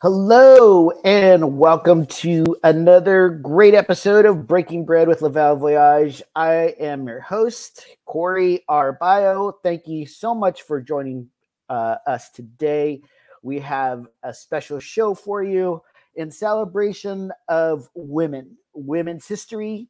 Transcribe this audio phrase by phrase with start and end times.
[0.00, 6.22] Hello, and welcome to another great episode of Breaking Bread with Laval Voyage.
[6.36, 9.54] I am your host, Corey Arbio.
[9.64, 11.28] Thank you so much for joining
[11.68, 13.02] uh, us today.
[13.42, 15.82] We have a special show for you
[16.14, 19.88] in celebration of women, Women's History,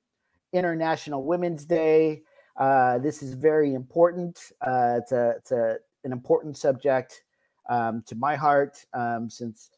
[0.54, 2.22] International Women's Day.
[2.56, 4.40] Uh, this is very important.
[4.62, 7.24] Uh, it's, a, it's a, an important subject
[7.68, 9.68] um, to my heart um, since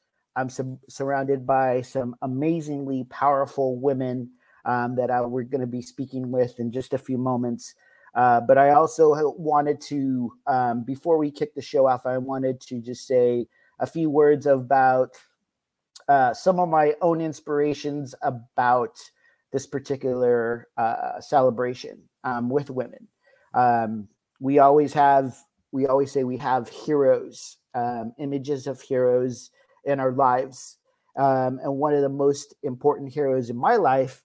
[0.40, 4.30] I'm su- surrounded by some amazingly powerful women
[4.64, 7.74] um, that I, we're going to be speaking with in just a few moments.
[8.14, 12.60] Uh, but I also wanted to, um, before we kick the show off, I wanted
[12.62, 13.46] to just say
[13.78, 15.10] a few words about
[16.08, 18.98] uh, some of my own inspirations about
[19.52, 23.06] this particular uh, celebration um, with women.
[23.54, 24.08] Um,
[24.40, 25.36] we always have,
[25.70, 29.50] we always say we have heroes, um, images of heroes
[29.84, 30.78] in our lives.
[31.16, 34.22] Um, and one of the most important heroes in my life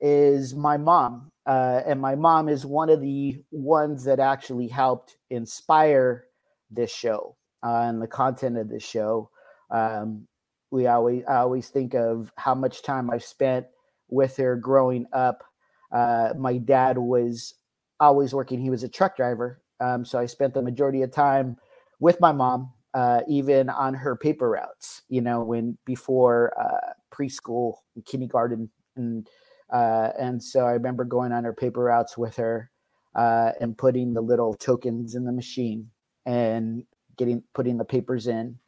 [0.00, 1.30] is my mom.
[1.46, 6.24] Uh, and my mom is one of the ones that actually helped inspire
[6.70, 9.30] this show uh, and the content of this show.
[9.70, 10.26] Um,
[10.70, 13.66] we always, I always think of how much time I spent
[14.08, 15.44] with her growing up.
[15.92, 17.54] Uh, my dad was
[18.00, 21.56] always working; he was a truck driver, um, so I spent the majority of time
[22.00, 27.74] with my mom uh, even on her paper routes, you know, when before uh, preschool,
[28.06, 29.28] kindergarten, and
[29.72, 32.70] uh, and so I remember going on her paper routes with her
[33.16, 35.90] uh, and putting the little tokens in the machine
[36.24, 36.84] and
[37.16, 38.58] getting putting the papers in.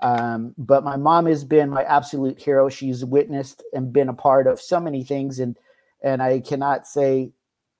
[0.00, 2.70] Um, but my mom has been my absolute hero.
[2.70, 5.58] She's witnessed and been a part of so many things, and
[6.02, 7.32] and I cannot say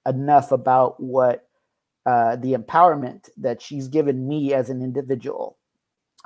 [0.07, 1.49] enough about what
[2.05, 5.57] uh, the empowerment that she's given me as an individual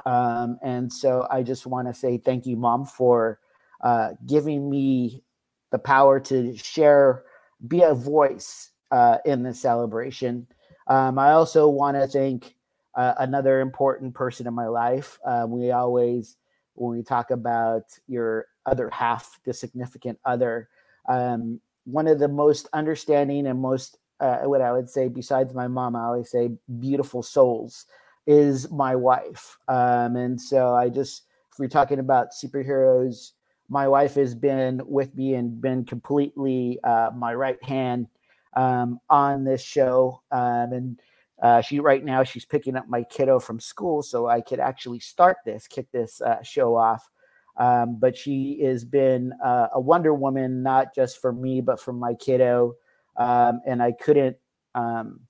[0.06, 3.40] um, and so I just want to say thank you, Mom, for
[3.82, 5.22] uh, giving me
[5.70, 7.24] the power to share,
[7.66, 10.46] be a voice uh, in this celebration.
[10.86, 12.54] Um, I also want to thank
[12.94, 15.18] uh, another important person in my life.
[15.24, 16.36] Uh, we always,
[16.74, 20.68] when we talk about your other half, the significant other,
[21.08, 25.68] um, one of the most understanding and most, uh, what I would say, besides my
[25.68, 27.86] mom, I always say beautiful souls
[28.28, 29.56] is my wife.
[29.68, 33.32] Um, and so I just, if we're talking about superheroes,
[33.70, 38.06] my wife has been with me and been completely uh, my right hand
[38.54, 40.22] um, on this show.
[40.30, 41.00] Um, and
[41.42, 45.00] uh, she right now she's picking up my kiddo from school, so I could actually
[45.00, 47.08] start this, kick this uh, show off.
[47.56, 51.92] Um, but she has been uh, a Wonder Woman, not just for me, but for
[51.92, 52.74] my kiddo.
[53.16, 54.36] Um, and I couldn't,
[54.74, 55.20] um,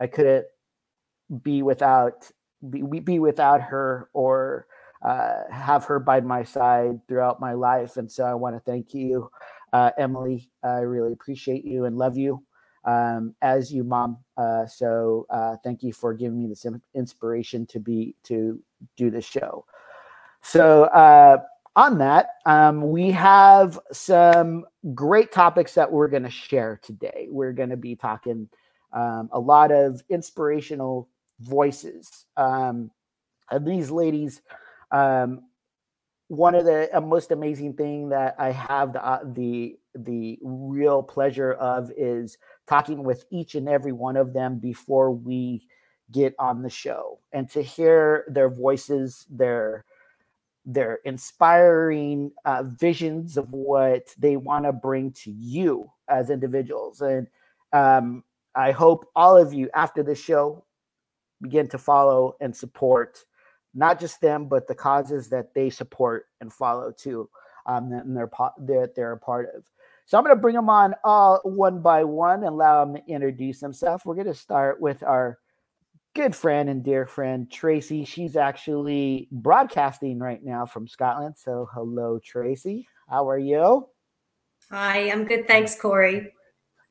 [0.00, 0.46] I couldn't
[1.42, 2.30] be without
[2.70, 4.66] be, be without her or
[5.02, 7.96] uh, have her by my side throughout my life.
[7.96, 9.30] And so I want to thank you,
[9.72, 10.50] uh, Emily.
[10.62, 12.42] I really appreciate you and love you
[12.84, 14.18] um, as you, mom.
[14.36, 18.62] Uh, so uh, thank you for giving me this inspiration to be to
[18.96, 19.66] do the show.
[20.42, 21.38] So uh,
[21.76, 24.64] on that, um, we have some
[24.94, 27.26] great topics that we're going to share today.
[27.30, 28.48] We're going to be talking
[28.92, 31.08] um, a lot of inspirational
[31.40, 32.26] voices.
[32.36, 32.90] Um,
[33.50, 34.42] and these ladies,
[34.90, 35.42] um,
[36.28, 41.02] one of the uh, most amazing thing that I have the uh, the the real
[41.02, 45.66] pleasure of is talking with each and every one of them before we
[46.10, 49.84] get on the show and to hear their voices, their
[50.66, 57.02] their inspiring uh, visions of what they want to bring to you as individuals.
[57.02, 57.26] And
[57.72, 60.64] um, I hope all of you after the show
[61.44, 63.24] begin to follow and support
[63.74, 67.28] not just them, but the causes that they support and follow too,
[67.66, 69.64] um, and they're, they're, they're a part of.
[70.06, 73.12] So I'm going to bring them on all one by one and allow them to
[73.12, 74.04] introduce themselves.
[74.04, 75.38] We're going to start with our
[76.14, 78.04] good friend and dear friend, Tracy.
[78.04, 81.34] She's actually broadcasting right now from Scotland.
[81.38, 82.86] So hello, Tracy.
[83.08, 83.88] How are you?
[84.70, 85.46] Hi, I'm good.
[85.46, 86.32] Thanks, Corey.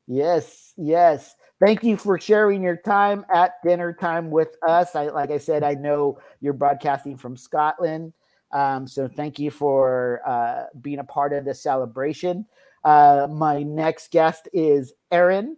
[0.06, 1.34] Yes, yes
[1.64, 4.94] thank you for sharing your time at dinner time with us.
[4.94, 8.12] I, like I said, I know you're broadcasting from Scotland.
[8.52, 12.46] Um, so thank you for uh, being a part of the celebration.
[12.84, 15.56] Uh, my next guest is Erin.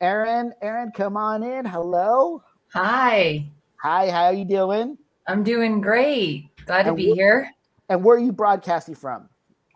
[0.00, 1.64] Erin, Erin, come on in.
[1.64, 2.42] Hello.
[2.72, 3.44] Hi.
[3.82, 4.96] Hi, how are you doing?
[5.26, 6.48] I'm doing great.
[6.66, 7.50] Glad and to be here.
[7.88, 9.28] And where are you broadcasting from?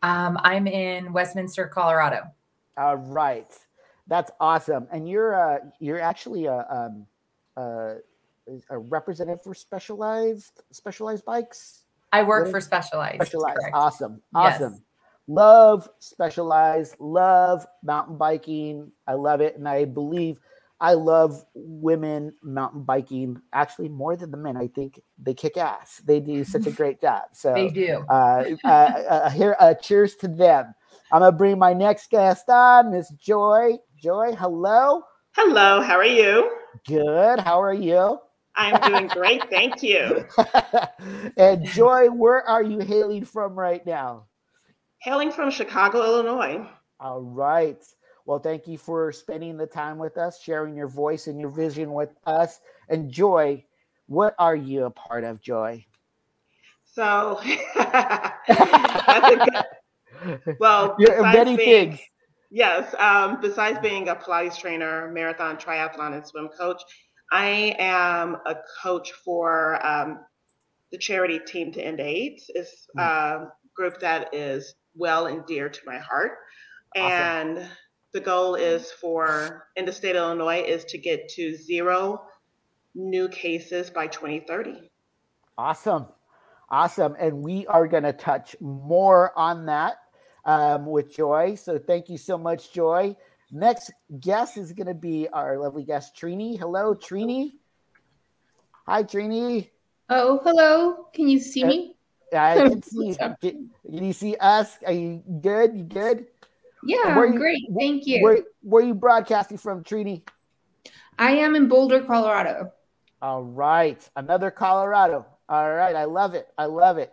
[0.02, 2.24] Um, I'm in Westminster, Colorado.
[2.76, 3.50] All right.
[4.06, 4.88] That's awesome.
[4.90, 7.06] And you're uh, you're actually a, um,
[7.56, 7.96] a,
[8.70, 11.84] a representative for specialized specialized bikes.
[12.12, 13.22] I work for Specialized.
[13.22, 13.58] Specialized.
[13.58, 13.74] Correct.
[13.74, 14.20] Awesome.
[14.34, 14.72] Awesome.
[14.74, 14.82] Yes.
[15.28, 16.96] Love Specialized.
[16.98, 18.92] Love mountain biking.
[19.06, 19.56] I love it.
[19.56, 20.38] And I believe
[20.82, 24.56] I love women mountain biking actually more than the men.
[24.56, 26.02] I think they kick ass.
[26.04, 27.22] They do such a great job.
[27.32, 28.04] So they do.
[28.10, 30.74] uh, uh, uh, here, uh, cheers to them.
[31.12, 33.78] I'm gonna bring my next guest on, Miss Joy.
[34.02, 35.04] Joy, hello.
[35.36, 35.80] Hello.
[35.80, 36.50] How are you?
[36.88, 37.38] Good.
[37.38, 38.18] How are you?
[38.56, 39.48] I'm doing great.
[39.48, 40.26] Thank you.
[41.36, 44.26] and Joy, where are you hailing from right now?
[45.02, 46.68] Hailing from Chicago, Illinois.
[46.98, 47.80] All right.
[48.26, 51.92] Well, thank you for spending the time with us, sharing your voice and your vision
[51.92, 52.58] with us.
[52.88, 53.64] And Joy,
[54.06, 55.86] what are you a part of, Joy?
[56.84, 57.40] So,
[58.48, 59.48] good,
[60.58, 62.00] well, many being, things.
[62.54, 62.94] Yes.
[62.98, 66.82] Um, besides being a Pilates trainer, marathon, triathlon, and swim coach,
[67.32, 70.20] I am a coach for um,
[70.90, 72.50] the charity Team to End AIDS.
[72.50, 76.32] It's a group that is well and dear to my heart.
[76.94, 77.10] Awesome.
[77.10, 77.68] And
[78.12, 82.20] the goal is for in the state of Illinois is to get to zero
[82.94, 84.90] new cases by 2030.
[85.56, 86.04] Awesome.
[86.68, 87.16] Awesome.
[87.18, 89.96] And we are going to touch more on that
[90.44, 91.54] um, with Joy.
[91.54, 93.16] So thank you so much, Joy.
[93.50, 96.58] Next guest is going to be our lovely guest, Trini.
[96.58, 97.52] Hello, Trini.
[98.86, 99.68] Hi, Trini.
[100.08, 101.06] Oh, hello.
[101.14, 101.96] Can you see me?
[102.32, 103.14] Yeah, I can see.
[103.14, 104.78] Can, can you see us?
[104.86, 105.76] Are you good?
[105.76, 106.26] You good?
[106.84, 107.62] Yeah, you, great.
[107.78, 108.22] Thank you.
[108.22, 110.22] Where, where are you broadcasting from, Trini?
[111.18, 112.72] I am in Boulder, Colorado.
[113.20, 114.08] All right.
[114.16, 115.26] Another Colorado.
[115.48, 115.94] All right.
[115.94, 116.48] I love it.
[116.58, 117.12] I love it.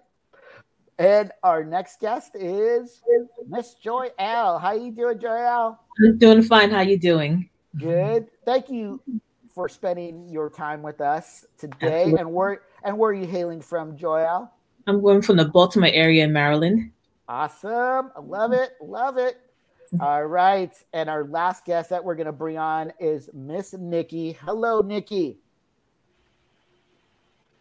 [0.99, 3.01] And our next guest is
[3.47, 4.59] Miss Joy Al.
[4.59, 5.77] How you doing, Joyelle?
[6.03, 6.69] I'm doing fine.
[6.69, 7.49] How you doing?
[7.77, 8.27] Good.
[8.43, 9.01] Thank you
[9.55, 12.01] for spending your time with us today.
[12.01, 12.19] Absolutely.
[12.19, 14.49] And where and where are you hailing from, Joyelle?
[14.87, 16.91] I'm going from the Baltimore area in Maryland.
[17.29, 18.11] Awesome.
[18.13, 18.71] I love it.
[18.81, 19.37] Love it.
[19.93, 20.03] Mm-hmm.
[20.03, 20.73] All right.
[20.91, 24.33] And our last guest that we're going to bring on is Miss Nikki.
[24.41, 25.37] Hello, Nikki.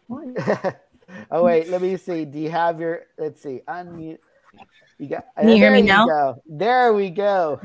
[1.31, 1.69] oh, wait.
[1.69, 2.25] Let me see.
[2.25, 4.19] Do you have your, let's see, unmute.
[4.97, 6.05] You got, Can you hear me now?
[6.05, 6.43] Go.
[6.45, 7.61] There we go.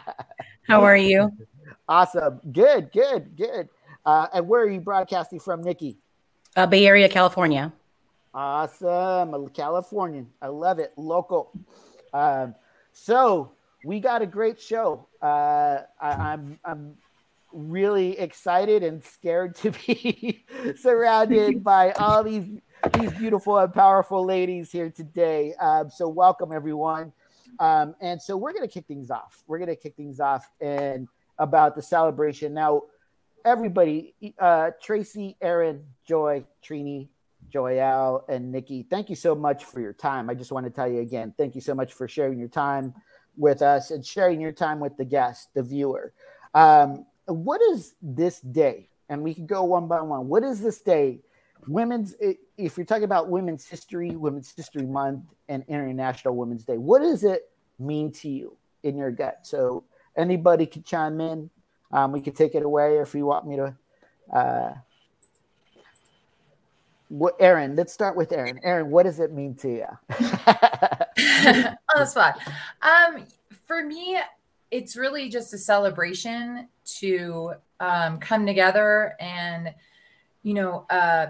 [0.66, 1.30] How are you?
[1.88, 2.40] Awesome.
[2.52, 3.68] Good, good, good.
[4.06, 5.98] Uh, and where are you broadcasting from, Nikki?
[6.56, 7.72] Uh, Bay Area, California.
[8.32, 9.34] Awesome.
[9.34, 10.28] A Californian.
[10.40, 10.92] I love it.
[10.96, 11.52] Local.
[12.14, 12.54] Um,
[12.92, 13.52] so,
[13.84, 15.06] we got a great show.
[15.20, 16.96] Uh, I, am I'm, I'm
[17.52, 20.44] really excited and scared to be
[20.76, 22.46] surrounded by all these
[22.92, 25.54] these beautiful and powerful ladies here today.
[25.54, 27.12] Um, so welcome everyone.
[27.58, 29.42] Um, and so we're gonna kick things off.
[29.46, 31.08] We're gonna kick things off and
[31.38, 32.54] about the celebration.
[32.54, 32.82] Now,
[33.44, 37.08] everybody, uh, Tracy, Erin, Joy, Trini,
[37.52, 40.28] Joyelle, and Nikki, thank you so much for your time.
[40.28, 42.94] I just want to tell you again, thank you so much for sharing your time
[43.36, 46.12] with us and sharing your time with the guest, the viewer.
[46.54, 48.88] Um, what is this day?
[49.08, 50.28] And we can go one by one.
[50.28, 51.20] What is this day?
[51.66, 52.14] Women's,
[52.58, 57.24] if you're talking about Women's History, Women's History Month, and International Women's Day, what does
[57.24, 59.40] it mean to you in your gut?
[59.42, 59.84] So
[60.16, 61.50] anybody could chime in.
[61.92, 63.76] Um, we could take it away if you want me to.
[64.32, 64.72] Uh,
[67.08, 68.58] what, Erin, let's start with Erin.
[68.62, 69.86] Erin, what does it mean to you?
[70.10, 72.38] on the spot.
[72.80, 73.26] Um,
[73.66, 74.18] for me,
[74.70, 76.68] it's really just a celebration
[77.00, 79.74] to um, come together and,
[80.42, 81.26] you know, uh,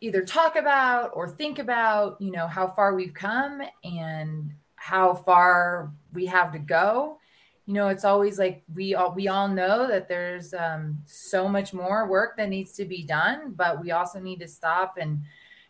[0.00, 5.90] either talk about or think about, you know, how far we've come and how far
[6.12, 7.18] we have to go.
[7.66, 11.74] You know, it's always like we all we all know that there's um, so much
[11.74, 15.20] more work that needs to be done, but we also need to stop and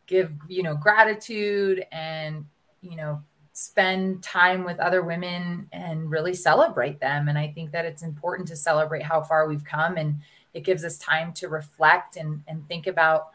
[0.08, 2.44] give you know gratitude and
[2.80, 7.85] you know spend time with other women and really celebrate them and i think that
[7.85, 10.20] it's important to celebrate how far we've come and
[10.54, 13.28] it gives us time to reflect and, and think about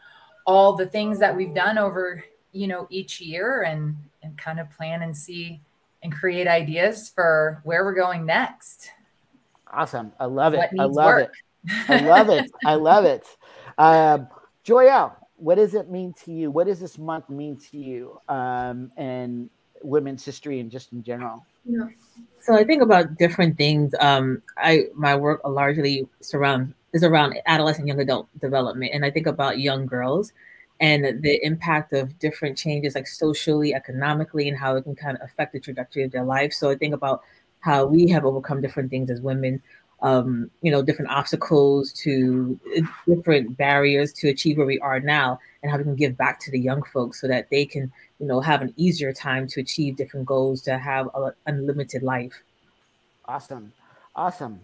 [0.46, 4.70] all the things that we've done over you know each year and and kind of
[4.70, 5.60] plan and see
[6.02, 8.90] and create ideas for where we're going next
[9.72, 11.32] awesome i love it i love work.
[11.66, 13.26] it i love it i love it
[13.78, 14.28] um,
[14.64, 18.92] joyelle what does it mean to you what does this month mean to you um,
[18.96, 19.50] and
[19.84, 21.44] women's history and just in general?
[21.64, 21.88] Yeah.
[22.42, 23.94] So I think about different things.
[24.00, 29.26] Um, I my work largely surround is around adolescent young adult development, and I think
[29.26, 30.32] about young girls
[30.80, 35.22] and the impact of different changes, like socially, economically, and how it can kind of
[35.22, 36.52] affect the trajectory of their life.
[36.52, 37.22] So I think about
[37.60, 39.62] how we have overcome different things as women
[40.04, 45.38] um, you know, different obstacles to uh, different barriers to achieve where we are now,
[45.62, 48.26] and how we can give back to the young folks so that they can, you
[48.26, 52.34] know, have an easier time to achieve different goals, to have an unlimited life.
[53.24, 53.72] Awesome,
[54.14, 54.60] awesome.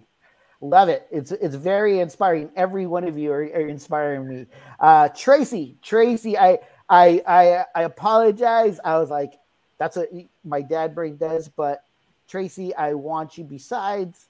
[0.61, 1.07] Love it.
[1.11, 2.51] It's it's very inspiring.
[2.55, 4.47] Every one of you are, are inspiring me.
[4.79, 8.79] Uh, Tracy, Tracy, I I I I apologize.
[8.85, 9.33] I was like,
[9.79, 10.11] that's what
[10.45, 11.83] my dad brain does, but
[12.29, 14.29] Tracy, I want you besides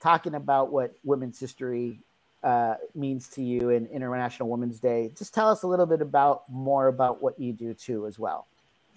[0.00, 2.00] talking about what women's history
[2.42, 5.12] uh, means to you in International Women's Day.
[5.16, 8.46] Just tell us a little bit about more about what you do too, as well.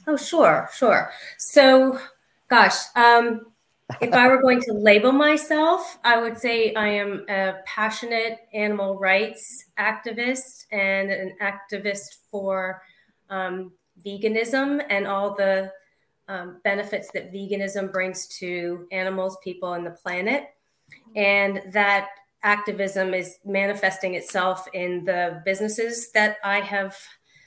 [0.06, 1.12] Oh, sure, sure.
[1.38, 2.00] So,
[2.50, 3.46] gosh, um,
[4.02, 8.98] if I were going to label myself, I would say I am a passionate animal
[9.00, 12.82] rights activist and an activist for
[13.30, 13.72] um,
[14.06, 15.72] veganism and all the
[16.28, 20.48] um, benefits that veganism brings to animals, people, and the planet.
[21.16, 22.10] And that
[22.44, 26.98] activism is manifesting itself in the businesses that I have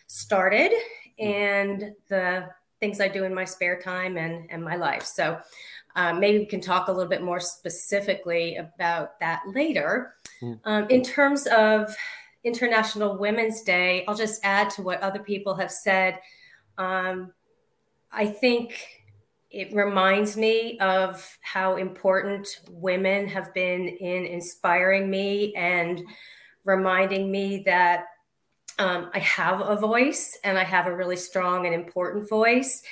[0.06, 0.73] started
[1.18, 2.49] and the
[2.80, 5.04] things I do in my spare time and, and my life.
[5.04, 5.38] So
[5.97, 10.14] um, maybe we can talk a little bit more specifically about that later.
[10.40, 10.52] Hmm.
[10.64, 11.94] Um, in terms of
[12.44, 16.18] International Women's Day, I'll just add to what other people have said.
[16.78, 17.32] Um,
[18.12, 18.75] I think
[19.50, 26.00] it reminds me of how important women have been in inspiring me and
[26.64, 28.04] reminding me that
[28.78, 32.82] um, I have a voice and I have a really strong and important voice.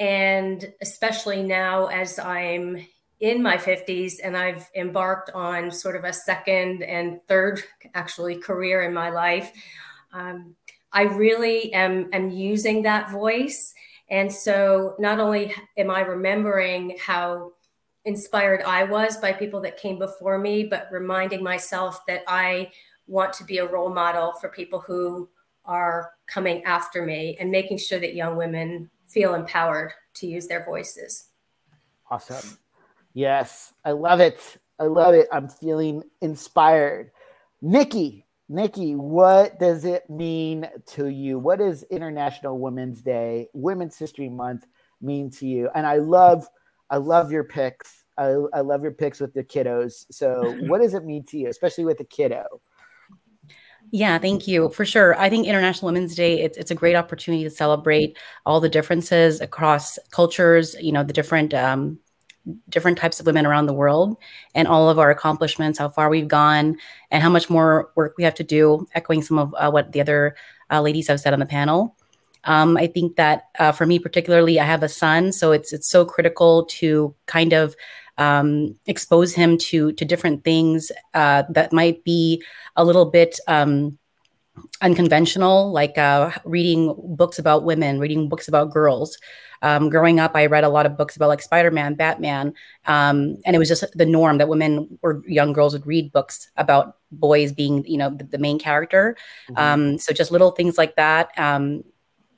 [0.00, 2.86] And especially now, as I'm
[3.20, 7.62] in my 50s and I've embarked on sort of a second and third,
[7.94, 9.52] actually, career in my life,
[10.14, 10.56] um,
[10.90, 13.74] I really am, am using that voice.
[14.08, 17.52] And so not only am I remembering how
[18.06, 22.70] inspired I was by people that came before me, but reminding myself that I
[23.06, 25.28] want to be a role model for people who
[25.66, 30.64] are coming after me and making sure that young women feel empowered to use their
[30.64, 31.26] voices.
[32.10, 32.58] Awesome.
[33.12, 34.38] Yes, I love it.
[34.78, 35.28] I love it.
[35.32, 37.10] I'm feeling inspired.
[37.60, 41.38] Nikki, Nikki, what does it mean to you?
[41.38, 44.66] What does International Women's Day, Women's History Month
[45.00, 45.70] mean to you?
[45.74, 46.48] And I love,
[46.88, 48.04] I love your picks.
[48.16, 50.04] I, I love your picks with the kiddos.
[50.10, 52.44] So, what does it mean to you, especially with the kiddo?
[53.90, 55.18] Yeah, thank you for sure.
[55.18, 59.40] I think International Women's Day it's it's a great opportunity to celebrate all the differences
[59.40, 60.76] across cultures.
[60.80, 61.98] You know, the different um,
[62.68, 64.16] different types of women around the world
[64.54, 66.76] and all of our accomplishments, how far we've gone,
[67.10, 70.00] and how much more work we have to do, echoing some of uh, what the
[70.00, 70.36] other
[70.70, 71.96] uh, ladies have said on the panel.
[72.44, 75.90] Um, I think that uh, for me particularly, I have a son, so it's it's
[75.90, 77.76] so critical to kind of
[78.20, 82.42] um, expose him to to different things uh, that might be
[82.76, 83.98] a little bit um,
[84.82, 89.18] unconventional, like uh, reading books about women, reading books about girls.
[89.62, 92.54] Um, growing up, I read a lot of books about like Spider Man, Batman,
[92.86, 96.50] um, and it was just the norm that women or young girls would read books
[96.56, 99.16] about boys being, you know, the, the main character.
[99.50, 99.58] Mm-hmm.
[99.58, 101.30] Um, so just little things like that.
[101.38, 101.84] Um,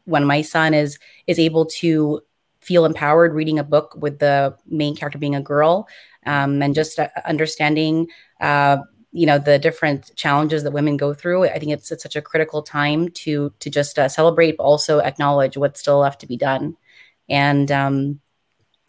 [0.04, 2.20] when my son is is able to
[2.62, 5.88] feel empowered reading a book with the main character being a girl,
[6.26, 8.08] um, and just uh, understanding.
[8.40, 8.78] Uh,
[9.14, 12.22] you know the different challenges that women go through i think it's, it's such a
[12.22, 16.38] critical time to to just uh, celebrate but also acknowledge what's still left to be
[16.38, 16.74] done
[17.28, 18.20] and um,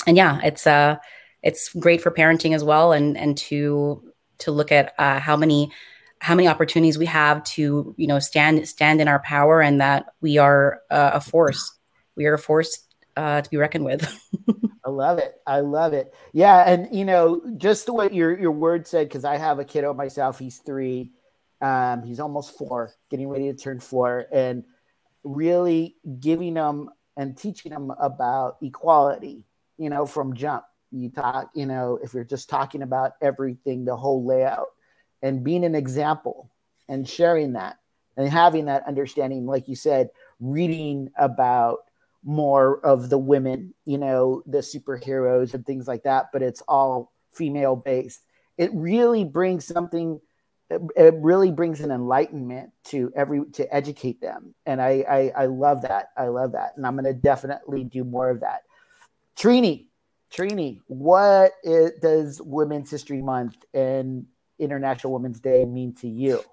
[0.05, 0.97] and yeah, it's uh,
[1.41, 4.03] it's great for parenting as well, and and to
[4.39, 5.71] to look at uh, how many
[6.19, 10.05] how many opportunities we have to you know stand stand in our power, and that
[10.21, 11.77] we are uh, a force.
[12.15, 12.79] We are a force
[13.15, 14.07] uh, to be reckoned with.
[14.85, 15.35] I love it.
[15.47, 16.13] I love it.
[16.33, 19.93] Yeah, and you know, just what your your word said, because I have a kiddo
[19.93, 20.39] myself.
[20.39, 21.11] He's three.
[21.61, 24.65] Um, he's almost four, getting ready to turn four, and
[25.23, 29.45] really giving them and teaching them about equality,
[29.77, 30.65] you know, from jump.
[30.91, 34.67] You talk, you know, if you're just talking about everything, the whole layout,
[35.21, 36.51] and being an example
[36.89, 37.77] and sharing that
[38.17, 41.82] and having that understanding, like you said, reading about
[42.23, 47.11] more of the women, you know, the superheroes and things like that, but it's all
[47.33, 48.23] female based.
[48.57, 50.19] It really brings something
[50.69, 54.55] it, really brings an enlightenment to every to educate them.
[54.65, 55.03] And I,
[55.35, 56.09] I i love that.
[56.17, 56.73] I love that.
[56.77, 58.63] And i'm going to definitely do more of that.
[59.37, 59.87] Trini
[60.33, 64.25] trini what is, does women's history month and
[64.57, 66.43] international women's day mean to you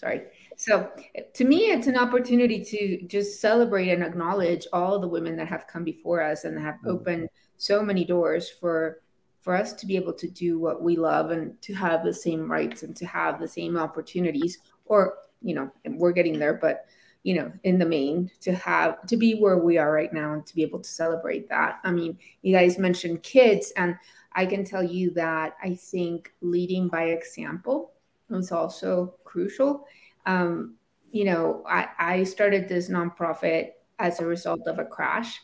[0.00, 0.22] sorry.
[0.56, 0.90] So
[1.34, 5.66] to me, it's an opportunity to just celebrate and acknowledge all the women that have
[5.66, 6.90] come before us and have mm-hmm.
[6.90, 7.28] opened
[7.58, 9.02] so many doors for
[9.40, 12.50] for us to be able to do what we love and to have the same
[12.50, 14.58] rights and to have the same opportunities.
[14.86, 16.84] Or you know we're getting there but
[17.22, 20.46] you know in the main to have to be where we are right now and
[20.46, 21.78] to be able to celebrate that.
[21.84, 23.96] I mean you guys mentioned kids and
[24.32, 27.92] i can tell you that i think leading by example
[28.38, 29.86] is also crucial
[30.26, 30.76] um,
[31.10, 35.40] you know, I, I started this nonprofit as a result of a crash,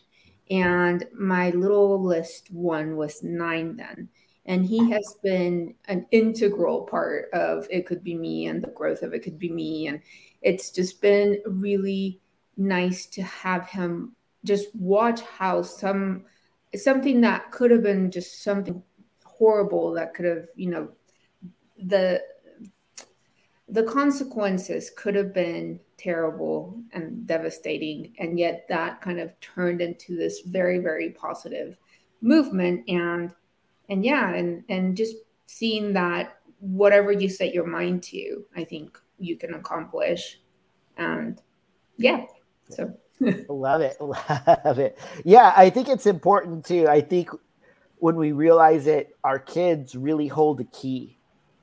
[0.51, 4.09] and my littlest one was nine then.
[4.49, 9.03] And he has been an integral part of it could be me and the growth
[9.03, 9.89] of it could be me.
[9.89, 10.01] And
[10.41, 12.21] it's just been really
[12.57, 14.15] nice to have him
[14.45, 16.27] just watch how some
[16.77, 18.81] something that could have been just something
[19.25, 20.93] horrible that could have, you know,
[21.77, 22.23] the
[23.69, 30.17] the consequences could have been terrible and devastating and yet that kind of turned into
[30.17, 31.77] this very very positive
[32.21, 32.89] movement.
[32.89, 33.33] And
[33.89, 38.99] and yeah and and just seeing that whatever you set your mind to i think
[39.19, 40.41] you can accomplish.
[40.97, 41.41] And
[41.97, 42.25] yeah
[42.69, 42.95] so.
[43.49, 44.99] Love it love it.
[45.25, 46.87] Yeah i think it's important too.
[46.87, 47.31] I think
[47.99, 51.16] when we realize it our kids really hold the key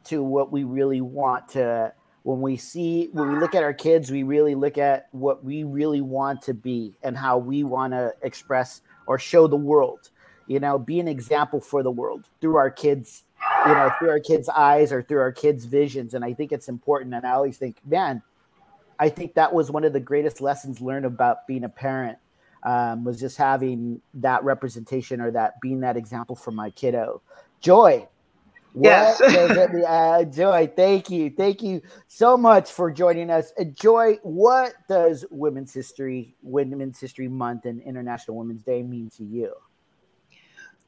[0.06, 4.12] to what we really want to when we see when we look at our kids
[4.12, 8.13] we really look at what we really want to be and how we want to
[8.22, 10.10] express or show the world.
[10.48, 13.24] You know be an example for the world through our kids
[13.66, 16.13] you know through our kids eyes or through our kids visions.
[16.13, 17.13] And i think it's important.
[17.13, 18.22] And i always think man
[19.00, 22.18] i think that was one of the greatest lessons learned about being a parent
[22.63, 27.22] um, was just having that representation or that being that example for my kiddo.
[27.60, 28.08] Joy
[28.76, 29.22] Yes.
[29.88, 31.30] uh, Joy, thank you.
[31.30, 33.52] Thank you so much for joining us.
[33.60, 39.24] Uh, Joy, what does Women's History, Women's History Month and International Women's Day mean to
[39.24, 39.54] you?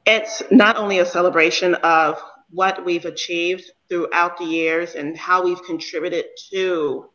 [0.04, 2.20] It's not only a celebration of
[2.50, 7.08] what we've achieved throughout the years and how we've contributed to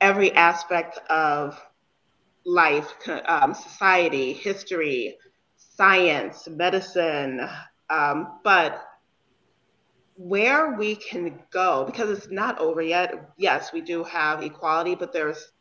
[0.00, 1.60] every aspect of
[2.44, 2.92] life,
[3.26, 5.16] um, society, history,
[5.56, 7.48] science, medicine,
[7.90, 8.82] um, but
[10.16, 15.12] where we can go, because it's not over yet, yes, we do have equality, but
[15.12, 15.52] there's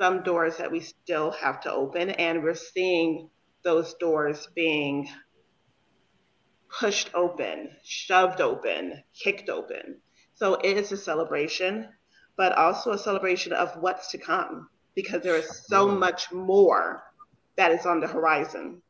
[0.00, 3.28] some doors that we still have to open, and we're seeing
[3.64, 5.08] those doors being
[6.80, 10.00] pushed open, shoved open, kicked open.
[10.34, 11.88] So it is a celebration,
[12.36, 17.02] but also a celebration of what's to come because there is so much more
[17.56, 18.82] that is on the horizon.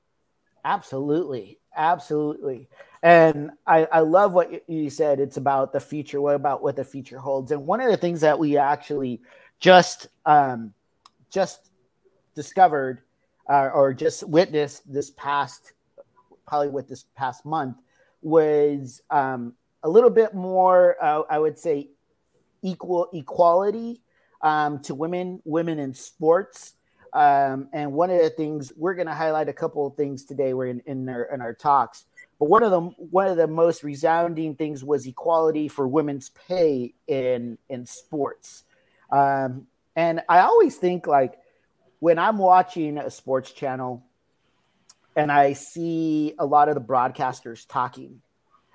[0.65, 1.58] Absolutely.
[1.79, 2.69] Absolutely.
[3.05, 5.21] And I, I love what you said.
[5.21, 6.21] It's about the future.
[6.21, 7.53] What about what the future holds?
[7.53, 9.23] And one of the things that we actually
[9.61, 10.75] just um,
[11.31, 11.71] just
[12.35, 13.03] discovered
[13.49, 15.73] uh, or just witnessed this past,
[16.49, 17.77] probably with this past month,
[18.23, 21.91] was um, a little bit more, uh, I would say,
[22.63, 24.01] equal equality
[24.43, 26.75] um, to women, women in sports.
[27.13, 30.55] Um, and one of the things we're going to highlight a couple of things today.
[30.55, 32.05] We're in in our, in our talks,
[32.39, 36.95] but one of the one of the most resounding things was equality for women's pay
[37.07, 38.65] in in sports.
[39.11, 39.67] Um,
[39.97, 41.39] and I always think like
[42.01, 44.05] when I'm watching a sports channel
[45.17, 48.23] and I see a lot of the broadcasters talking,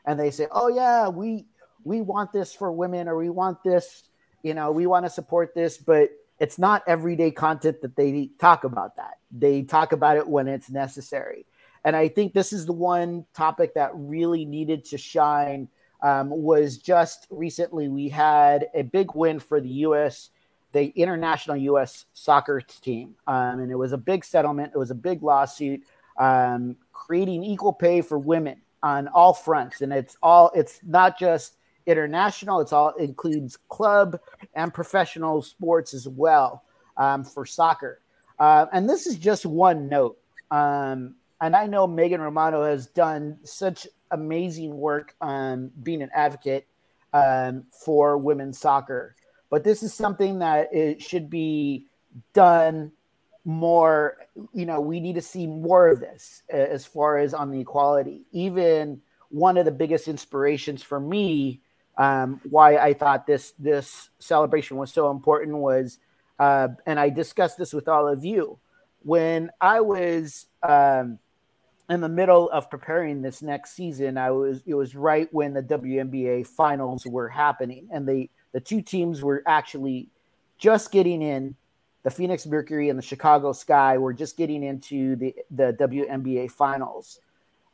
[0.06, 1.46] and they say, "Oh yeah, we
[1.86, 4.04] we want this for women, or we want this,
[4.42, 8.64] you know, we want to support this," but it's not everyday content that they talk
[8.64, 9.20] about that.
[9.32, 11.46] They talk about it when it's necessary.
[11.86, 15.68] And I think this is the one topic that really needed to shine.
[16.02, 20.32] Um, was just recently we had a big win for the U.S.
[20.74, 22.08] the international U.S.
[22.12, 24.74] soccer team, um, and it was a big settlement.
[24.76, 25.82] It was a big lawsuit
[26.20, 31.54] um, creating equal pay for women on all fronts, and it's all it's not just
[31.86, 32.60] international.
[32.62, 34.20] It's all it includes club
[34.54, 36.64] and professional sports as well
[36.98, 38.00] um, for soccer.
[38.40, 40.18] Uh, and this is just one note.
[40.52, 46.68] Um, and I know Megan Rapinoe has done such amazing work on being an advocate
[47.14, 49.16] um, for women's soccer.
[49.50, 51.88] But this is something that it should be
[52.34, 52.92] done
[53.46, 54.18] more.
[54.54, 58.22] You know, we need to see more of this as far as on the equality.
[58.32, 61.62] Even one of the biggest inspirations for me
[61.98, 66.00] um, why I thought this this celebration was so important was,
[66.40, 68.60] uh, and I discussed this with all of you
[69.04, 71.20] when I was um,
[71.90, 74.18] in the middle of preparing this next season.
[74.18, 78.82] I was it was right when the WNBA finals were happening, and the the two
[78.82, 80.10] teams were actually
[80.58, 81.56] just getting in.
[82.04, 87.20] The Phoenix Mercury and the Chicago Sky were just getting into the, the WNBA finals.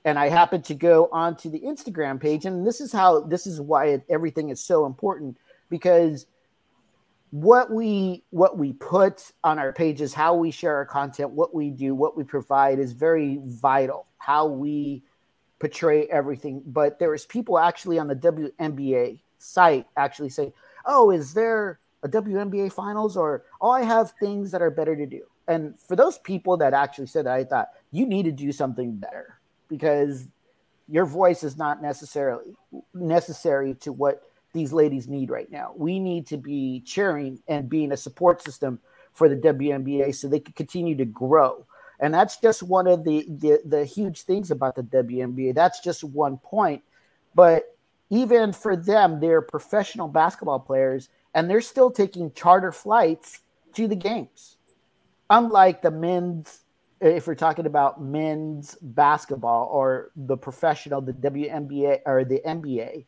[0.05, 3.59] And I happened to go onto the Instagram page, and this is how this is
[3.59, 5.37] why it, everything is so important
[5.69, 6.25] because
[7.31, 11.69] what we what we put on our pages, how we share our content, what we
[11.69, 14.07] do, what we provide is very vital.
[14.17, 15.03] How we
[15.59, 16.63] portray everything.
[16.65, 20.53] But there is people actually on the WNBA site actually say,
[20.85, 25.05] "Oh, is there a WNBA finals?" Or, "Oh, I have things that are better to
[25.05, 28.51] do." And for those people that actually said that, I thought you need to do
[28.51, 29.38] something better
[29.69, 30.27] because
[30.87, 32.55] your voice is not necessarily
[32.93, 35.73] necessary to what these ladies need right now.
[35.75, 38.79] We need to be cheering and being a support system
[39.13, 41.65] for the WNBA so they can continue to grow.
[41.99, 45.53] And that's just one of the, the, the huge things about the WNBA.
[45.53, 46.81] That's just one point.
[47.35, 47.75] But
[48.09, 53.41] even for them, they're professional basketball players and they're still taking charter flights
[53.73, 54.57] to the games.
[55.29, 56.61] Unlike the men's,
[57.01, 63.05] if we're talking about men's basketball or the professional, the WNBA or the NBA,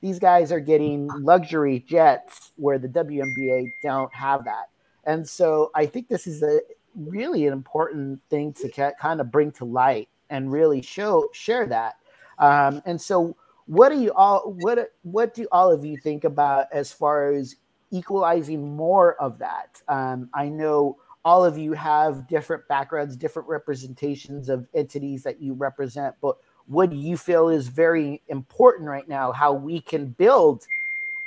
[0.00, 4.68] these guys are getting luxury jets where the WNBA don't have that.
[5.04, 6.60] And so I think this is a
[6.94, 11.96] really an important thing to kind of bring to light and really show share that.
[12.38, 16.66] Um, and so what do you all what what do all of you think about
[16.72, 17.56] as far as
[17.90, 19.80] equalizing more of that?
[19.88, 25.54] Um, I know all of you have different backgrounds, different representations of entities that you
[25.54, 29.32] represent, but what do you feel is very important right now?
[29.32, 30.66] How we can build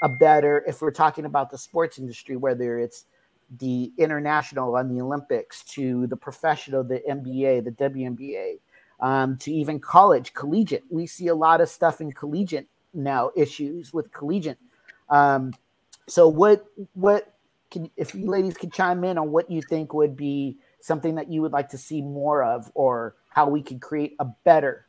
[0.01, 3.05] a better, if we're talking about the sports industry, whether it's
[3.59, 8.59] the international and the Olympics to the professional, the NBA, the WNBA,
[8.99, 10.83] um, to even college, collegiate.
[10.89, 14.57] We see a lot of stuff in collegiate now, issues with collegiate.
[15.09, 15.53] Um,
[16.07, 17.34] so, what, what
[17.81, 21.31] can, if you ladies could chime in on what you think would be something that
[21.31, 24.85] you would like to see more of, or how we could create a better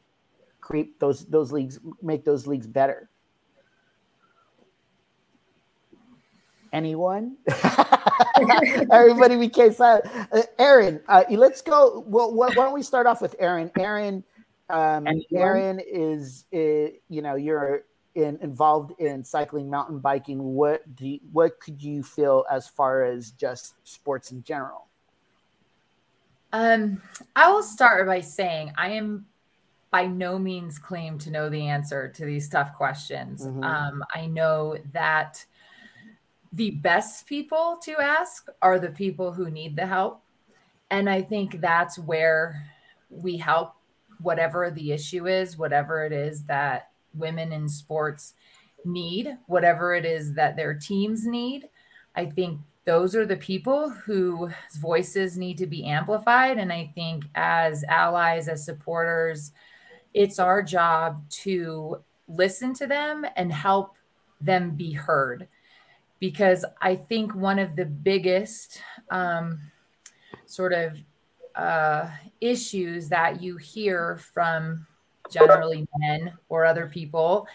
[0.67, 3.09] create those those leagues, make those leagues better.
[6.73, 7.37] Anyone?
[8.91, 10.05] Everybody became silent.
[10.33, 12.05] Uh, Erin, uh, let's go.
[12.07, 13.71] Well, why don't we start off with Erin?
[13.79, 14.25] Erin,
[14.69, 17.85] um, Erin is, is, you know, you're
[18.17, 20.43] in, involved in cycling, mountain biking.
[20.43, 24.87] What do you, what could you feel as far as just sports in general?
[26.53, 27.03] Um,
[27.37, 29.27] I will start by saying I am
[29.91, 33.45] by no means claim to know the answer to these tough questions.
[33.47, 33.63] Mm-hmm.
[33.63, 35.45] Um, I know that
[36.53, 40.23] the best people to ask are the people who need the help.
[40.91, 42.73] And I think that's where
[43.11, 43.75] we help
[44.23, 48.35] whatever the issue is, whatever it is that women in sports
[48.85, 51.69] need, whatever it is that their teams need.
[52.15, 56.57] I think those are the people whose voices need to be amplified.
[56.59, 59.53] And I think as allies, as supporters,
[60.15, 63.97] it's our job to listen to them and help
[64.41, 65.49] them be heard.
[66.21, 69.59] Because I think one of the biggest um,
[70.47, 70.97] sort of
[71.55, 72.09] uh,
[72.41, 74.87] issues that you hear from
[75.31, 77.47] generally men or other people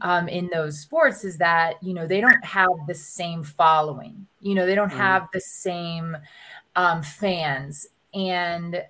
[0.00, 4.54] um, in those sports is that you know they don't have the same following you
[4.54, 6.16] know they don't have the same
[6.76, 8.82] um, fans and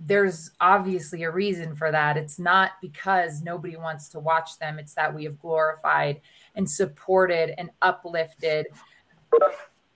[0.00, 2.16] there's obviously a reason for that.
[2.16, 6.22] It's not because nobody wants to watch them, it's that we have glorified
[6.54, 8.66] and supported and uplifted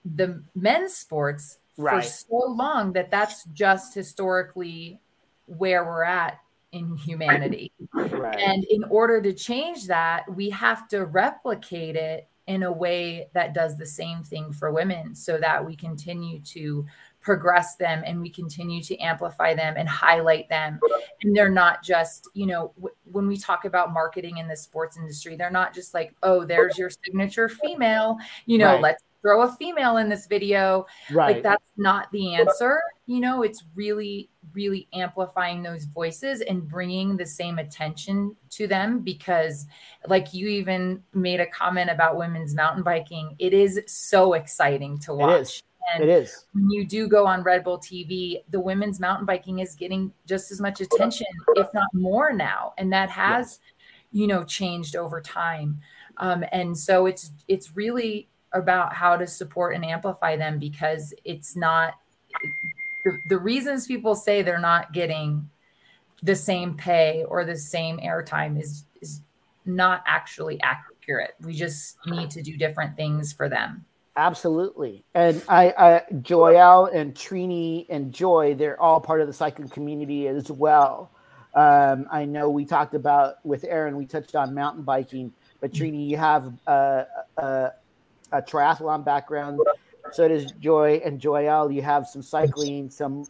[0.05, 2.03] the men's sports right.
[2.03, 4.99] for so long that that's just historically
[5.47, 6.39] where we're at
[6.75, 7.71] in humanity.
[7.93, 8.37] Right.
[8.37, 13.53] And in order to change that, we have to replicate it in a way that
[13.53, 16.85] does the same thing for women so that we continue to
[17.21, 20.79] progress them and we continue to amplify them and highlight them
[21.23, 24.95] and they're not just you know w- when we talk about marketing in the sports
[24.95, 28.81] industry they're not just like oh there's your signature female you know right.
[28.81, 33.41] let's throw a female in this video right like that's not the answer you know
[33.41, 39.65] it's really really amplifying those voices and bringing the same attention to them because
[40.07, 45.13] like you even made a comment about women's mountain biking it is so exciting to
[45.13, 46.45] watch and it is.
[46.53, 50.51] When you do go on Red Bull TV, the women's mountain biking is getting just
[50.51, 52.73] as much attention, if not more now.
[52.79, 53.73] And that has, yes.
[54.11, 55.77] you know, changed over time.
[56.17, 61.55] Um, and so it's it's really about how to support and amplify them because it's
[61.55, 61.93] not
[63.03, 65.49] the, the reasons people say they're not getting
[66.23, 69.21] the same pay or the same airtime is is
[69.65, 71.35] not actually accurate.
[71.41, 73.85] We just need to do different things for them.
[74.17, 75.03] Absolutely.
[75.13, 80.27] And I, I Joyelle and Trini and Joy, they're all part of the cycling community
[80.27, 81.11] as well.
[81.53, 86.07] Um, I know we talked about with Erin, we touched on mountain biking, but Trini,
[86.07, 87.05] you have a,
[87.37, 87.71] a,
[88.37, 89.59] a triathlon background.
[90.11, 91.73] So does Joy and Joyelle.
[91.73, 93.25] You have some cycling, some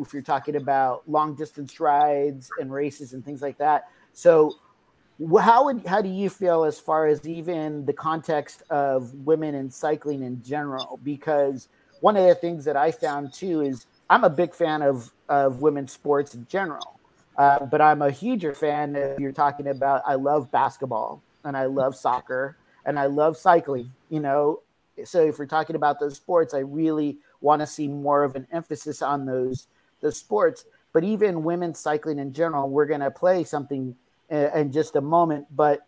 [0.00, 3.88] if you're talking about long distance rides and races and things like that.
[4.12, 4.54] So
[5.40, 9.70] how would how do you feel as far as even the context of women in
[9.70, 10.98] cycling in general?
[11.02, 11.68] Because
[12.00, 15.60] one of the things that I found too is I'm a big fan of of
[15.60, 16.98] women's sports in general,
[17.36, 21.66] uh, but I'm a huger fan if you're talking about I love basketball and I
[21.66, 23.92] love soccer and I love cycling.
[24.14, 24.60] You know,
[25.04, 28.46] so if we're talking about those sports, I really want to see more of an
[28.52, 29.66] emphasis on those
[30.00, 30.66] those sports.
[30.92, 33.96] But even women's cycling in general, we're going to play something
[34.30, 35.46] in just a moment.
[35.50, 35.80] But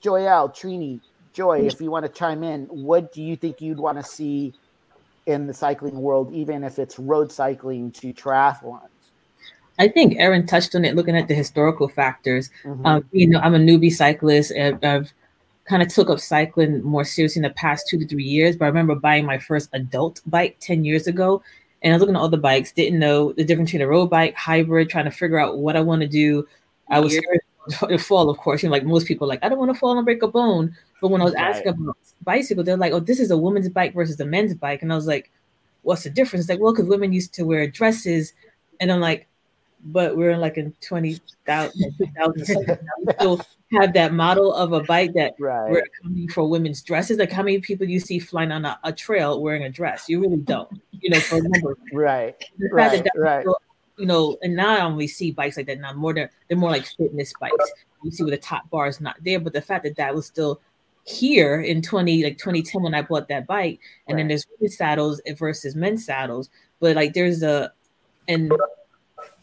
[0.00, 1.00] Joyelle, Trini,
[1.32, 4.54] Joy, if you want to chime in, what do you think you'd want to see
[5.26, 8.88] in the cycling world, even if it's road cycling to triathlons?
[9.80, 12.50] I think Erin touched on it, looking at the historical factors.
[12.62, 12.86] Mm-hmm.
[12.86, 14.52] Um, you know, I'm a newbie cyclist.
[14.52, 15.12] And I've
[15.68, 18.56] kind of took up cycling more seriously in the past two to three years.
[18.56, 21.42] But I remember buying my first adult bike 10 years ago.
[21.82, 24.08] And I was looking at all the bikes, didn't know the difference between a road
[24.08, 26.48] bike, hybrid, trying to figure out what I want to do.
[26.90, 27.40] I was scared
[27.88, 28.62] to fall, of course.
[28.62, 30.74] You know, like most people, like I don't want to fall and break a bone.
[31.00, 31.54] But when I was right.
[31.54, 34.82] asking about bicycle, they're like, "Oh, this is a woman's bike versus a men's bike,"
[34.82, 35.30] and I was like,
[35.82, 38.32] "What's the difference?" Like, well, because women used to wear dresses,
[38.80, 39.27] and I'm like,
[39.84, 43.40] but we're in like in 20,000 2000 we still
[43.72, 45.70] have that model of a bike that right.
[45.70, 47.18] we're coming for women's dresses.
[47.18, 50.08] Like how many people you see flying on a, a trail wearing a dress?
[50.08, 51.76] You really don't, you know, for number.
[51.92, 52.34] right.
[52.72, 53.06] Right.
[53.16, 53.42] right.
[53.42, 53.58] Still,
[53.96, 56.70] you know, and now I only see bikes like that now more than they're more
[56.70, 57.72] like fitness bikes.
[58.02, 60.26] You see where the top bar is not there, but the fact that that was
[60.26, 60.60] still
[61.04, 64.20] here in 20 like 2010 when I bought that bike, and right.
[64.20, 66.48] then there's women's saddles versus men's saddles,
[66.80, 67.72] but like there's a
[68.28, 68.52] and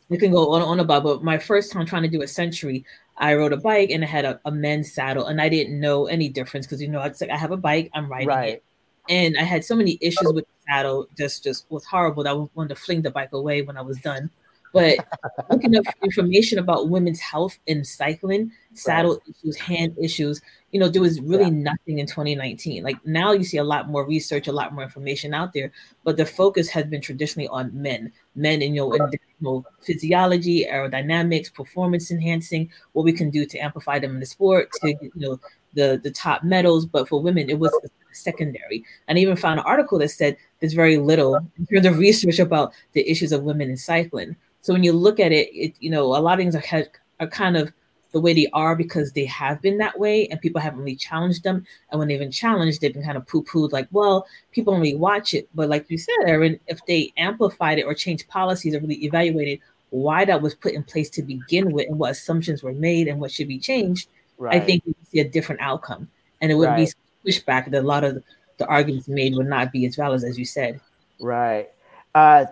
[0.10, 1.04] we can go on on about.
[1.04, 2.86] But my first time trying to do a century,
[3.18, 6.06] I rode a bike and I had a, a men's saddle, and I didn't know
[6.08, 8.54] any difference because you know it's like I have a bike, I'm riding right.
[8.56, 8.64] it,
[9.10, 12.48] and I had so many issues with the saddle, just just was horrible that I
[12.54, 14.30] wanted to fling the bike away when I was done.
[14.76, 14.98] But
[15.50, 19.36] looking up information about women's health in cycling, saddle right.
[19.42, 21.72] issues, hand issues, you know, there was really yeah.
[21.72, 22.84] nothing in 2019.
[22.84, 25.72] Like now you see a lot more research, a lot more information out there,
[26.04, 28.98] but the focus has been traditionally on men, men in your
[29.40, 34.70] know, physiology, aerodynamics, performance enhancing, what we can do to amplify them in the sport,
[34.82, 35.40] to you know,
[35.74, 36.86] the the top medals.
[36.86, 37.72] But for women, it was
[38.12, 38.84] secondary.
[39.08, 42.40] And I even found an article that said there's very little in terms of research
[42.40, 44.36] about the issues of women in cycling.
[44.66, 46.86] So when you look at it, it you know, a lot of things are,
[47.20, 47.72] are kind of
[48.14, 51.44] the way they are because they have been that way and people haven't really challenged
[51.44, 51.64] them.
[51.92, 54.96] And when they've been challenged, they've been kind of poo pooed like, well, people only
[54.96, 55.48] watch it.
[55.54, 59.60] But like you said, Erin, if they amplified it or changed policies or really evaluated
[59.92, 63.20] why that was put in place to begin with and what assumptions were made and
[63.20, 64.56] what should be changed, right.
[64.56, 66.10] I think we see a different outcome.
[66.42, 66.92] And it would right.
[67.24, 68.24] be pushback that a lot of
[68.58, 70.82] the arguments made would not be as valid as you said.
[71.20, 71.70] Right.
[72.16, 72.46] Uh,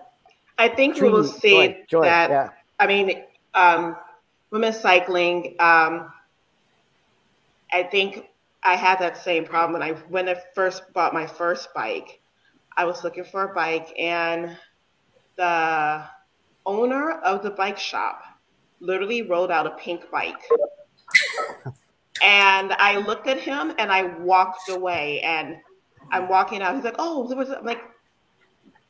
[0.58, 2.30] I think we will see joy, that.
[2.30, 2.50] Yeah.
[2.80, 3.96] I mean, um,
[4.52, 5.56] women's cycling.
[5.60, 6.12] Um,
[7.72, 8.30] I think
[8.62, 12.22] I had that same problem when I when I first bought my first bike.
[12.76, 14.58] I was looking for a bike, and
[15.36, 16.04] the
[16.66, 18.22] owner of the bike shop
[18.80, 20.42] literally rolled out a pink bike.
[22.22, 25.22] and I looked at him and I walked away.
[25.22, 25.58] And
[26.12, 26.76] I'm walking out.
[26.76, 27.82] He's like, "Oh, there was." I'm like,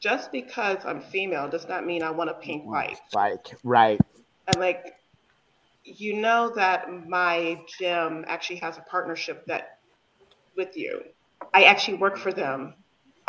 [0.04, 3.00] just because I'm female does not mean I want a pink bike.
[3.16, 4.02] Right, right.
[4.48, 4.96] And like,
[5.86, 9.80] you know that my gym actually has a partnership that
[10.58, 11.02] with you.
[11.54, 12.74] I actually work for them.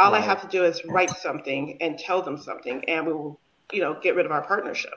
[0.00, 0.18] All right.
[0.18, 3.38] I have to do is write something and tell them something, and we will,
[3.72, 4.94] you know, get rid of our partnership.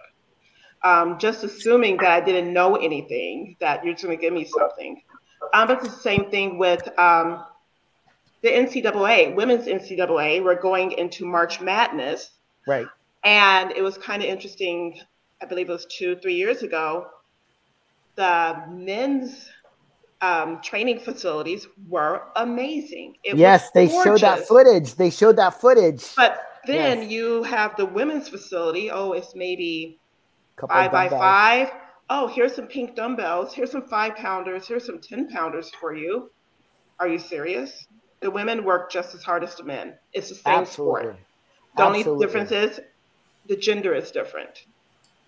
[0.83, 4.45] Um, just assuming that I didn't know anything, that you're just going to give me
[4.45, 5.01] something.
[5.53, 7.45] Um, but it's the same thing with um,
[8.41, 12.31] the NCAA, women's NCAA, were going into March Madness.
[12.67, 12.87] Right.
[13.23, 14.99] And it was kind of interesting.
[15.41, 17.07] I believe it was two, three years ago.
[18.15, 19.49] The men's
[20.21, 23.17] um, training facilities were amazing.
[23.23, 24.95] It yes, they showed that footage.
[24.95, 26.15] They showed that footage.
[26.15, 27.11] But then yes.
[27.11, 28.89] you have the women's facility.
[28.91, 29.99] Oh, it's maybe
[30.55, 31.71] Couple five by five.
[32.09, 33.53] Oh, here's some pink dumbbells.
[33.53, 34.67] Here's some five pounders.
[34.67, 36.31] Here's some 10 pounders for you.
[36.99, 37.86] Are you serious?
[38.21, 39.93] The women work just as hard as the men.
[40.13, 41.01] It's the same Absolutely.
[41.01, 41.19] sport.
[41.75, 42.11] The Absolutely.
[42.11, 42.79] only difference is
[43.47, 44.65] the gender is different.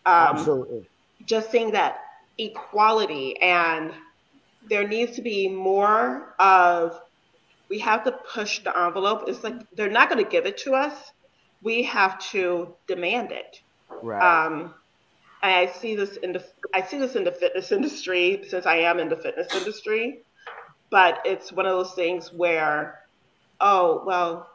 [0.06, 0.88] Um, Absolutely.
[1.26, 2.00] Just seeing that
[2.38, 3.94] equality and
[4.68, 7.00] there needs to be more of
[7.70, 9.26] we have to push the envelope.
[9.28, 11.12] It's like they're not going to give it to us.
[11.62, 13.62] We have to demand it.
[14.02, 14.46] Right.
[14.46, 14.74] Um,
[15.42, 19.00] I see this in the I see this in the fitness industry since I am
[19.00, 20.24] in the fitness industry,
[20.90, 23.00] but it's one of those things where,
[23.60, 24.50] oh well,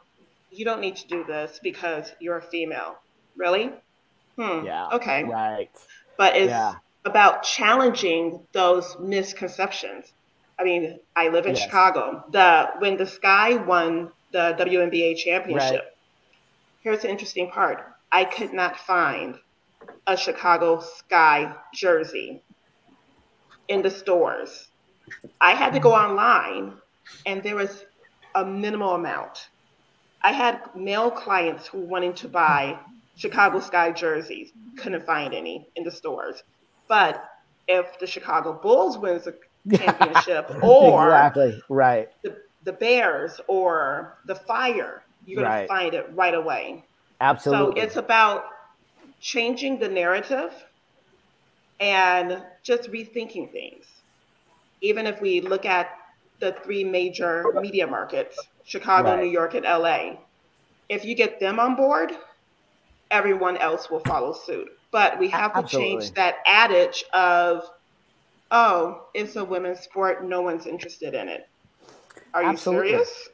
[0.51, 2.97] you don't need to do this because you're a female.
[3.35, 3.71] Really?
[4.37, 4.65] Hmm.
[4.65, 4.89] Yeah.
[4.93, 5.23] Okay.
[5.23, 5.69] Right.
[6.17, 6.75] But it's Yeah.
[7.05, 10.11] about challenging those misconceptions.
[10.59, 11.63] I mean, I live in Yes.
[11.63, 12.23] Chicago.
[12.31, 15.97] The when the Sky won the WNBA championship,
[16.81, 17.85] here's the interesting part.
[18.11, 19.37] I could not find
[20.07, 22.41] a Chicago Sky jersey
[23.67, 24.69] in the stores.
[25.41, 26.09] I had to go mm.
[26.09, 26.73] online
[27.25, 27.85] and there was
[28.35, 29.49] a minimal amount.
[30.23, 32.79] I had male clients who wanted to buy
[33.15, 36.43] Chicago Sky jerseys, couldn't find any in the stores.
[36.87, 37.23] But
[37.67, 39.33] if the Chicago Bulls wins a
[39.77, 41.61] championship or exactly.
[41.69, 42.09] Right.
[42.23, 45.61] the, the Bears or the Fire, you're going Right.
[45.61, 46.83] to find it right away.
[47.21, 47.79] Absolutely.
[47.81, 48.45] So it's about
[49.21, 50.53] changing the narrative
[51.79, 53.85] and just rethinking things.
[54.81, 55.89] Even if we look at
[56.39, 59.23] the three major media markets Chicago, Right.
[59.23, 60.17] New York, and LA
[60.89, 62.11] if you get them on board,
[63.11, 64.69] everyone else will follow suit.
[64.91, 65.91] But we have to Absolutely.
[65.91, 67.63] change that adage of,
[68.51, 71.47] oh, it's a women's sport, no one's interested in it.
[72.33, 72.89] Are you Absolutely.
[72.89, 73.29] serious?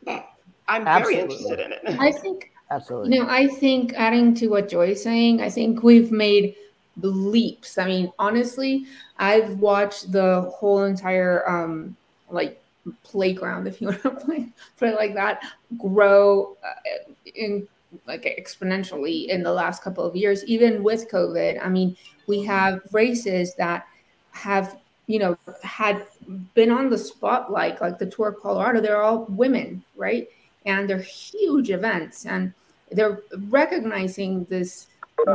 [0.67, 1.81] I'm very interested in it.
[1.85, 3.15] I think Absolutely.
[3.15, 6.55] You know, I think adding to what Joy's saying, I think we've made
[6.99, 7.77] leaps.
[7.77, 8.85] I mean, honestly,
[9.17, 11.95] I've watched the whole entire um
[12.29, 12.61] like
[13.03, 15.43] playground, if you want to play, put it like that,
[15.77, 17.67] grow uh, in
[18.07, 21.63] like exponentially in the last couple of years, even with COVID.
[21.63, 21.95] I mean,
[22.27, 23.87] we have races that
[24.31, 24.77] have
[25.07, 26.05] you know had
[26.53, 28.81] been on the spotlight, like the Tour of Colorado.
[28.81, 30.27] They're all women, right?
[30.65, 32.53] And they're huge events, and
[32.91, 34.87] they're recognizing this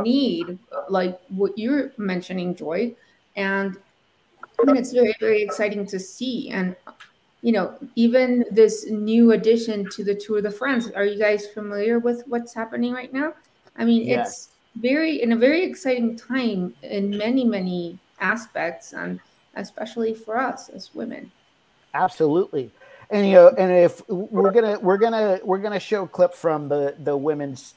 [0.03, 0.57] need,
[0.89, 2.95] like what you're mentioning, Joy,
[3.35, 3.77] and
[4.59, 6.49] I mean, it's very, very exciting to see.
[6.49, 6.75] And
[7.41, 10.89] you know, even this new addition to the Tour de France.
[10.95, 13.33] Are you guys familiar with what's happening right now?
[13.77, 14.27] I mean, Yes.
[14.27, 14.49] it's
[14.81, 19.19] very in a very exciting time in many, many aspects, and
[19.55, 21.31] especially for us as women.
[21.93, 22.71] Absolutely.
[23.09, 26.67] And you know, and if we're gonna we're gonna we're gonna show a clip from
[26.67, 27.75] the the women's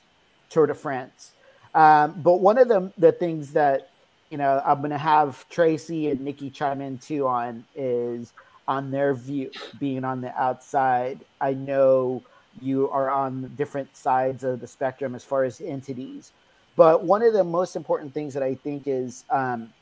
[0.48, 1.32] Tour de France.
[1.74, 3.90] Um, but one of the the things that
[4.30, 8.32] you know I'm gonna have Tracy and Nikki chime in too on is
[8.66, 11.20] on their view, being on the outside.
[11.40, 12.22] I know
[12.60, 16.32] you are on different sides of the spectrum as far as entities,
[16.76, 19.72] but one of the most important things that I think is um,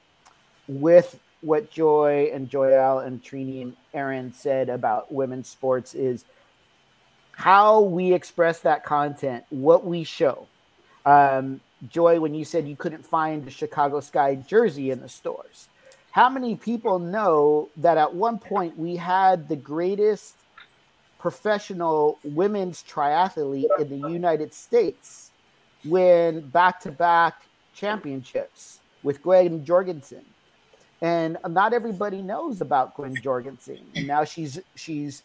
[0.67, 6.25] with what Joy and Joyelle and Trini and Erin said about women's sports is
[7.33, 10.47] how we express that content, what we show.
[11.07, 15.69] Um, Joy, when you said you couldn't find a Chicago Sky jersey in the stores,
[16.11, 20.35] how many people know that at one point we had the greatest
[21.19, 25.31] professional women's triathlete in the United States
[25.85, 27.43] win back to back
[27.75, 30.25] championships with Gwen Jorgensen?
[31.01, 33.79] and not everybody knows about Gwen Jorgensen.
[33.95, 35.23] And now she's she's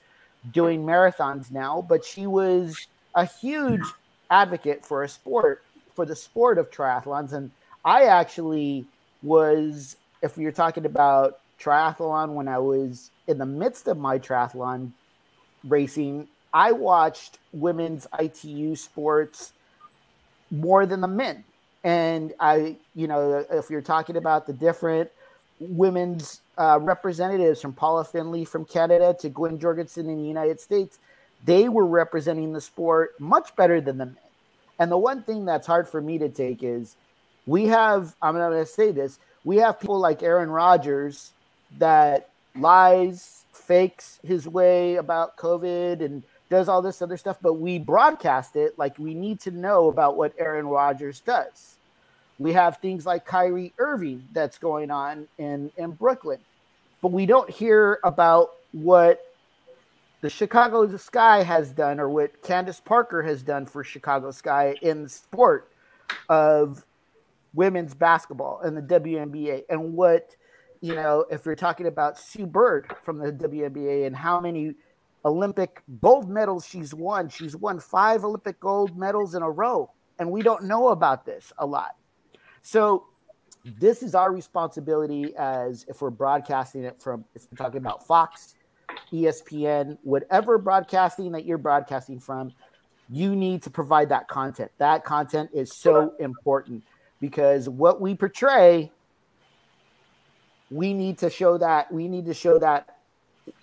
[0.51, 3.83] doing marathons now, but she was a huge
[4.29, 5.63] advocate for a sport
[5.95, 7.33] for the sport of triathlons.
[7.33, 7.51] And
[7.85, 8.85] I actually
[9.21, 14.91] was, if you're talking about triathlon, when I was in the midst of my triathlon
[15.63, 19.53] racing, I watched women's ITU sports
[20.51, 21.43] more than the men.
[21.83, 25.09] And I, you know, if you're talking about the different
[25.59, 30.99] women's uh, representatives from Paula Findlay from Canada to Gwen Jorgensen in the United States,
[31.43, 34.17] they were representing the sport much better than the men.
[34.83, 36.97] And the one thing that's hard for me to take is
[37.45, 41.31] we have, I'm going to say this, we have people like Aaron Rodgers
[41.77, 47.79] that lies, fakes his way about COVID and does all this other stuff, but we
[47.79, 51.77] broadcast it like we need to know about what Aaron Rodgers does.
[52.37, 56.39] We have things like Kyrie Irving that's going on in, in Brooklyn,
[57.01, 59.32] but we don't hear about what
[60.23, 65.03] the Chicago Sky has done or what Candace Parker has done for Chicago Sky in
[65.03, 65.73] the sport
[66.29, 66.85] of
[67.53, 70.33] women's basketball and the WNBA and what
[70.79, 74.75] you know if you're talking about Sue Bird from the WNBA and how many
[75.25, 79.91] Olympic gold medals she's won she's won 5 Olympic gold medals in a row.
[80.19, 81.91] And we don't know about this a lot.
[82.61, 83.07] So
[83.65, 88.53] this is our responsibility as if we're broadcasting it from if we're talking about Fox
[89.13, 92.51] ESPN, whatever broadcasting that you're broadcasting from,
[93.09, 94.71] you need to provide that content.
[94.79, 96.83] That content is so important
[97.21, 98.91] because what we portray,
[100.71, 102.97] we need to show that we need to show that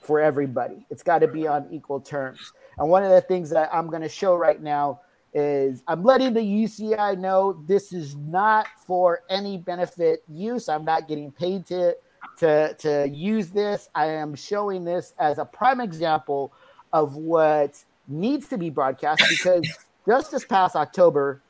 [0.03, 0.87] for everybody.
[0.91, 2.53] It's got to be on equal terms.
[2.79, 5.01] And one of the things that I'm going to show right now
[5.33, 10.69] is I'm letting the UCI know this is not for any benefit use.
[10.69, 11.97] I'm not getting paid to
[12.41, 13.89] to to use this.
[13.95, 16.53] I am showing this as a prime example
[16.93, 19.65] of what needs to be broadcast because
[20.07, 21.41] just this past October,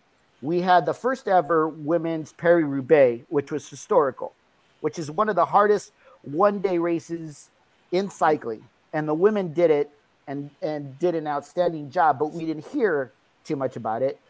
[0.43, 4.34] we had the first ever women's Paris Roubaix, which was historical,
[4.80, 7.49] which is one of the hardest one day races
[7.93, 8.64] in cycling.
[8.93, 9.91] And the women did it
[10.26, 13.12] and, and did an outstanding job, but we didn't hear
[13.45, 14.20] too much about it.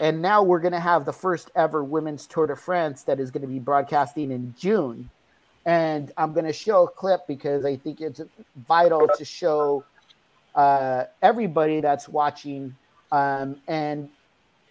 [0.00, 3.30] And now we're going to have the first ever women's Tour de France that is
[3.30, 5.10] going to be broadcasting in June.
[5.66, 8.20] And I'm going to show a clip because I think it's
[8.66, 9.84] vital to show
[10.54, 12.74] uh, everybody that's watching
[13.12, 14.08] um, and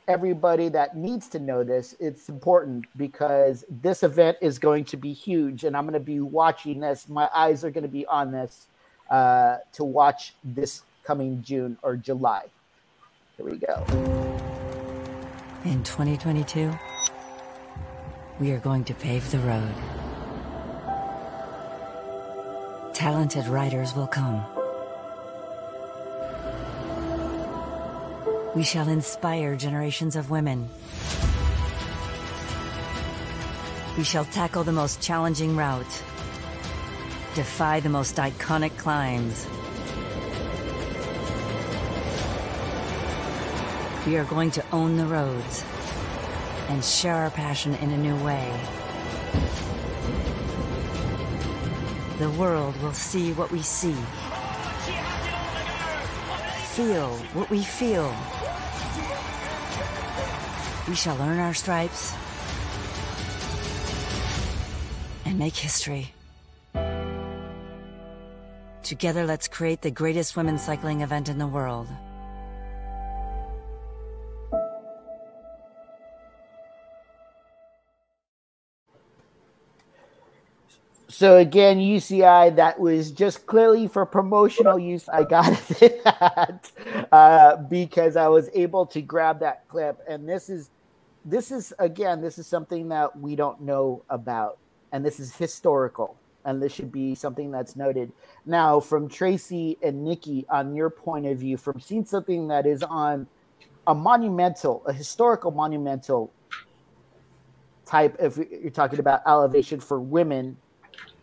[0.07, 1.95] everybody that needs to know this.
[1.99, 6.19] It's important because this event is going to be huge, and I'm going to be
[6.19, 7.09] watching this.
[7.09, 8.67] My eyes are going to be on this
[9.09, 12.45] uh, to watch this coming June or July.
[13.37, 13.83] Here we go.
[15.65, 16.71] In 2022,
[18.39, 19.94] we are going to pave the road.
[22.95, 24.41] Talented riders will come
[28.55, 30.69] We shall inspire generations of women.
[33.97, 36.03] We shall tackle the most challenging route,
[37.35, 39.45] defy the most iconic climbs.
[44.07, 45.65] We are going to own the roads
[46.69, 48.57] and share our passion in a new way.
[52.17, 53.95] The world will see what we see.
[56.75, 58.15] Feel what we feel.
[60.87, 62.13] We shall earn our stripes
[65.25, 66.13] and make history.
[68.83, 71.87] Together, let's create the greatest women's cycling event in the world.
[81.17, 85.07] So again, UCI, that was just clearly for promotional use.
[85.07, 85.45] I got
[85.79, 86.71] that
[87.09, 90.71] uh, because I was able to grab that clip, and this is
[91.23, 94.57] this is again, this is something that we don't know about,
[94.91, 98.11] and this is historical, and this should be something that's noted.
[98.45, 102.83] Now, from Tracy and Nikki, on your point of view, from seeing something that is
[102.83, 103.25] on
[103.87, 106.33] a monumental, a historical monumental
[107.85, 110.57] type, if you're talking about elevation for women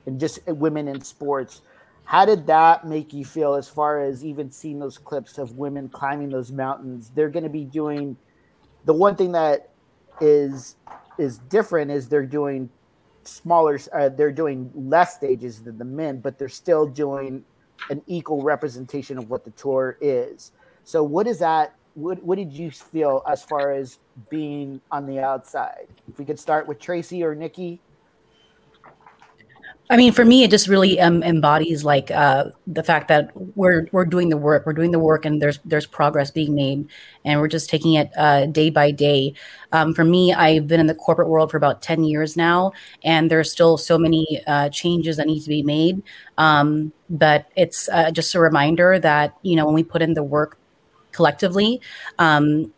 [0.07, 1.63] and just women in sports.
[2.05, 5.89] How did that make you feel as far as even seeing those clips of women
[5.89, 7.11] climbing those mountains?
[7.15, 8.17] They're going to be doing
[8.85, 9.71] the one thing that
[10.21, 10.77] is
[11.19, 12.71] is different is they're doing
[13.25, 17.45] smaller uh, they're doing less stages than the men but they're still doing
[17.91, 20.53] an equal representation of what the tour is
[20.85, 23.99] so what is that what, what did you feel as far as
[24.31, 27.81] being on the outside if we could start with tracy or nikki
[29.93, 33.89] I mean, for me, it just really um, embodies like uh, the fact that we're
[33.93, 36.89] we're doing the work, we're doing the work, and there's there's progress being made,
[37.27, 39.35] and we're just taking it uh, day by day.
[39.73, 42.73] Um, for me, I've been in the corporate world for about ten years now,
[43.05, 46.03] and there's still so many uh, changes that need to be made.
[46.39, 50.25] Um, but it's uh, just a reminder that you know when we put in the
[50.25, 50.59] work
[51.13, 51.83] collectively,
[52.19, 52.73] um,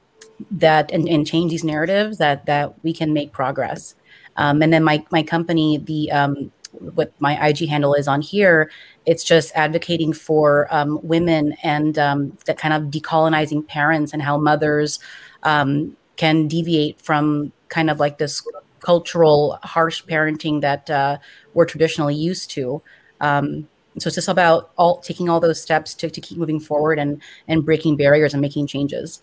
[0.50, 3.94] that and, and, change these narratives, that that we can make progress.
[4.36, 6.50] Um, and then my my company, the um,
[6.80, 8.70] what my IG handle is on here.
[9.06, 14.38] It's just advocating for um, women and um, that kind of decolonizing parents and how
[14.38, 14.98] mothers
[15.42, 18.46] um, can deviate from kind of like this
[18.80, 21.18] cultural harsh parenting that uh,
[21.54, 22.82] we're traditionally used to.
[23.20, 23.68] Um,
[23.98, 27.22] so it's just about all taking all those steps to, to keep moving forward and
[27.46, 29.22] and breaking barriers and making changes.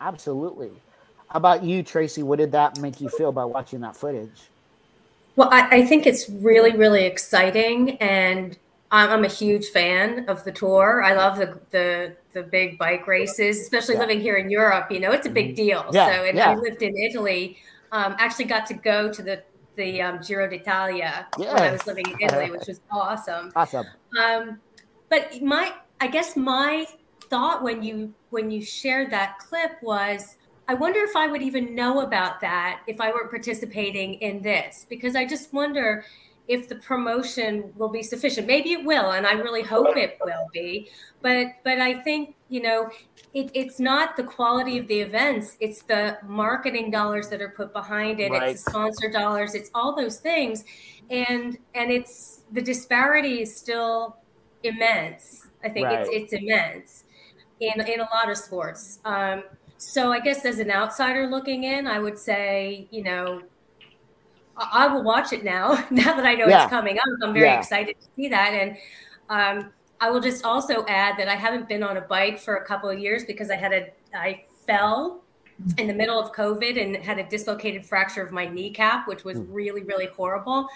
[0.00, 0.70] Absolutely.
[1.28, 2.22] How about you, Tracy?
[2.22, 4.30] What did that make you feel by watching that footage?
[5.40, 8.58] Well, I, I think it's really, really exciting, and
[8.90, 11.02] I'm, I'm, a huge fan of the tour.
[11.02, 14.00] I love the the, the big bike races, especially yeah.
[14.00, 14.92] living here in Europe.
[14.92, 15.64] You know, it's a big mm-hmm.
[15.64, 15.86] deal.
[15.92, 16.50] Yeah, so, and yeah.
[16.50, 17.56] I lived in Italy.
[17.90, 19.42] Um, actually, got to go to the
[19.76, 21.54] the um, Giro d'Italia yes.
[21.54, 23.50] when I was living in Italy, which was awesome.
[23.56, 23.86] Awesome.
[24.22, 24.60] Um,
[25.08, 25.72] but my,
[26.02, 26.84] I guess my
[27.30, 30.36] thought when you when you shared that clip was
[30.70, 34.86] I wonder if I would even know about that if I weren't participating in this,
[34.88, 36.04] because I just wonder
[36.46, 38.46] if the promotion will be sufficient.
[38.46, 40.88] Maybe it will, and I really hope it will be.
[41.22, 42.88] But but I think you know
[43.34, 47.72] it, it's not the quality of the events; it's the marketing dollars that are put
[47.72, 48.30] behind it.
[48.30, 48.50] Right.
[48.50, 49.56] It's the sponsor dollars.
[49.56, 50.64] It's all those things,
[51.10, 54.18] and and it's the disparity is still
[54.62, 55.48] immense.
[55.64, 55.98] I think right.
[56.02, 57.02] it's it's immense
[57.58, 59.00] in in a lot of sports.
[59.04, 59.42] Um,
[59.80, 63.42] so I guess as an outsider looking in, I would say you know
[64.56, 65.84] I will watch it now.
[65.90, 66.64] Now that I know yeah.
[66.64, 67.58] it's coming up, I'm very yeah.
[67.58, 68.52] excited to see that.
[68.52, 68.76] And
[69.30, 72.64] um, I will just also add that I haven't been on a bike for a
[72.64, 75.22] couple of years because I had a I fell
[75.78, 79.38] in the middle of COVID and had a dislocated fracture of my kneecap, which was
[79.38, 79.50] hmm.
[79.50, 80.68] really really horrible.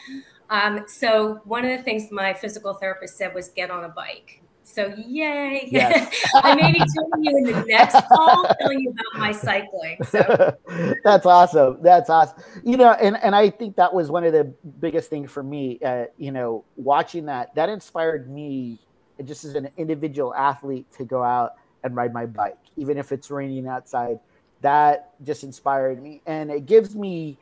[0.48, 4.40] Um, so one of the things my physical therapist said was get on a bike.
[4.74, 5.68] So yay!
[5.70, 6.26] Yes.
[6.34, 9.98] I may be joining you in the next call, telling you about my cycling.
[10.02, 10.56] So.
[11.04, 11.78] That's awesome.
[11.80, 12.42] That's awesome.
[12.64, 15.78] You know, and and I think that was one of the biggest things for me.
[15.78, 18.80] Uh, you know, watching that that inspired me
[19.24, 21.52] just as an individual athlete to go out
[21.84, 24.18] and ride my bike, even if it's raining outside.
[24.62, 27.38] That just inspired me, and it gives me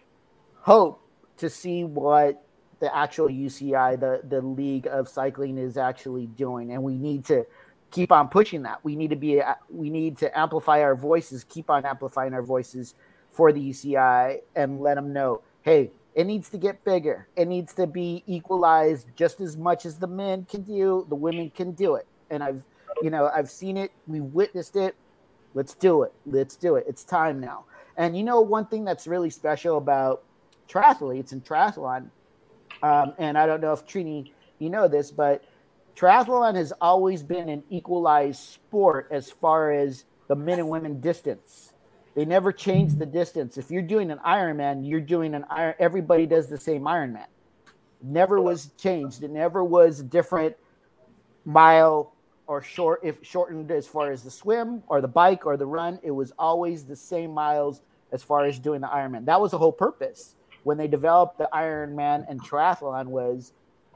[0.60, 1.00] hope
[1.38, 2.44] to see what
[2.82, 7.46] the actual UCI, the the League of Cycling, is actually doing, and we need to
[7.92, 8.84] keep on pushing that.
[8.84, 12.42] We need to be uh, we need to amplify our voices, keep on amplifying our
[12.42, 12.96] voices
[13.30, 17.28] for the UCI, and let them know, hey, it needs to get bigger.
[17.36, 21.06] It needs to be equalized just as much as the men can do.
[21.08, 22.64] The women can do it, and I've
[23.00, 23.92] you know I've seen it.
[24.08, 24.96] We witnessed it.
[25.54, 26.12] Let's do it.
[26.26, 26.84] Let's do it.
[26.88, 27.64] It's time now.
[27.96, 30.24] And you know one thing that's really special about
[30.68, 32.08] triathletes and triathlon
[32.82, 35.44] um, and I don't know if Trini, you know this, but
[35.96, 41.72] triathlon has always been an equalized sport as far as the men and women distance.
[42.14, 43.56] They never change the distance.
[43.56, 45.74] If you're doing an Ironman, you're doing an Iron.
[45.78, 47.26] Everybody does the same Ironman.
[48.02, 49.22] Never was changed.
[49.22, 50.56] It never was different
[51.44, 52.14] mile
[52.46, 56.00] or short if shortened as far as the swim or the bike or the run.
[56.02, 57.80] It was always the same miles
[58.10, 59.24] as far as doing the Ironman.
[59.24, 60.34] That was the whole purpose
[60.64, 63.52] when they developed the Ironman and triathlon was,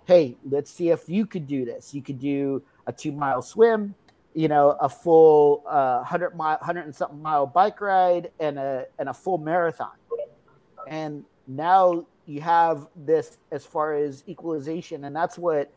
[0.07, 1.95] hey, let's see if you could do this.
[1.95, 3.95] You could do a two mile swim,
[4.35, 8.87] you know, a full uh, hundred mile, hundred and something mile bike ride, and a
[8.99, 9.93] and a full marathon.
[10.89, 15.73] And now you have this as far as equalization, and that's what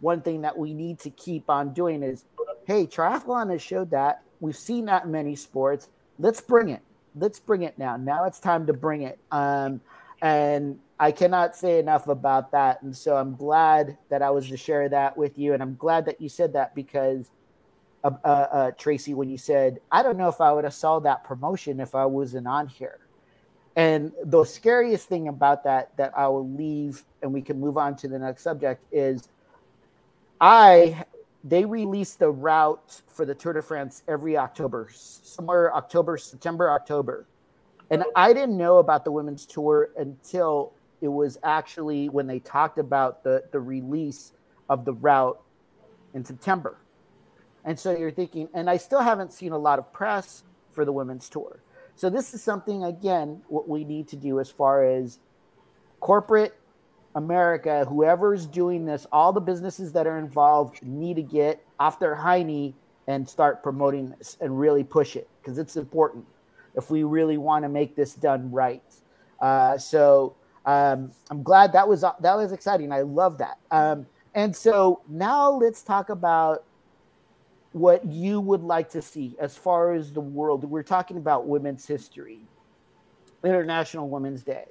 [0.00, 2.24] one thing that we need to keep on doing is,
[2.66, 5.88] hey, triathlon has showed that we've seen that in many sports.
[6.18, 6.82] Let's bring it.
[7.14, 7.96] Let's bring it now.
[7.96, 9.18] Now it's time to bring it.
[9.30, 9.80] Um,
[10.22, 12.82] and I cannot say enough about that.
[12.82, 15.52] And so I'm glad that I was to share that with you.
[15.52, 17.30] And I'm glad that you said that because,
[18.02, 20.98] uh, uh, uh, Tracy, when you said, I don't know if I would have saw
[21.00, 23.00] that promotion if I wasn't on here.
[23.76, 27.94] And the scariest thing about that, that I will leave and we can move on
[27.96, 29.28] to the next subject is
[30.40, 31.04] I,
[31.44, 37.26] they release the route for the Tour de France every October, somewhere October, September, October
[37.90, 42.78] and I didn't know about the women's tour until it was actually when they talked
[42.78, 44.32] about the, the release
[44.68, 45.40] of the route
[46.14, 46.78] in September.
[47.64, 50.92] And so you're thinking, and I still haven't seen a lot of press for the
[50.92, 51.60] women's tour.
[51.94, 55.18] So this is something, again, what we need to do as far as
[56.00, 56.54] corporate
[57.14, 62.14] America, whoever's doing this, all the businesses that are involved need to get off their
[62.14, 62.74] high knee
[63.06, 66.26] and start promoting this and really push it because it's important
[66.76, 68.82] if we really want to make this done right.
[69.40, 72.92] Uh, so um, I'm glad that was that was exciting.
[72.92, 73.58] I love that.
[73.70, 76.64] Um, and so now let's talk about
[77.72, 80.64] what you would like to see as far as the world.
[80.64, 82.40] We're talking about women's history,
[83.44, 84.66] International Women's Day.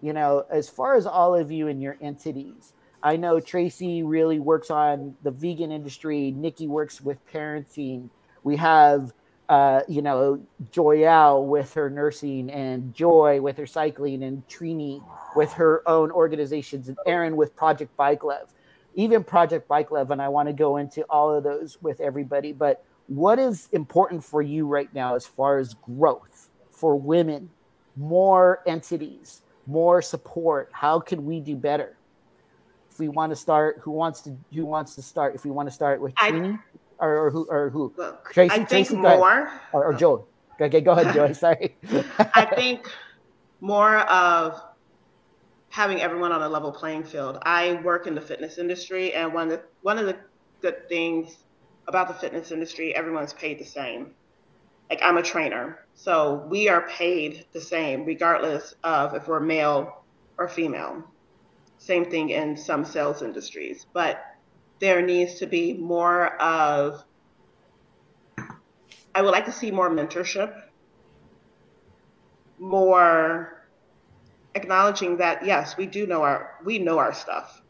[0.00, 2.72] You know, as far as all of you and your entities,
[3.02, 6.30] I know Tracy really works on the vegan industry.
[6.30, 8.10] Nikki works with parenting.
[8.44, 9.12] We have
[9.48, 10.40] uh, you know,
[10.70, 15.02] Joyelle with her nursing and Joy with her cycling and Trini
[15.36, 18.52] with her own organizations and Erin with Project Bike Love,
[18.94, 20.10] even Project Bike Love.
[20.10, 22.52] And I want to go into all of those with everybody.
[22.52, 27.50] But what is important for you right now as far as growth for women,
[27.96, 30.70] more entities, more support?
[30.72, 31.96] How can we do better?
[32.90, 35.34] If we want to start, who wants to who wants to start?
[35.34, 36.58] If we want to start with Trini
[37.02, 37.92] or, or who or who?
[38.32, 39.50] Tracy, I think Tracy, more.
[39.72, 40.26] Or, or Joe.
[40.60, 41.34] Okay, go ahead, Joey.
[41.46, 41.74] Sorry.
[42.34, 42.88] I think
[43.60, 44.62] more of
[45.70, 47.38] having everyone on a level playing field.
[47.42, 50.16] I work in the fitness industry, and one of the, one of the
[50.60, 51.38] good things
[51.88, 54.12] about the fitness industry, everyone's paid the same.
[54.88, 60.04] Like I'm a trainer, so we are paid the same regardless of if we're male
[60.38, 61.02] or female.
[61.78, 64.22] Same thing in some sales industries, but
[64.82, 67.04] there needs to be more of,
[69.14, 70.60] I would like to see more mentorship,
[72.58, 73.64] more
[74.56, 77.62] acknowledging that yes, we do know our we know our stuff.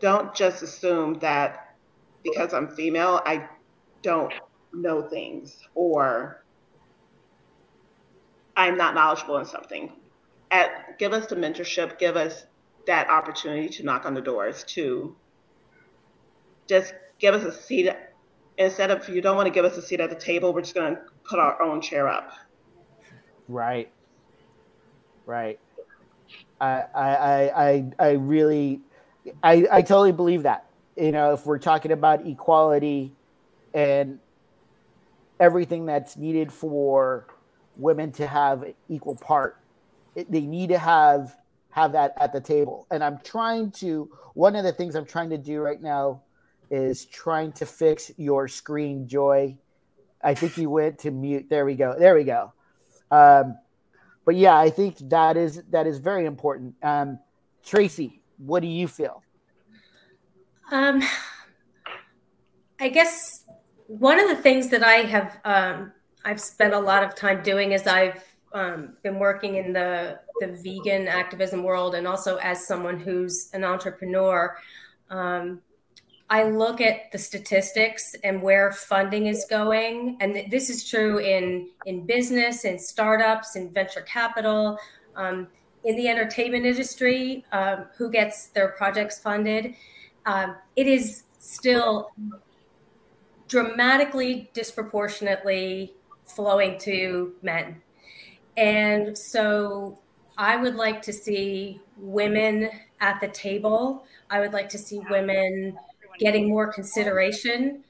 [0.00, 1.76] Don't just assume that
[2.24, 3.48] because I'm female, I
[4.02, 4.32] don't
[4.72, 6.44] know things or
[8.56, 9.92] I'm not knowledgeable in something.
[10.50, 12.46] At, give us the mentorship, give us
[12.88, 15.14] that opportunity to knock on the doors, to
[16.70, 17.90] just give us a seat.
[18.56, 20.74] Instead of you don't want to give us a seat at the table, we're just
[20.74, 22.32] going to put our own chair up.
[23.48, 23.90] Right.
[25.26, 25.58] Right.
[26.60, 28.80] I I I I really
[29.42, 30.66] I I totally believe that.
[30.96, 33.12] You know, if we're talking about equality
[33.74, 34.18] and
[35.38, 37.26] everything that's needed for
[37.76, 39.56] women to have equal part,
[40.14, 41.36] it, they need to have
[41.70, 42.86] have that at the table.
[42.90, 46.20] And I'm trying to one of the things I'm trying to do right now
[46.70, 49.56] is trying to fix your screen, Joy.
[50.22, 51.46] I think you went to mute.
[51.48, 51.94] There we go.
[51.98, 52.52] There we go.
[53.10, 53.58] Um,
[54.24, 56.74] but yeah, I think that is that is very important.
[56.82, 57.18] Um,
[57.64, 59.22] Tracy, what do you feel?
[60.70, 61.02] Um,
[62.78, 63.44] I guess
[63.86, 65.92] one of the things that I have um,
[66.24, 70.48] I've spent a lot of time doing is I've um, been working in the the
[70.48, 74.56] vegan activism world and also as someone who's an entrepreneur.
[75.10, 75.60] Um,
[76.32, 81.68] I look at the statistics and where funding is going, and this is true in
[81.86, 84.78] in business, in startups, in venture capital,
[85.16, 85.48] um,
[85.82, 89.74] in the entertainment industry, um, who gets their projects funded.
[90.24, 92.12] Um, it is still
[93.48, 95.94] dramatically disproportionately
[96.26, 97.82] flowing to men,
[98.56, 99.98] and so
[100.38, 102.70] I would like to see women
[103.00, 104.04] at the table.
[104.30, 105.76] I would like to see women
[106.20, 107.82] getting more consideration.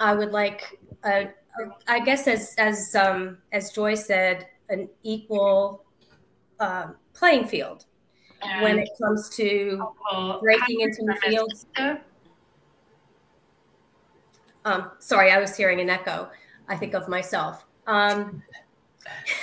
[0.00, 1.24] I would like, uh,
[1.86, 5.84] I guess, as as um, as Joy said, an equal
[6.58, 7.84] uh, playing field
[8.40, 9.82] and when it comes to
[10.40, 11.66] breaking into new fields.
[14.64, 16.30] Um, sorry, I was hearing an echo.
[16.68, 17.64] I think of myself.
[17.86, 18.42] Um,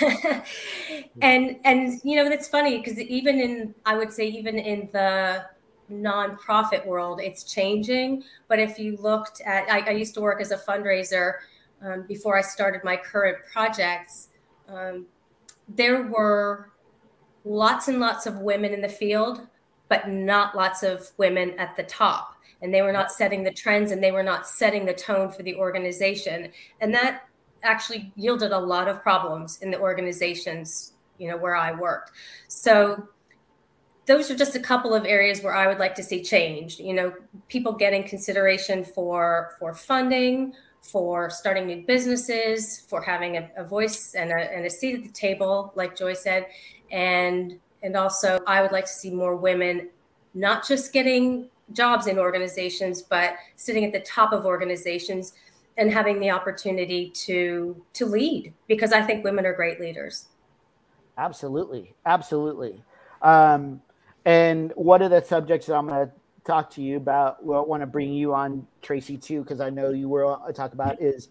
[1.20, 5.44] and and you know that's funny because even in I would say even in the
[5.90, 8.24] nonprofit world, it's changing.
[8.48, 11.34] But if you looked at, I, I used to work as a fundraiser
[11.82, 14.28] um, before I started my current projects.
[14.68, 15.06] Um,
[15.68, 16.70] there were
[17.44, 19.46] lots and lots of women in the field,
[19.88, 22.36] but not lots of women at the top.
[22.62, 25.42] And they were not setting the trends and they were not setting the tone for
[25.42, 26.50] the organization.
[26.80, 27.22] And that
[27.62, 32.12] actually yielded a lot of problems in the organizations, you know, where I worked.
[32.48, 33.08] So
[34.10, 36.80] those are just a couple of areas where I would like to see change.
[36.80, 37.14] You know,
[37.46, 40.52] people getting consideration for for funding,
[40.82, 45.02] for starting new businesses, for having a, a voice and a, and a seat at
[45.04, 46.48] the table, like Joy said,
[46.90, 49.88] and and also I would like to see more women
[50.34, 55.34] not just getting jobs in organizations, but sitting at the top of organizations
[55.76, 60.26] and having the opportunity to to lead because I think women are great leaders.
[61.16, 62.82] Absolutely, absolutely.
[63.22, 63.82] Um,
[64.24, 66.12] and one of the subjects that I'm going to
[66.44, 69.70] talk to you about, well, I want to bring you on, Tracy, too, because I
[69.70, 71.28] know you were uh, talk about is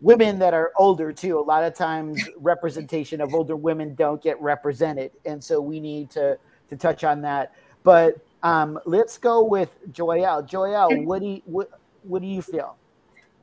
[0.00, 1.38] women that are older too.
[1.38, 6.10] A lot of times, representation of older women don't get represented, and so we need
[6.10, 7.54] to to touch on that.
[7.82, 10.48] But um, let's go with Joyelle.
[10.48, 11.70] Joyelle, what do you, what
[12.02, 12.76] what do you feel?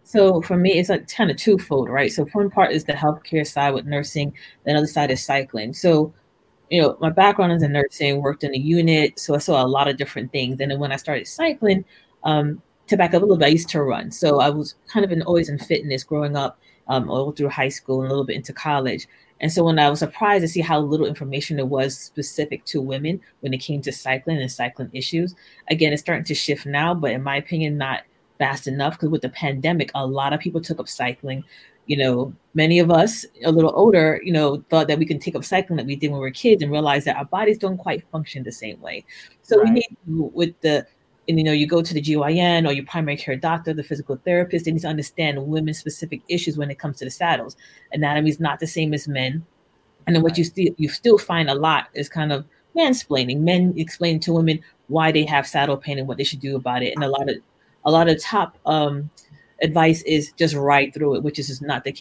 [0.06, 2.12] So for me, it's like kind of twofold, right?
[2.12, 4.34] So one part is the healthcare side with nursing,
[4.66, 5.74] the other side is cycling.
[5.74, 6.14] So
[6.70, 9.68] you know, my background is in nursing, worked in a unit, so I saw a
[9.68, 10.60] lot of different things.
[10.60, 11.86] And then when I started cycling,
[12.24, 14.12] um, to back up a little bit, I used to run.
[14.12, 17.70] So I was kind of in, always in fitness growing up, um, all through high
[17.70, 19.08] school and a little bit into college.
[19.40, 22.82] And so when I was surprised to see how little information there was specific to
[22.82, 25.36] women when it came to cycling and cycling issues,
[25.70, 28.04] again, it's starting to shift now, but in my opinion, not
[28.40, 31.44] fast enough because with the pandemic, a lot of people took up cycling
[31.86, 35.36] you know, many of us a little older, you know, thought that we can take
[35.36, 37.78] up cycling that we did when we were kids and realize that our bodies don't
[37.78, 39.04] quite function the same way.
[39.42, 39.66] So right.
[39.66, 40.86] we need to, with the,
[41.28, 44.20] and you know, you go to the GYN or your primary care doctor, the physical
[44.24, 47.56] therapist, they need to understand women's specific issues when it comes to the saddles.
[47.92, 49.46] Anatomy is not the same as men.
[50.06, 50.38] And then what right.
[50.40, 54.60] you still you still find a lot is kind of mansplaining, men explain to women
[54.88, 56.94] why they have saddle pain and what they should do about it.
[56.96, 57.38] And a lot of
[57.86, 59.10] a lot of top um
[59.64, 61.94] advice is just ride through it, which is just not the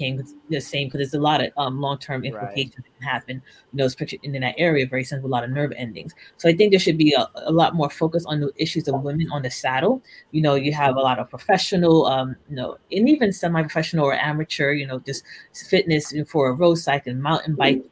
[0.51, 2.85] the same because there's a lot of um, long-term implications right.
[2.85, 3.43] that can happen.
[3.73, 6.13] You know, especially in that area, very sensitive, a lot of nerve endings.
[6.37, 9.01] So I think there should be a, a, lot more focus on the issues of
[9.03, 10.03] women on the saddle.
[10.33, 14.15] You know, you have a lot of professional, um, you know, and even semi-professional or
[14.15, 15.25] amateur, you know, just
[15.71, 17.85] fitness for a road cycling, mountain bike,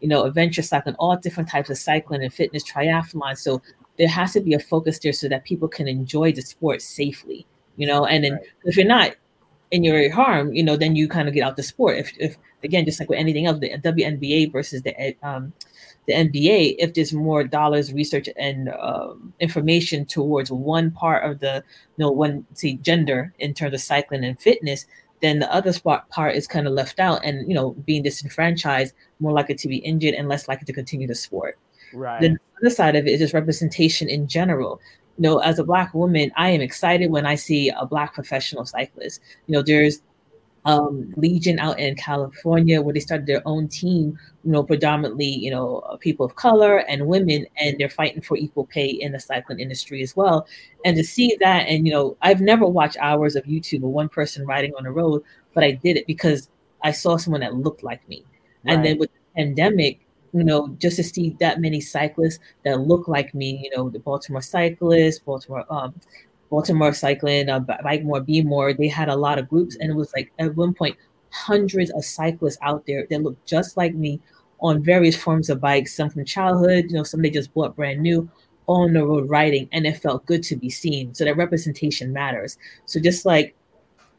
[0.00, 3.36] you know, adventure cycling, all different types of cycling and fitness, triathlon.
[3.36, 3.60] So
[3.98, 7.46] there has to be a focus there so that people can enjoy the sport safely
[7.78, 8.42] you know and then right.
[8.64, 9.14] if you're not
[9.70, 11.96] in your harm you know then you kind of get out the sport.
[11.96, 15.52] If, if again just like with anything else the WNBA versus the um
[16.06, 21.62] the NBA if there's more dollars research and um, information towards one part of the
[21.96, 24.86] you know one say gender in terms of cycling and fitness
[25.20, 28.94] then the other spot part is kind of left out and you know being disenfranchised
[29.20, 31.58] more likely to be injured and less likely to continue the sport.
[31.94, 32.20] Right.
[32.20, 34.80] the other side of it is just representation in general
[35.18, 38.64] you know, as a black woman, I am excited when I see a black professional
[38.64, 39.20] cyclist.
[39.46, 40.00] You know, there's
[40.64, 45.50] um, Legion out in California where they started their own team, you know, predominantly, you
[45.50, 49.58] know, people of color and women, and they're fighting for equal pay in the cycling
[49.58, 50.46] industry as well.
[50.84, 54.08] And to see that, and you know, I've never watched hours of YouTube of one
[54.08, 56.48] person riding on the road, but I did it because
[56.84, 58.24] I saw someone that looked like me.
[58.64, 58.74] Right.
[58.74, 60.00] And then with the pandemic,
[60.32, 63.98] you know, just to see that many cyclists that look like me, you know, the
[63.98, 65.94] Baltimore cyclists, Baltimore, um,
[66.50, 69.76] Baltimore cycling, uh, Bike More, Be More, they had a lot of groups.
[69.76, 70.96] And it was like at one point,
[71.30, 74.20] hundreds of cyclists out there that looked just like me
[74.60, 78.00] on various forms of bikes, some from childhood, you know, some they just bought brand
[78.00, 78.28] new
[78.66, 79.68] on the road riding.
[79.72, 81.14] And it felt good to be seen.
[81.14, 82.58] So that representation matters.
[82.86, 83.54] So just like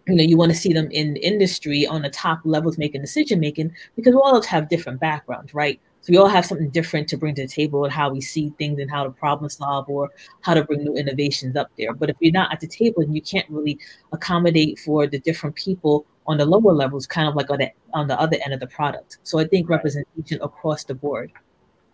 [0.07, 3.39] you know you want to see them in industry on the top levels making decision
[3.39, 7.17] making because we all have different backgrounds right so we all have something different to
[7.17, 10.09] bring to the table and how we see things and how to problem solve or
[10.41, 11.93] how to bring new innovations up there.
[11.93, 13.77] But if you're not at the table and you can't really
[14.13, 18.07] accommodate for the different people on the lower levels, kind of like on the, on
[18.07, 19.17] the other end of the product.
[19.23, 19.75] So I think right.
[19.75, 21.31] representation across the board.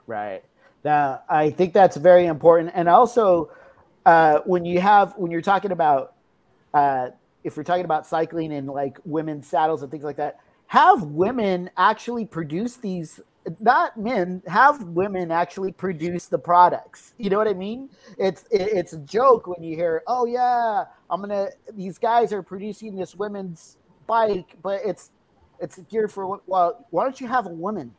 [0.05, 0.43] Right.
[0.83, 2.71] Now, I think that's very important.
[2.75, 3.49] And also,
[4.05, 6.13] uh, when you have, when you're talking about,
[6.75, 7.09] uh,
[7.43, 11.69] if you're talking about cycling and like women's saddles and things like that, have women
[11.77, 13.19] actually produce these
[13.59, 17.13] not men have women actually produce the products.
[17.17, 17.89] You know what i mean?
[18.17, 22.41] It's it, it's a joke when you hear oh yeah i'm gonna these guys are
[22.41, 23.77] producing this women's
[24.07, 25.11] bike but it's
[25.59, 27.93] it's geared for well why don't you have a woman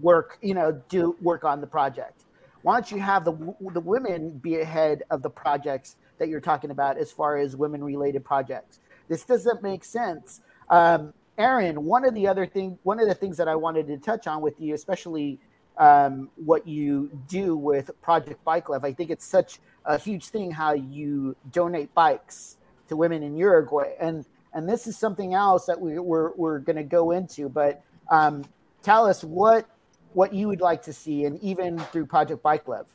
[0.00, 2.24] work you know do work on the project?
[2.62, 6.70] Why don't you have the the women be ahead of the projects that you're talking
[6.70, 8.80] about as far as women related projects?
[9.08, 10.42] This doesn't make sense.
[10.68, 13.96] Um, Erin, one of the other thing, one of the things that I wanted to
[13.96, 15.38] touch on with you, especially
[15.78, 20.50] um, what you do with Project Bike Love, I think it's such a huge thing
[20.50, 22.56] how you donate bikes
[22.88, 26.76] to women in Uruguay, and and this is something else that we, we're we're going
[26.76, 27.48] to go into.
[27.48, 28.44] But um,
[28.82, 29.68] tell us what
[30.14, 32.86] what you would like to see, and even through Project Bike Love.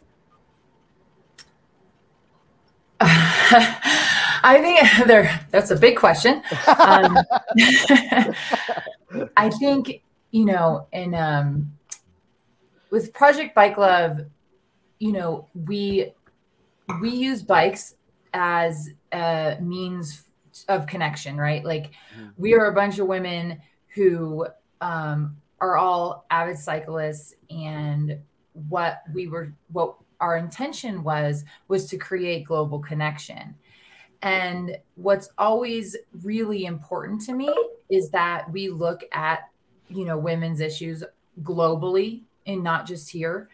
[4.44, 5.46] I think there.
[5.52, 6.44] That's a big question.
[6.68, 7.18] Um,
[9.38, 11.78] I think you know, and um,
[12.90, 14.20] with Project Bike Love,
[15.00, 16.12] you know, we
[17.00, 17.96] we use bikes
[18.34, 20.24] as a means
[20.68, 21.64] of connection, right?
[21.64, 22.30] Like mm-hmm.
[22.38, 23.62] we are a bunch of women
[23.96, 24.48] who
[24.82, 28.20] um, are all avid cyclists, and
[28.54, 33.56] what we were, what our intention was, was to create global connection.
[34.24, 37.54] And what's always really important to me
[37.90, 39.50] is that we look at,
[39.90, 41.04] you know, women's issues
[41.42, 43.50] globally and not just here.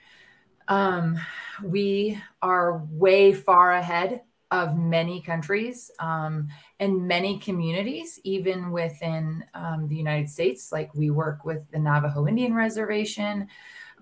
[0.67, 1.19] Um,
[1.63, 6.47] we are way far ahead of many countries um,
[6.79, 10.71] and many communities, even within um, the United States.
[10.71, 13.47] Like we work with the Navajo Indian Reservation.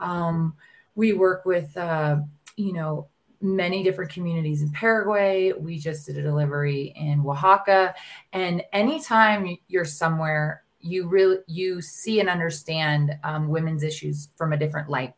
[0.01, 0.55] Um,
[0.95, 2.17] we work with, uh,
[2.57, 3.07] you know,
[3.41, 5.51] many different communities in Paraguay.
[5.53, 7.93] We just did a delivery in Oaxaca.
[8.33, 14.57] And anytime you're somewhere, you really you see and understand um, women's issues from a
[14.57, 15.13] different light.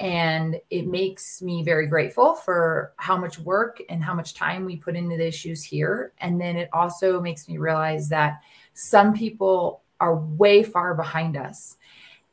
[0.00, 4.76] And it makes me very grateful for how much work and how much time we
[4.76, 6.12] put into the issues here.
[6.18, 8.40] And then it also makes me realize that
[8.74, 11.76] some people are way far behind us.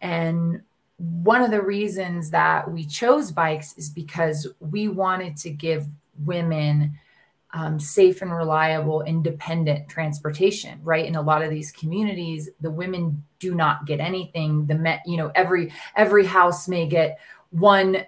[0.02, 0.64] And
[1.00, 5.88] one of the reasons that we chose bikes is because we wanted to give
[6.26, 7.00] women
[7.54, 10.80] um, safe and reliable, independent transportation.
[10.84, 14.68] Right in a lot of these communities, the women do not get anything.
[14.68, 17.20] The men, you know, every every house may get
[17.52, 18.06] one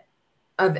[0.59, 0.77] of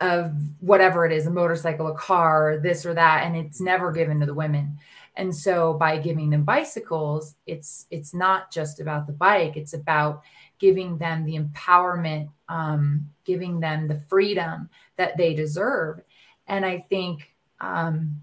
[0.00, 4.20] of whatever it is a motorcycle a car this or that and it's never given
[4.20, 4.76] to the women
[5.16, 10.22] And so by giving them bicycles, it's it's not just about the bike, it's about
[10.58, 16.00] giving them the empowerment, um, giving them the freedom that they deserve.
[16.46, 18.22] And I think, um,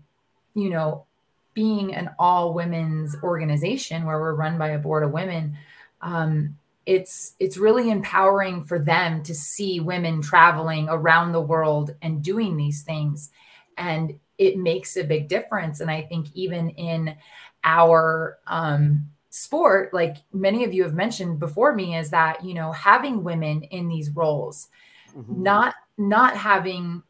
[0.54, 1.06] you know,
[1.54, 5.58] being an all women's organization where we're run by a board of women,
[6.02, 12.24] um, it's it's really empowering for them to see women traveling around the world and
[12.24, 13.30] doing these things
[13.78, 17.16] and it makes a big difference and i think even in
[17.64, 22.74] our um, sport like many of you have mentioned before me is that you know
[22.74, 24.68] having women in these roles
[25.16, 25.42] mm-hmm.
[25.42, 27.02] not not having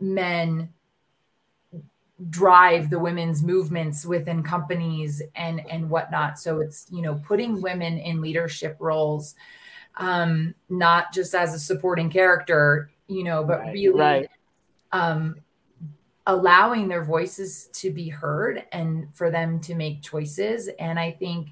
[0.00, 0.68] men
[2.30, 7.96] drive the women's movements within companies and and whatnot so it's you know putting women
[7.96, 9.36] in leadership roles
[9.98, 14.30] um not just as a supporting character you know but right, really right.
[14.90, 15.36] um
[16.26, 21.50] allowing their voices to be heard and for them to make choices and i think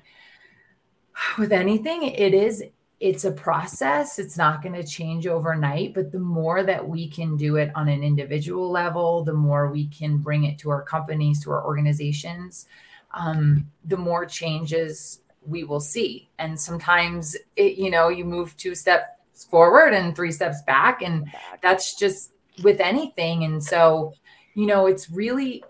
[1.39, 2.63] with anything it is
[2.99, 4.19] it's a process.
[4.19, 7.89] It's not going to change overnight, but the more that we can do it on
[7.89, 12.67] an individual level, the more we can bring it to our companies, to our organizations,
[13.13, 16.29] um, the more changes we will see.
[16.39, 21.31] And sometimes, it, you know, you move two steps forward and three steps back, and
[21.61, 23.45] that's just with anything.
[23.45, 24.15] And so,
[24.55, 25.63] you know, it's really,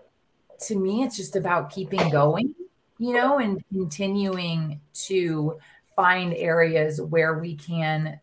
[0.67, 2.55] to me, it's just about keeping going,
[2.99, 5.57] you know, and continuing to
[5.95, 8.19] find areas where we can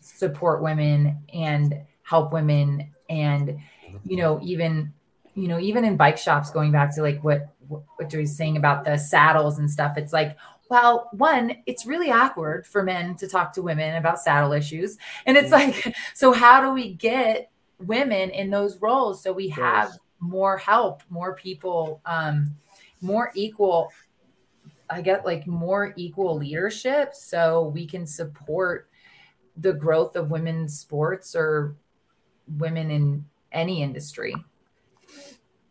[0.00, 3.58] support women and help women and
[4.04, 4.92] you know even
[5.34, 8.84] you know even in bike shops going back to like what what Joey's saying about
[8.84, 10.36] the saddles and stuff it's like
[10.68, 14.96] well one it's really awkward for men to talk to women about saddle issues.
[15.26, 19.92] And it's like so how do we get women in those roles so we have
[20.20, 22.54] more help more people um
[23.02, 23.90] more equal
[24.92, 28.90] I get like more equal leadership so we can support
[29.56, 31.76] the growth of women's sports or
[32.58, 34.34] women in any industry.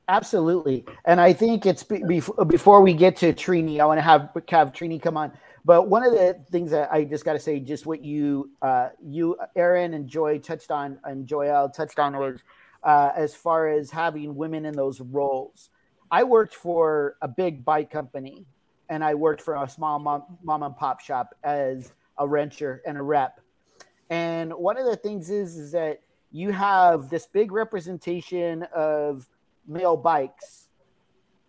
[0.07, 0.85] Absolutely.
[1.05, 4.73] And I think it's be- before we get to Trini, I want to have, have
[4.73, 5.31] Trini come on.
[5.63, 8.89] But one of the things that I just got to say, just what you, uh,
[9.01, 12.39] you, Erin and Joy touched on, and Joyelle touched on was
[12.83, 15.69] uh, as far as having women in those roles.
[16.11, 18.45] I worked for a big bike company
[18.89, 22.97] and I worked for a small mom, mom and pop shop as a renter and
[22.97, 23.39] a rep.
[24.09, 26.01] And one of the things is is that
[26.31, 29.29] you have this big representation of
[29.65, 30.67] male bikes,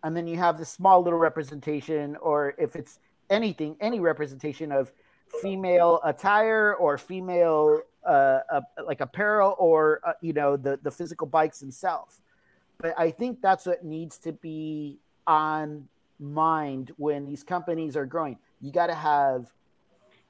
[0.04, 3.00] and then you have the small little representation, or if it's
[3.30, 4.92] anything, any representation of
[5.40, 11.26] female attire or female uh, uh, like apparel or uh, you know the the physical
[11.26, 12.21] bikes themselves.
[12.82, 18.38] But I think that's what needs to be on mind when these companies are growing.
[18.60, 19.46] You got to have,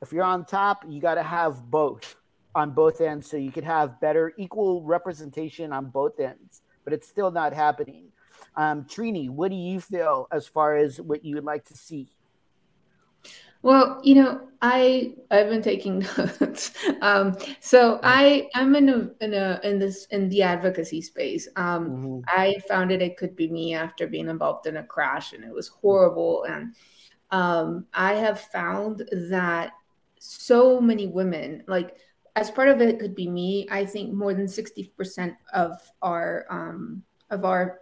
[0.03, 2.17] if you're on top, you got to have both
[2.55, 7.09] on both ends so you could have better equal representation on both ends, but it's
[7.09, 8.09] still not happening.
[8.55, 12.09] Um, Trini, what do you feel as far as what you would like to see?
[13.63, 16.73] Well, you know, I I've been taking notes.
[17.01, 21.49] um, so I I'm in a in a in this in the advocacy space.
[21.57, 22.21] Um, mm-hmm.
[22.29, 25.53] I found it it could be me after being involved in a crash, and it
[25.53, 26.45] was horrible.
[26.45, 26.75] And
[27.33, 29.73] um, I have found that
[30.21, 31.97] so many women, like
[32.37, 33.67] as part of it, could be me.
[33.69, 37.81] I think more than sixty percent of our um, of our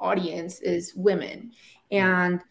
[0.00, 1.52] audience is women,
[1.92, 2.42] and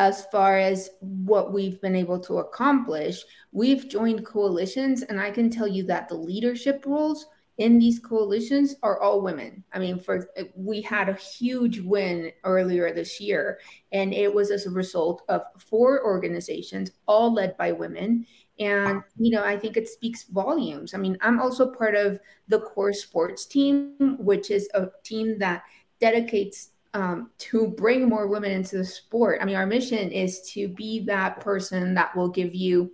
[0.00, 3.22] as far as what we've been able to accomplish,
[3.52, 7.26] we've joined coalitions, and I can tell you that the leadership roles
[7.58, 9.62] in these coalitions are all women.
[9.74, 13.58] I mean, for we had a huge win earlier this year,
[13.92, 18.24] and it was as a result of four organizations, all led by women.
[18.58, 20.94] And you know, I think it speaks volumes.
[20.94, 25.64] I mean, I'm also part of the core sports team, which is a team that
[26.00, 29.38] dedicates um, to bring more women into the sport.
[29.40, 32.92] I mean, our mission is to be that person that will give you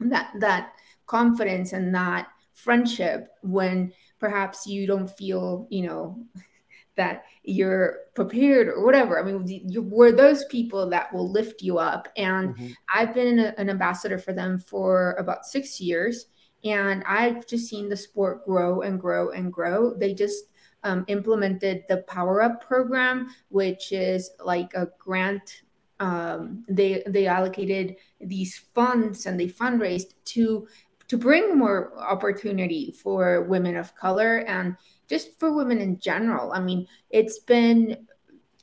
[0.00, 0.72] that that
[1.06, 6.24] confidence and that friendship when perhaps you don't feel, you know,
[6.96, 9.18] that you're prepared or whatever.
[9.18, 12.06] I mean, you, we're those people that will lift you up.
[12.16, 12.68] And mm-hmm.
[12.94, 16.26] I've been a, an ambassador for them for about six years.
[16.64, 19.94] And I've just seen the sport grow and grow and grow.
[19.94, 20.44] They just
[20.84, 25.62] um, implemented the Power Up program, which is like a grant.
[26.00, 30.66] Um, they they allocated these funds and they fundraised to
[31.08, 34.76] to bring more opportunity for women of color and
[35.08, 36.52] just for women in general.
[36.52, 38.08] I mean, it's been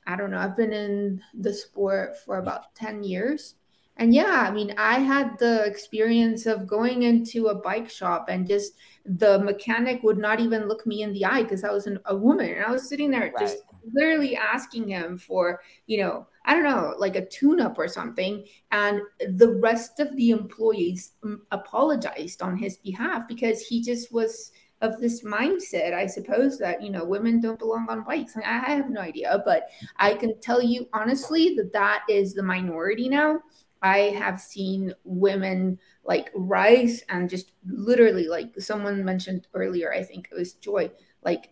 [0.08, 3.56] I don't know, I've been in the sport for about 10 years.
[4.00, 8.48] And yeah, I mean, I had the experience of going into a bike shop and
[8.48, 8.74] just
[9.06, 12.16] the mechanic would not even look me in the eye because I was an, a
[12.16, 12.50] woman.
[12.50, 13.38] And I was sitting there right.
[13.38, 13.58] just
[13.94, 18.46] literally asking him for, you know, I don't know, like a tune up or something.
[18.72, 19.02] And
[19.36, 24.98] the rest of the employees mm, apologized on his behalf because he just was of
[25.02, 28.38] this mindset, I suppose, that, you know, women don't belong on bikes.
[28.38, 33.10] I have no idea, but I can tell you honestly that that is the minority
[33.10, 33.40] now.
[33.82, 40.28] I have seen women like rise and just literally, like someone mentioned earlier, I think
[40.32, 40.92] it was Joy,
[41.24, 41.52] like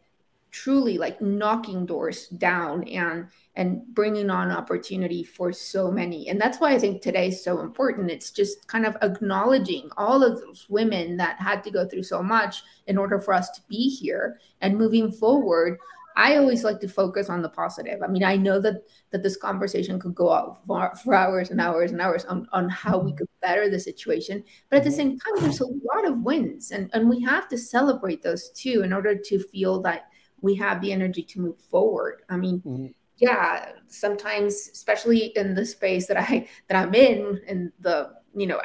[0.51, 6.29] truly like knocking doors down and and bringing on opportunity for so many.
[6.29, 8.11] And that's why i think today is so important.
[8.11, 12.23] It's just kind of acknowledging all of those women that had to go through so
[12.23, 15.77] much in order for us to be here and moving forward
[16.17, 19.37] i always like to focus on the positive i mean i know that that this
[19.37, 23.13] conversation could go on for, for hours and hours and hours on, on how we
[23.13, 26.89] could better the situation but at the same time there's a lot of wins and
[26.93, 30.09] and we have to celebrate those too in order to feel that
[30.41, 32.21] we have the energy to move forward.
[32.29, 32.87] I mean, mm-hmm.
[33.17, 38.61] yeah, sometimes, especially in the space that I that I'm in, in the you know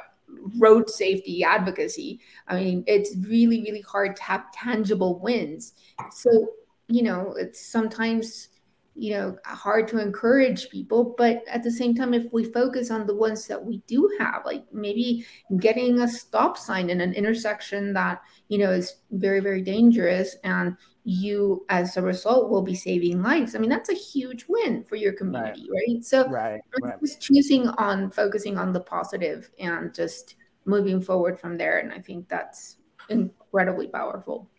[0.59, 5.75] road safety advocacy, I mean, it's really really hard to have tangible wins.
[6.13, 6.49] So
[6.95, 8.49] you know, it's sometimes
[8.95, 13.07] you know hard to encourage people but at the same time if we focus on
[13.07, 15.25] the ones that we do have like maybe
[15.59, 20.77] getting a stop sign in an intersection that you know is very very dangerous and
[21.05, 24.97] you as a result will be saving lives i mean that's a huge win for
[24.97, 26.05] your community right, right?
[26.05, 27.01] so right, right.
[27.01, 30.37] just choosing on focusing on the positive and just
[30.67, 32.77] moving forward from there and i think that's
[33.09, 34.51] incredibly powerful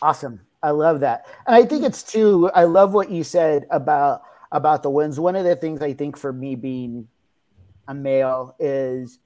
[0.00, 4.22] awesome i love that and i think it's too i love what you said about
[4.52, 7.06] about the wins one of the things i think for me being
[7.88, 9.18] a male is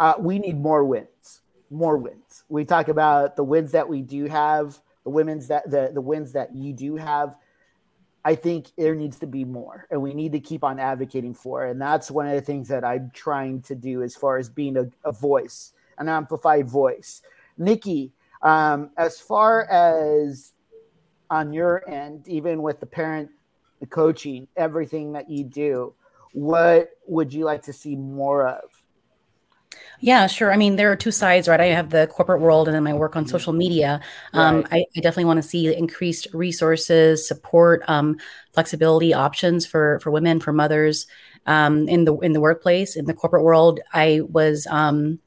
[0.00, 4.26] uh, we need more wins more wins we talk about the wins that we do
[4.26, 7.36] have the women's that the the wins that you do have
[8.24, 11.66] I think there needs to be more, and we need to keep on advocating for.
[11.66, 11.72] It.
[11.72, 14.78] And that's one of the things that I'm trying to do as far as being
[14.78, 17.20] a, a voice, an amplified voice.
[17.58, 20.53] Nikki, um, as far as
[21.30, 23.30] on your end, even with the parent,
[23.80, 25.94] the coaching, everything that you do,
[26.32, 28.64] what would you like to see more of?
[30.00, 30.52] Yeah, sure.
[30.52, 31.60] I mean, there are two sides, right?
[31.60, 34.00] I have the corporate world and then my work on social media.
[34.32, 34.66] Um, right.
[34.72, 38.18] I, I, definitely want to see increased resources, support, um,
[38.52, 41.06] flexibility options for for women, for mothers
[41.46, 42.96] um, in the in the workplace.
[42.96, 45.20] In the corporate world, I was um,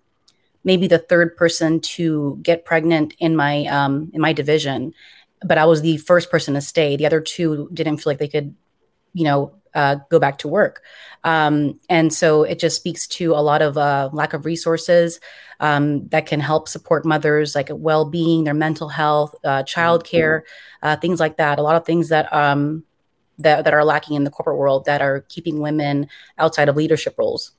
[0.64, 4.94] maybe the third person to get pregnant in my um, in my division,
[5.44, 6.96] but I was the first person to stay.
[6.96, 8.56] The other two didn't feel like they could,
[9.14, 10.82] you know, uh, go back to work.
[11.24, 15.20] Um, and so it just speaks to a lot of uh, lack of resources
[15.60, 20.42] um, that can help support mothers, like well being, their mental health, uh, childcare,
[20.82, 21.60] uh, things like that.
[21.60, 22.32] A lot of things that.
[22.34, 22.84] Um,
[23.40, 26.08] that, that are lacking in the corporate world that are keeping women
[26.40, 27.52] outside of leadership roles.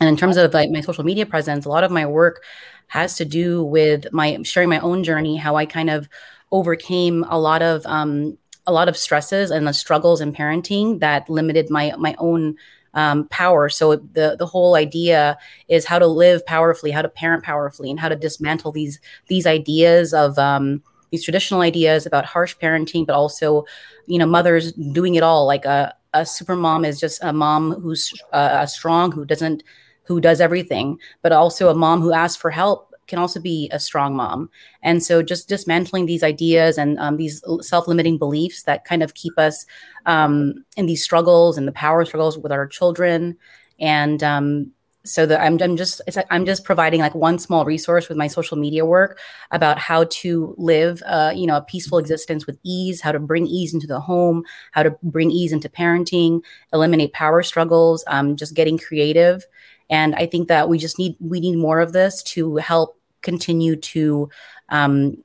[0.00, 2.42] And in terms of like my social media presence, a lot of my work
[2.88, 6.08] has to do with my sharing my own journey, how I kind of
[6.56, 11.28] overcame a lot of um, a lot of stresses and the struggles in parenting that
[11.28, 12.56] limited my my own
[12.94, 13.68] um, power.
[13.68, 15.36] So the the whole idea
[15.68, 18.98] is how to live powerfully, how to parent powerfully, and how to dismantle these
[19.28, 23.64] these ideas of um, these traditional ideas about harsh parenting, but also,
[24.06, 25.46] you know, mothers doing it all.
[25.46, 29.62] Like a a super mom is just a mom who's uh, strong, who doesn't
[30.04, 33.78] who does everything, but also a mom who asks for help can also be a
[33.78, 34.50] strong mom.
[34.82, 39.38] And so just dismantling these ideas and um, these self-limiting beliefs that kind of keep
[39.38, 39.66] us
[40.06, 43.36] um, in these struggles and the power struggles with our children.
[43.78, 44.72] And um,
[45.04, 48.26] so that I'm, I'm just like, I'm just providing like one small resource with my
[48.26, 49.20] social media work
[49.52, 53.46] about how to live, uh, you know, a peaceful existence with ease, how to bring
[53.46, 54.42] ease into the home,
[54.72, 56.40] how to bring ease into parenting,
[56.72, 59.44] eliminate power struggles, um, just getting creative.
[59.90, 63.76] And I think that we just need we need more of this to help continue
[63.76, 64.28] to
[64.68, 65.22] um,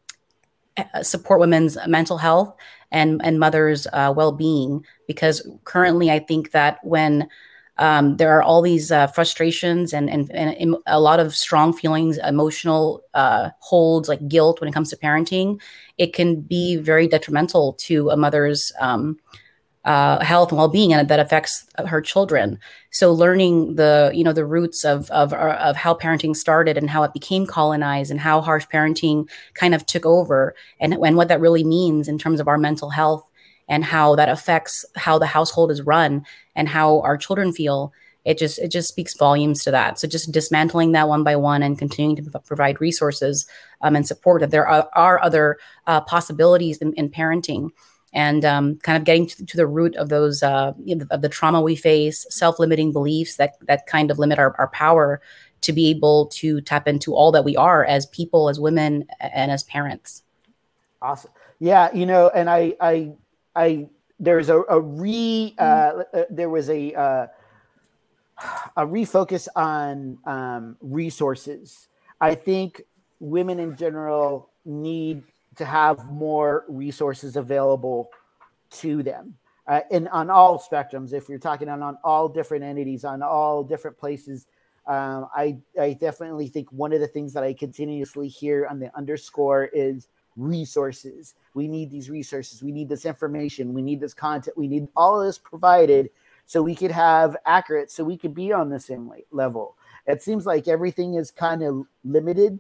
[1.01, 2.55] support women's mental health
[2.91, 4.86] and and mothers' uh, well being.
[5.07, 7.28] Because currently, I think that when
[7.78, 12.20] um, there are all these uh, frustrations and, and, and a lot of strong feelings,
[12.20, 15.59] emotional uh, holds like guilt when it comes to parenting.
[15.97, 19.18] It can be very detrimental to a mother's um,
[19.84, 22.59] uh, health and well-being and that affects her children.
[22.91, 27.03] So learning the you know the roots of of of how parenting started and how
[27.03, 31.41] it became colonized and how harsh parenting kind of took over and and what that
[31.41, 33.27] really means in terms of our mental health
[33.67, 36.25] and how that affects how the household is run
[36.55, 37.91] and how our children feel
[38.23, 39.99] it just it just speaks volumes to that.
[39.99, 43.47] So just dismantling that one by one and continuing to provide resources
[43.82, 45.57] um, and support that there are, are other
[45.88, 47.71] uh, possibilities in, in, parenting
[48.14, 50.74] and um, kind of getting to, to, the root of those uh,
[51.12, 55.22] of the trauma we face self-limiting beliefs that that kind of limit our, our power
[55.62, 59.51] to be able to tap into all that we are as people as women and
[59.51, 60.24] as parents.
[61.01, 61.32] Awesome.
[61.59, 63.12] Yeah you know and i i
[63.55, 63.88] i
[64.20, 67.28] there's a, a re uh, uh there was a uh,
[68.78, 71.88] a refocus on um, resources.
[72.20, 72.82] I think
[73.20, 75.24] women in general need
[75.56, 78.10] to have more resources available
[78.72, 79.36] to them.
[79.68, 83.64] Uh, and on all spectrums, if you're talking on, on all different entities, on all
[83.64, 84.47] different places,
[84.88, 88.95] um, I, I definitely think one of the things that I continuously hear on the
[88.97, 91.36] underscore is resources.
[91.54, 92.64] We need these resources.
[92.64, 93.74] We need this information.
[93.74, 94.58] We need this content.
[94.58, 96.10] We need all of this provided
[96.45, 99.78] so we could have accurate, so we could be on the same level.
[100.08, 102.60] It seems like everything is kind of limited.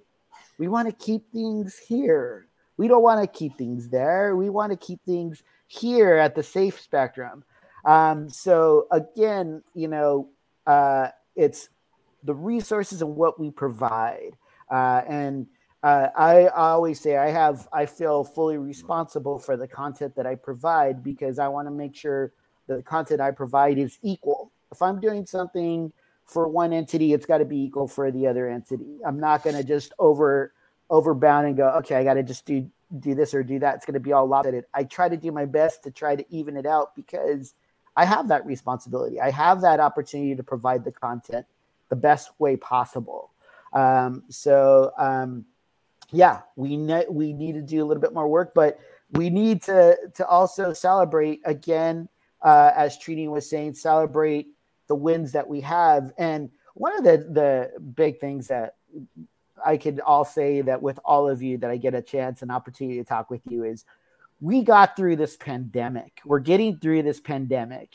[0.57, 2.45] We want to keep things here.
[2.81, 4.35] We don't want to keep things there.
[4.35, 7.43] We want to keep things here at the safe spectrum.
[7.85, 10.29] Um, so again, you know,
[10.65, 11.69] uh, it's
[12.23, 14.31] the resources and what we provide.
[14.67, 15.45] Uh, and
[15.83, 20.33] uh, I always say I have I feel fully responsible for the content that I
[20.33, 22.33] provide because I want to make sure
[22.65, 24.51] the content I provide is equal.
[24.71, 25.93] If I'm doing something
[26.25, 28.97] for one entity, it's got to be equal for the other entity.
[29.05, 30.53] I'm not going to just over
[30.91, 32.69] overbound and go, okay, I got to just do
[32.99, 33.75] do this or do that.
[33.75, 34.65] It's going to be all lopsided.
[34.73, 37.53] I try to do my best to try to even it out because
[37.95, 39.19] I have that responsibility.
[39.21, 41.45] I have that opportunity to provide the content
[41.87, 43.31] the best way possible.
[43.71, 45.45] Um, so um,
[46.11, 48.79] yeah, we ne- we need to do a little bit more work, but
[49.11, 52.09] we need to to also celebrate again
[52.41, 54.47] uh, as Trini was saying, celebrate
[54.87, 56.11] the wins that we have.
[56.17, 58.75] And one of the the big things that
[59.63, 62.51] I could all say that with all of you that I get a chance and
[62.51, 63.85] opportunity to talk with you is
[64.39, 66.21] we got through this pandemic.
[66.25, 67.93] We're getting through this pandemic.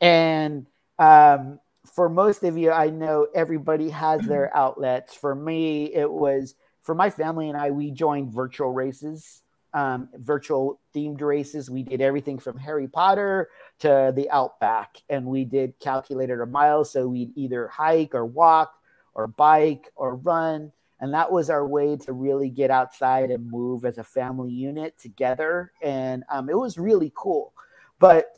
[0.00, 0.66] And
[0.98, 1.60] um,
[1.94, 5.14] for most of you, I know everybody has their outlets.
[5.14, 9.42] For me, it was for my family and I, we joined virtual races
[9.74, 11.68] um, virtual themed races.
[11.68, 13.50] We did everything from Harry Potter
[13.80, 16.92] to the Outback, and we did calculated or miles.
[16.92, 18.72] So we'd either hike or walk
[19.14, 20.72] or bike or run.
[21.00, 24.98] And that was our way to really get outside and move as a family unit
[24.98, 25.72] together.
[25.82, 27.52] And um, it was really cool.
[27.98, 28.32] But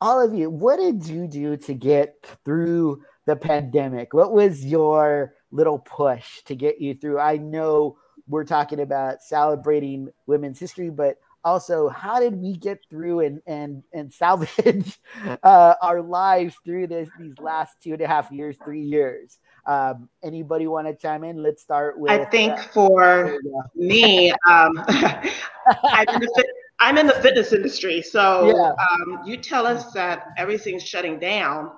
[0.00, 2.14] all of you, what did you do to get
[2.44, 4.12] through the pandemic?
[4.12, 7.18] What was your little push to get you through?
[7.18, 7.96] I know
[8.26, 13.82] we're talking about celebrating women's history, but also how did we get through and and
[13.92, 14.98] and salvage
[15.42, 19.38] uh, our lives through this these last two and a half years, three years?
[19.66, 21.42] Um, anybody want to chime in?
[21.42, 22.10] Let's start with.
[22.10, 23.38] I think uh, for
[23.74, 24.36] me, um,
[25.84, 28.72] I'm, in the, I'm, in the, fitness industry, so yeah.
[28.90, 31.72] um, you tell us that everything's shutting down.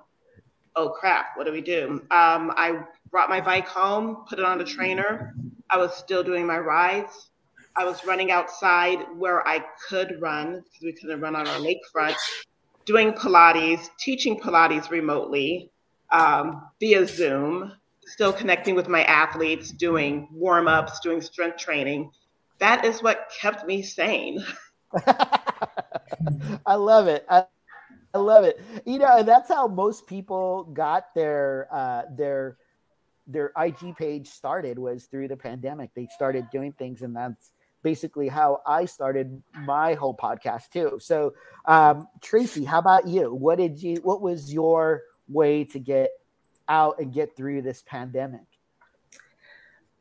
[0.75, 1.27] Oh crap!
[1.37, 2.03] What do we do?
[2.11, 2.81] Um, I
[3.11, 5.35] brought my bike home, put it on the trainer,
[5.71, 7.31] I was still doing my rides.
[7.79, 12.17] I was running outside where I could run because we couldn't run on our lakefront,
[12.87, 15.71] doing Pilates, teaching Pilates remotely
[16.11, 17.73] um, via Zoom,
[18.07, 22.11] still connecting with my athletes, doing warm ups, doing strength training.
[22.59, 24.43] That is what kept me sane.
[26.65, 27.27] I love it.
[27.29, 27.45] I,
[28.15, 28.59] I love it.
[28.87, 32.57] You know, and that's how most people got their uh, their
[33.27, 35.91] their IG page started was through the pandemic.
[35.95, 37.53] They started doing things, and that's
[37.87, 40.99] basically how I started my whole podcast too.
[41.01, 41.35] So,
[41.67, 43.33] um, Tracy, how about you?
[43.33, 43.99] What did you?
[44.03, 46.11] What was your way to get
[46.69, 48.41] out and get through this pandemic?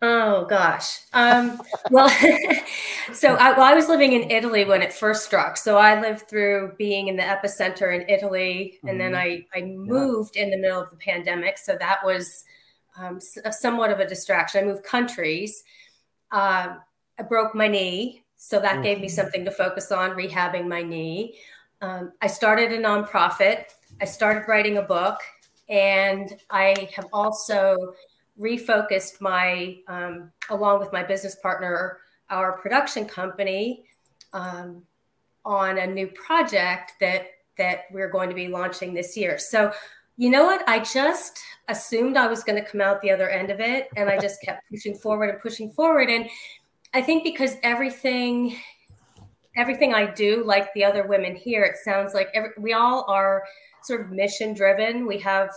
[0.01, 1.01] Oh gosh.
[1.13, 2.09] Um, well,
[3.13, 5.55] so I, well, I was living in Italy when it first struck.
[5.55, 8.97] So I lived through being in the epicenter in Italy, and mm-hmm.
[8.97, 10.45] then I I moved yeah.
[10.45, 11.59] in the middle of the pandemic.
[11.59, 12.45] So that was
[12.97, 13.19] um,
[13.51, 14.63] somewhat of a distraction.
[14.63, 15.63] I moved countries.
[16.31, 16.77] Uh,
[17.19, 18.81] I broke my knee, so that mm-hmm.
[18.83, 19.15] gave me mm-hmm.
[19.15, 21.37] something to focus on, rehabbing my knee.
[21.81, 23.65] Um, I started a nonprofit.
[24.01, 25.19] I started writing a book,
[25.69, 27.93] and I have also
[28.39, 33.85] refocused my, um, along with my business partner, our production company,
[34.33, 34.83] um,
[35.45, 37.27] on a new project that
[37.57, 39.37] that we're going to be launching this year.
[39.37, 39.71] So
[40.17, 40.67] you know what?
[40.67, 43.89] I just assumed I was going to come out the other end of it.
[43.95, 46.09] And I just kept pushing forward and pushing forward.
[46.09, 46.29] And
[46.95, 48.55] I think because everything
[49.57, 53.43] everything I do, like the other women here, it sounds like every, we all are
[53.83, 55.05] sort of mission driven.
[55.05, 55.49] We have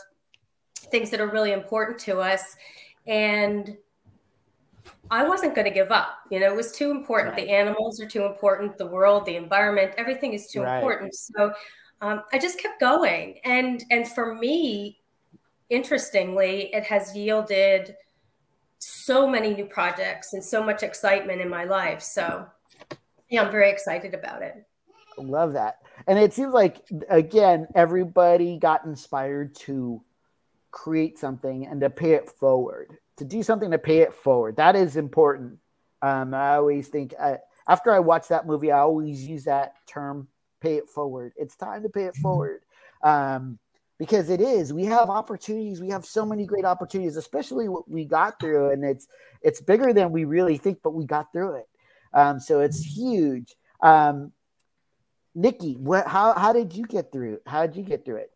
[0.90, 2.56] things that are really important to us.
[3.06, 3.76] And
[5.10, 6.18] I wasn't going to give up.
[6.30, 7.34] You know, it was too important.
[7.34, 7.46] Right.
[7.46, 10.76] The animals are too important, the world, the environment, everything is too right.
[10.76, 11.14] important.
[11.14, 11.52] So
[12.00, 13.38] um, I just kept going.
[13.44, 15.00] And and for me,
[15.70, 17.96] interestingly, it has yielded
[18.78, 22.02] so many new projects and so much excitement in my life.
[22.02, 22.46] So
[23.28, 24.64] yeah, I'm very excited about it.
[25.18, 25.78] Love that.
[26.06, 30.02] And it seems like again, everybody got inspired to
[30.70, 34.56] create something and to pay it forward to do something to pay it forward.
[34.56, 35.58] That is important.
[36.00, 37.38] Um, I always think I,
[37.68, 40.28] after I watch that movie, I always use that term
[40.60, 41.32] pay it forward.
[41.36, 42.22] It's time to pay it mm-hmm.
[42.22, 42.60] forward.
[43.02, 43.58] Um,
[43.98, 48.04] because it is we have opportunities we have so many great opportunities especially what we
[48.04, 49.08] got through and it's
[49.42, 51.68] it's bigger than we really think but we got through it.
[52.14, 53.54] Um, so it's huge.
[53.82, 54.32] Um,
[55.34, 58.32] nikki what how, how did you get through how did you get through it?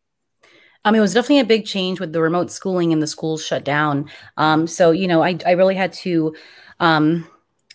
[0.85, 3.65] Um, it was definitely a big change with the remote schooling and the schools shut
[3.65, 4.11] down.
[4.37, 6.35] Um, so you know, I I really had to,
[6.81, 7.29] um,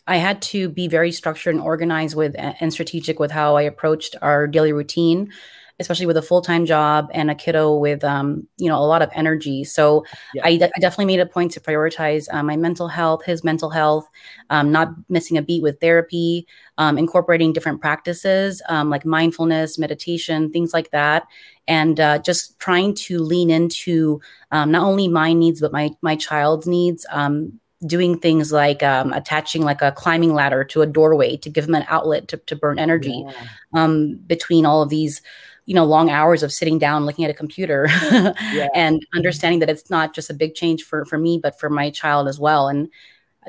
[0.06, 4.18] I had to be very structured and organized with and strategic with how I approached
[4.22, 5.32] our daily routine
[5.80, 9.10] especially with a full-time job and a kiddo with um, you know a lot of
[9.14, 10.42] energy so yeah.
[10.46, 13.70] I, de- I, definitely made a point to prioritize uh, my mental health his mental
[13.70, 14.08] health
[14.50, 16.48] um, not missing a beat with therapy
[16.78, 21.28] um, incorporating different practices um, like mindfulness meditation things like that
[21.68, 24.20] and uh, just trying to lean into
[24.52, 29.14] um, not only my needs but my my child's needs um, doing things like um,
[29.14, 32.56] attaching like a climbing ladder to a doorway to give them an outlet to, to
[32.56, 33.34] burn energy yeah.
[33.76, 35.22] um, between all of these
[35.68, 38.68] you know long hours of sitting down looking at a computer yeah.
[38.76, 41.92] and understanding that it's not just a big change for for me but for my
[41.92, 42.68] child as well.
[42.68, 42.90] And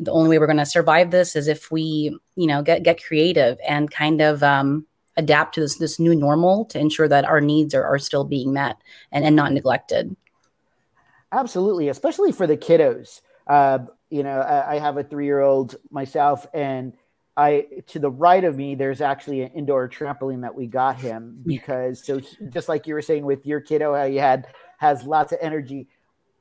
[0.01, 3.03] the only way we're going to survive this is if we you know get get
[3.03, 4.85] creative and kind of um,
[5.17, 8.53] adapt to this this new normal to ensure that our needs are, are still being
[8.53, 8.77] met
[9.13, 10.15] and, and not neglected.
[11.31, 13.21] Absolutely especially for the kiddos.
[13.47, 13.79] Uh,
[14.11, 16.95] you know I, I have a three year old myself and
[17.39, 21.41] I to the right of me, there's actually an indoor trampoline that we got him
[21.47, 22.21] because so
[22.51, 24.49] just like you were saying with your kiddo, how you had
[24.79, 25.89] has lots of energy.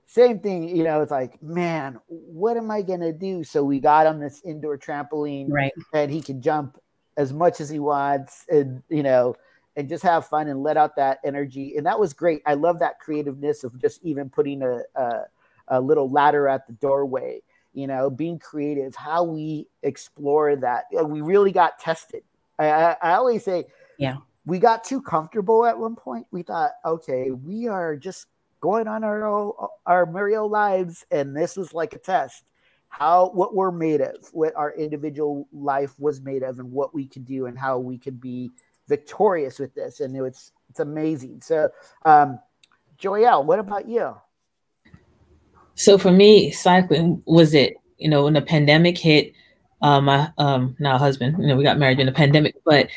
[0.07, 3.43] Same thing, you know, it's like, man, what am I gonna do?
[3.43, 5.71] So we got him this indoor trampoline, right?
[5.93, 6.79] And he can jump
[7.15, 9.35] as much as he wants, and you know,
[9.75, 11.75] and just have fun and let out that energy.
[11.77, 12.41] And that was great.
[12.47, 15.21] I love that creativeness of just even putting a, a,
[15.67, 17.41] a little ladder at the doorway
[17.77, 20.85] you know, being creative, how we explore that.
[20.91, 22.23] We really got tested.
[22.57, 23.65] I, I, I always say,
[23.99, 24.17] yeah,
[24.47, 26.25] we got too comfortable at one point.
[26.31, 28.25] We thought, okay, we are just
[28.61, 32.45] going on our our merry old lives, and this was like a test.
[32.89, 37.05] How what we're made of, what our individual life was made of, and what we
[37.05, 38.49] could do, and how we could be
[38.87, 39.99] victorious with this.
[39.99, 41.41] And it's it's amazing.
[41.41, 41.69] So,
[42.05, 42.39] um,
[42.97, 44.15] Joyelle, what about you?
[45.77, 47.75] So for me, cycling was it.
[47.97, 49.33] You know, when the pandemic hit,
[49.81, 52.89] uh, my um now husband, you know, we got married in the pandemic, but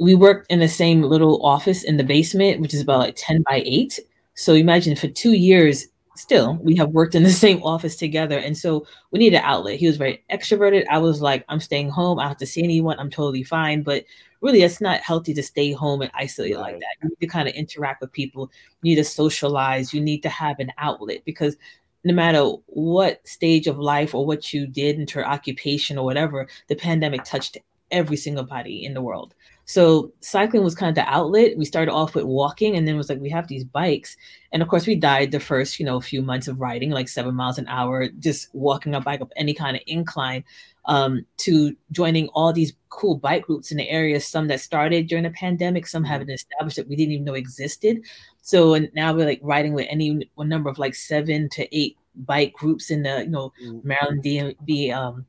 [0.00, 3.44] we worked in the same little office in the basement, which is about like 10
[3.48, 4.00] by 8.
[4.34, 5.86] So imagine for two years,
[6.16, 8.38] still, we have worked in the same office together.
[8.38, 9.78] And so we need an outlet.
[9.78, 10.86] He was very extroverted.
[10.90, 12.18] I was like, I'm staying home.
[12.18, 12.98] I don't have to see anyone.
[12.98, 13.82] I'm totally fine.
[13.82, 14.04] But
[14.40, 16.96] really, it's not healthy to stay home and isolate like that.
[17.02, 18.50] You need to kind of interact with people.
[18.82, 19.94] You need to socialize.
[19.94, 21.56] You need to have an outlet because
[22.04, 26.74] no matter what stage of life or what you did into occupation or whatever, the
[26.74, 27.58] pandemic touched
[27.90, 29.34] every single body in the world.
[29.64, 31.56] So cycling was kind of the outlet.
[31.56, 34.16] We started off with walking and then it was like we have these bikes.
[34.52, 37.34] And of course we died the first, you know, few months of riding like 7
[37.34, 40.44] miles an hour just walking a bike up any kind of incline
[40.86, 45.24] um, to joining all these cool bike groups in the area some that started during
[45.24, 46.34] the pandemic, some haven't mm-hmm.
[46.34, 48.00] established that we didn't even know existed.
[48.42, 51.96] So and now we're like riding with any a number of like 7 to 8
[52.16, 53.86] bike groups in the, you know, mm-hmm.
[53.86, 55.24] Maryland DMV um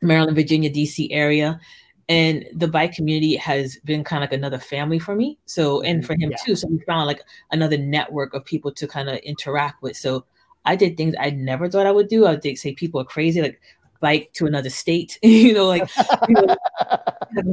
[0.00, 1.60] Maryland, Virginia, DC area
[2.08, 6.04] and the bike community has been kind of like another family for me so and
[6.04, 6.36] for him yeah.
[6.44, 10.24] too so we found like another network of people to kind of interact with so
[10.64, 13.40] i did things i never thought i would do i would say people are crazy
[13.40, 13.60] like
[14.00, 15.88] bike to another state you know like
[16.28, 16.56] you know,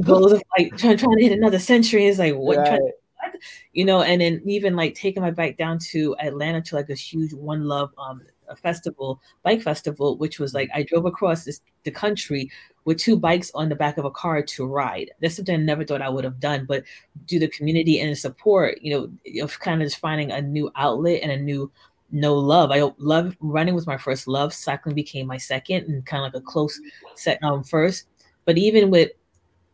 [0.02, 2.80] goals of like trying, trying to hit another century is like what, right.
[2.80, 3.32] what
[3.72, 6.94] you know and then even like taking my bike down to atlanta to like a
[6.94, 8.20] huge one love um
[8.52, 12.50] a festival, bike festival, which was like I drove across this, the country
[12.84, 15.10] with two bikes on the back of a car to ride.
[15.20, 16.84] That's something I never thought I would have done, but
[17.26, 20.70] due to the community and support, you know, of kind of just finding a new
[20.76, 21.70] outlet and a new
[22.10, 22.70] no love.
[22.70, 24.52] I love running was my first love.
[24.52, 26.78] Cycling became my second and kind of like a close
[27.14, 28.06] set um first.
[28.44, 29.10] But even with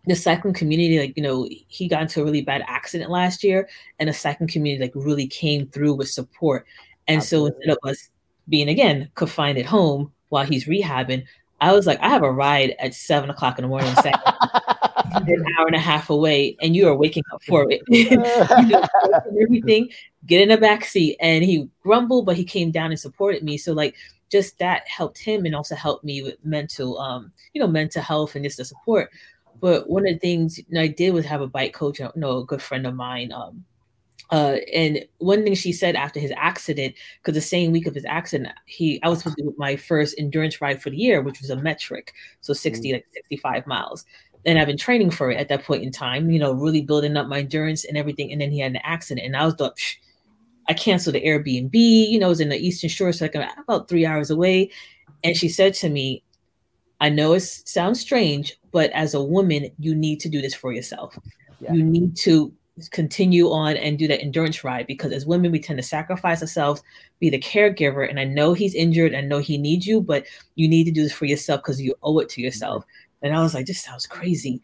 [0.06, 3.68] the cycling community, like, you know, he got into a really bad accident last year,
[3.98, 6.66] and the cycling community, like, really came through with support.
[7.08, 7.50] And Absolutely.
[7.50, 8.10] so instead of us
[8.48, 11.24] being, again, confined at home while he's rehabbing,
[11.60, 15.66] I was like, I have a ride at seven o'clock in the morning, an hour
[15.66, 17.82] and a half away, and you are waking up for it.
[19.42, 19.90] everything,
[20.26, 21.16] get in a back seat.
[21.20, 23.56] And he grumbled, but he came down and supported me.
[23.56, 23.96] So, like,
[24.30, 28.34] just that helped him and also helped me with mental, um, you know, mental health
[28.34, 29.10] and just the support.
[29.60, 32.10] But one of the things you know, I did was have a bike coach, you
[32.14, 33.32] know, a good friend of mine.
[33.32, 33.64] Um,
[34.30, 38.04] uh, and one thing she said after his accident, because the same week of his
[38.04, 41.40] accident, he I was supposed to do my first endurance ride for the year, which
[41.40, 42.94] was a metric, so 60, mm-hmm.
[42.96, 44.04] like 65 miles.
[44.44, 47.16] And I've been training for it at that point in time, you know, really building
[47.16, 48.30] up my endurance and everything.
[48.30, 49.72] And then he had an accident, and I was like,
[50.68, 53.88] I canceled the Airbnb, you know, it was in the Eastern Shore, so I'm about
[53.88, 54.70] three hours away.
[55.24, 56.22] And she said to me,
[57.00, 60.72] I know it sounds strange, but as a woman, you need to do this for
[60.72, 61.18] yourself.
[61.60, 61.72] Yeah.
[61.72, 62.52] You need to
[62.90, 66.82] continue on and do that endurance ride because as women, we tend to sacrifice ourselves,
[67.20, 68.08] be the caregiver.
[68.08, 71.02] And I know he's injured, I know he needs you, but you need to do
[71.02, 72.84] this for yourself because you owe it to yourself.
[73.22, 74.62] And I was like, this sounds crazy.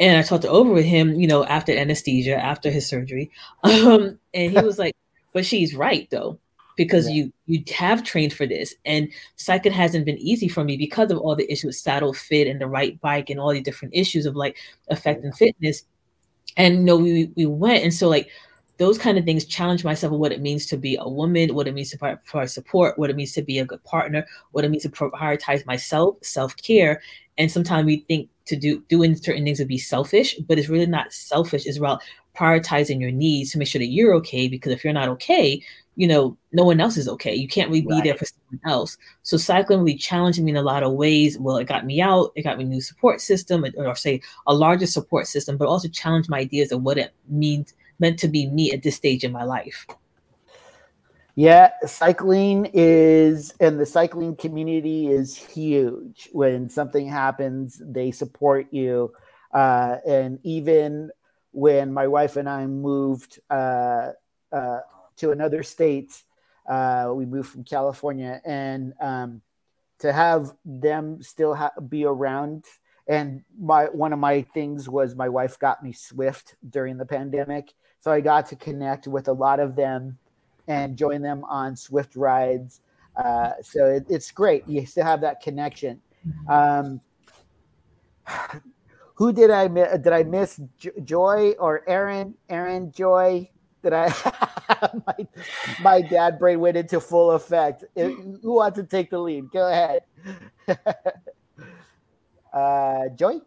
[0.00, 3.30] And I talked over with him, you know, after anesthesia, after his surgery.
[3.64, 4.96] Um, and he was like,
[5.32, 6.38] but she's right though
[6.76, 7.14] because yeah.
[7.14, 11.18] you you have trained for this and cycling hasn't been easy for me because of
[11.18, 14.36] all the issues saddle fit and the right bike and all the different issues of
[14.36, 14.56] like
[14.88, 15.84] affecting fitness
[16.56, 17.82] and no, we we went.
[17.84, 18.28] And so like
[18.78, 21.68] those kind of things challenge myself of what it means to be a woman what
[21.68, 24.70] it means to provide support what it means to be a good partner what it
[24.70, 27.00] means to prioritize myself self-care.
[27.38, 30.86] And sometimes we think to do doing certain things would be selfish but it's really
[30.86, 31.66] not selfish.
[31.66, 32.02] It's about
[32.36, 35.62] prioritizing your needs to make sure that you're okay because if you're not okay
[35.96, 37.34] you know, no one else is okay.
[37.34, 38.04] You can't really be right.
[38.04, 38.96] there for someone else.
[39.22, 41.38] So cycling really challenged me in a lot of ways.
[41.38, 44.54] Well, it got me out, it got me a new support system, or say a
[44.54, 48.46] larger support system, but also challenged my ideas of what it means meant to be
[48.46, 49.86] me at this stage in my life.
[51.34, 56.28] Yeah, cycling is, and the cycling community is huge.
[56.32, 59.12] When something happens, they support you.
[59.52, 61.10] Uh, and even
[61.52, 64.10] when my wife and I moved uh,
[64.52, 64.80] uh,
[65.16, 66.22] to another state.
[66.68, 69.42] Uh, we moved from California, and um,
[69.98, 72.64] to have them still ha- be around.
[73.08, 77.72] And my one of my things was my wife got me Zwift during the pandemic,
[77.98, 80.18] so I got to connect with a lot of them
[80.68, 82.80] and join them on Zwift rides.
[83.16, 84.66] Uh, so it, it's great.
[84.68, 86.00] You still have that connection.
[86.48, 87.00] Um,
[89.14, 89.98] who did I miss?
[89.98, 90.60] Did I miss
[91.04, 92.34] Joy or Erin?
[92.48, 93.50] Erin Joy?
[93.82, 95.26] That I my,
[95.80, 97.84] my dad brain went into full effect.
[97.96, 99.50] Who wants to take the lead?
[99.50, 100.02] Go ahead.
[102.52, 103.42] uh, Joey?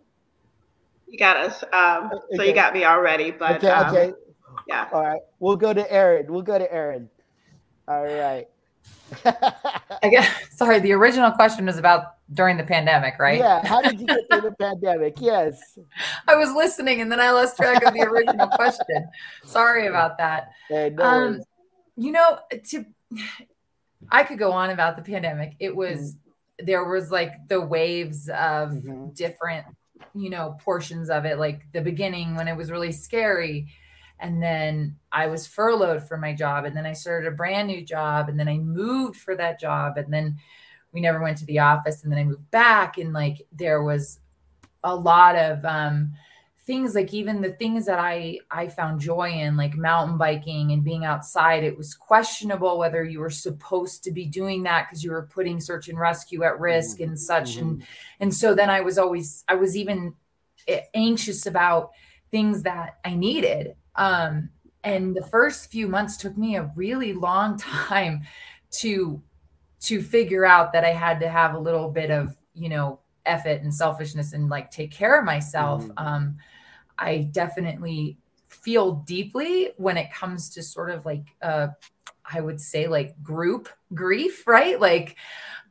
[1.07, 1.63] You got us.
[1.71, 2.35] Um, okay.
[2.35, 4.13] So you got me already, but okay, um, okay.
[4.67, 4.89] yeah.
[4.91, 5.21] All right.
[5.39, 6.31] We'll go to Erin.
[6.31, 7.09] We'll go to Erin.
[7.87, 8.47] All right.
[9.25, 13.39] I guess sorry, the original question was about during the pandemic, right?
[13.39, 13.65] Yeah.
[13.65, 15.15] How did you get through the pandemic?
[15.19, 15.77] Yes.
[16.27, 19.07] I was listening and then I lost track of the original question.
[19.43, 20.52] Sorry about that.
[20.69, 21.41] No um,
[21.95, 22.39] you know,
[22.69, 22.85] to
[24.11, 25.56] I could go on about the pandemic.
[25.60, 26.65] It was mm-hmm.
[26.65, 29.10] there was like the waves of mm-hmm.
[29.14, 29.65] different,
[30.14, 33.68] you know, portions of it, like the beginning when it was really scary
[34.19, 37.84] and then I was furloughed from my job and then I started a brand new
[37.84, 40.38] job and then I moved for that job and then
[40.95, 44.19] we never went to the office and then I moved back and like there was
[44.84, 46.13] a lot of um
[46.65, 50.84] things like even the things that I I found joy in like mountain biking and
[50.84, 55.11] being outside it was questionable whether you were supposed to be doing that because you
[55.11, 57.67] were putting search and rescue at risk and such mm-hmm.
[57.67, 57.84] and
[58.22, 60.15] and so then I was always I was even
[60.67, 61.91] eh, anxious about
[62.31, 64.49] things that I needed um,
[64.84, 68.22] and the first few months took me a really long time
[68.80, 69.22] to
[69.85, 73.61] to figure out that I had to have a little bit of, you know, effort
[73.61, 75.83] and selfishness and like take care of myself.
[75.83, 76.05] Mm-hmm.
[76.05, 76.37] Um,
[76.97, 78.17] I definitely
[78.47, 81.67] feel deeply when it comes to sort of like uh
[82.31, 84.79] I would say like group grief, right?
[84.79, 85.15] Like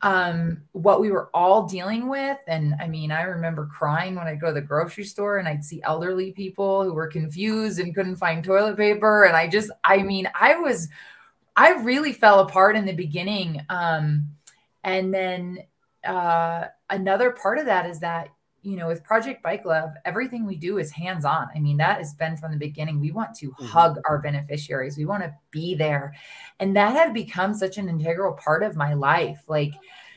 [0.01, 2.37] um, what we were all dealing with.
[2.47, 5.65] And I mean, I remember crying when I'd go to the grocery store and I'd
[5.65, 9.23] see elderly people who were confused and couldn't find toilet paper.
[9.23, 10.87] And I just, I mean, I was,
[11.55, 13.61] I really fell apart in the beginning.
[13.69, 14.29] Um,
[14.83, 15.59] and then
[16.05, 18.29] uh, another part of that is that
[18.65, 21.49] you know, with Project Bike Love, everything we do is hands on.
[21.55, 22.99] I mean, that has been from the beginning.
[22.99, 23.65] We want to mm-hmm.
[23.65, 26.15] hug our beneficiaries, we want to be there.
[26.59, 29.43] And that had become such an integral part of my life.
[29.47, 29.75] Like,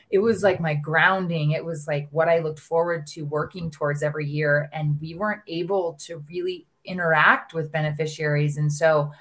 [0.09, 1.51] it was like my grounding.
[1.51, 4.67] It was like what I looked forward to working towards every year.
[4.73, 8.57] And we weren't able to really interact with beneficiaries.
[8.57, 9.11] And so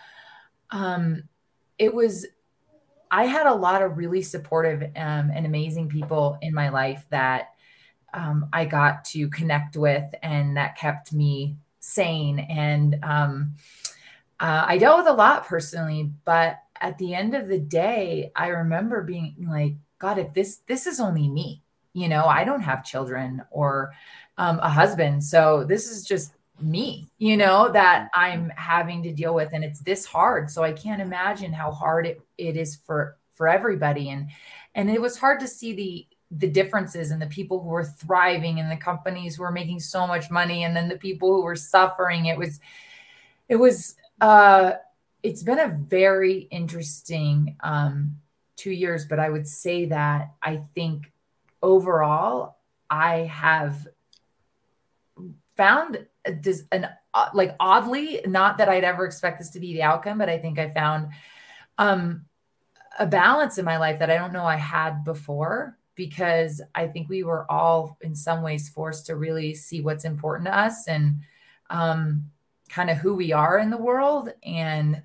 [0.70, 1.24] um,
[1.78, 2.26] it was,
[3.10, 7.50] I had a lot of really supportive um, and amazing people in my life that
[8.12, 12.38] um, I got to connect with and that kept me sane.
[12.38, 13.54] And um,
[14.40, 18.48] uh, I dealt with a lot personally, but at the end of the day, I
[18.48, 22.84] remember being like, God, if this this is only me, you know, I don't have
[22.84, 23.92] children or
[24.36, 29.34] um, a husband, so this is just me, you know, that I'm having to deal
[29.34, 30.50] with, and it's this hard.
[30.50, 34.30] So I can't imagine how hard it, it is for for everybody, and
[34.74, 38.60] and it was hard to see the the differences and the people who were thriving
[38.60, 41.56] and the companies who were making so much money and then the people who were
[41.56, 42.26] suffering.
[42.26, 42.60] It was
[43.48, 44.72] it was uh
[45.22, 48.16] it's been a very interesting um
[48.56, 51.12] two years, but I would say that I think
[51.62, 52.58] overall
[52.90, 53.86] I have
[55.56, 56.06] found
[56.42, 60.18] this an uh, like oddly not that I'd ever expect this to be the outcome,
[60.18, 61.08] but I think I found
[61.78, 62.26] um,
[62.98, 67.08] a balance in my life that I don't know I had before because I think
[67.08, 71.20] we were all in some ways forced to really see what's important to us and
[71.70, 72.30] um,
[72.68, 75.02] kind of who we are in the world and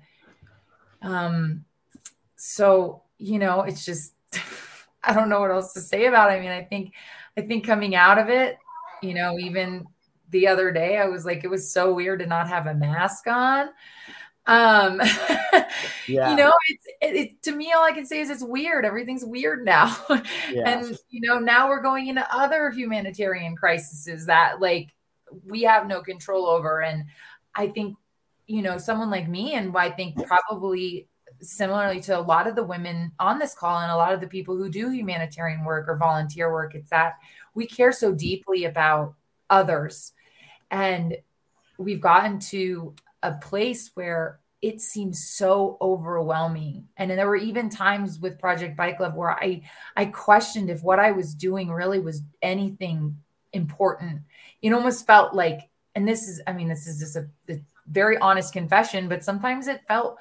[1.02, 1.64] um,
[2.36, 4.12] so you know, it's just
[5.04, 6.36] I don't know what else to say about it.
[6.36, 6.94] I mean, I think
[7.36, 8.58] I think coming out of it,
[9.02, 9.86] you know, even
[10.34, 13.26] the other day I was like it was so weird to not have a mask
[13.28, 13.68] on.
[14.46, 15.00] Um
[16.08, 16.30] yeah.
[16.30, 18.84] you know, it's it, it, to me all I can say is it's weird.
[18.84, 19.96] Everything's weird now.
[20.50, 20.68] Yeah.
[20.68, 24.90] and you know, now we're going into other humanitarian crises that like
[25.44, 27.04] we have no control over and
[27.54, 27.96] I think
[28.46, 31.08] you know, someone like me and I think probably
[31.40, 34.26] similarly to a lot of the women on this call and a lot of the
[34.26, 37.14] people who do humanitarian work or volunteer work, it's that
[37.54, 39.14] we care so deeply about
[39.50, 40.12] others.
[40.70, 41.16] And
[41.78, 46.88] we've gotten to a place where it seems so overwhelming.
[46.96, 49.62] And there were even times with Project Bike Love where I
[49.94, 53.18] I questioned if what I was doing really was anything
[53.52, 54.22] important.
[54.62, 58.16] It almost felt like, and this is, I mean, this is just a, a very
[58.18, 60.18] honest confession, but sometimes it felt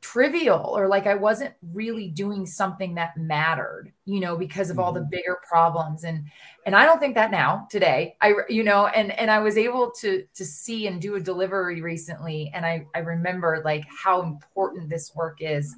[0.00, 4.92] trivial or like I wasn't really doing something that mattered, you know, because of all
[4.92, 5.10] the mm-hmm.
[5.10, 6.26] bigger problems and
[6.64, 8.16] and I don't think that now today.
[8.20, 11.80] I you know, and and I was able to to see and do a delivery
[11.80, 15.74] recently and I I remember like how important this work is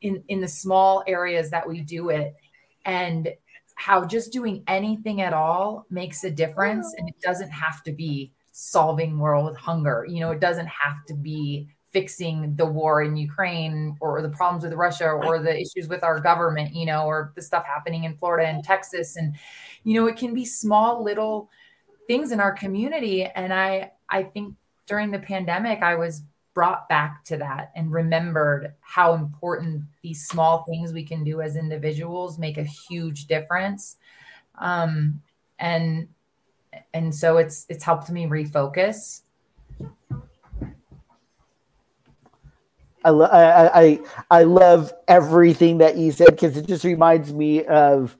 [0.00, 2.34] in in the small areas that we do it
[2.84, 3.28] and
[3.74, 8.32] how just doing anything at all makes a difference and it doesn't have to be
[8.52, 10.06] solving world hunger.
[10.08, 14.64] You know, it doesn't have to be fixing the war in Ukraine or the problems
[14.64, 18.16] with Russia or the issues with our government, you know, or the stuff happening in
[18.16, 19.16] Florida and Texas.
[19.16, 19.36] And,
[19.84, 21.50] you know, it can be small little
[22.06, 23.24] things in our community.
[23.24, 24.54] And I I think
[24.86, 26.22] during the pandemic, I was
[26.54, 31.56] brought back to that and remembered how important these small things we can do as
[31.56, 33.96] individuals make a huge difference.
[34.58, 35.22] Um,
[35.58, 36.08] and
[36.94, 39.22] and so it's it's helped me refocus
[43.04, 44.00] I, lo- I, I,
[44.30, 48.16] I love everything that you said because it just reminds me of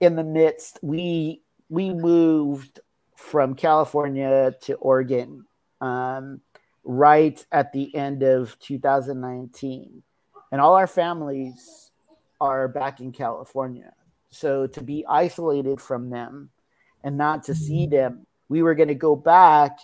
[0.00, 2.80] in the midst we we moved
[3.16, 5.44] from California to Oregon
[5.80, 6.40] um,
[6.82, 10.02] right at the end of 2019,
[10.50, 11.90] and all our families
[12.40, 13.92] are back in California.
[14.30, 16.50] So to be isolated from them
[17.04, 19.78] and not to see them, we were going to go back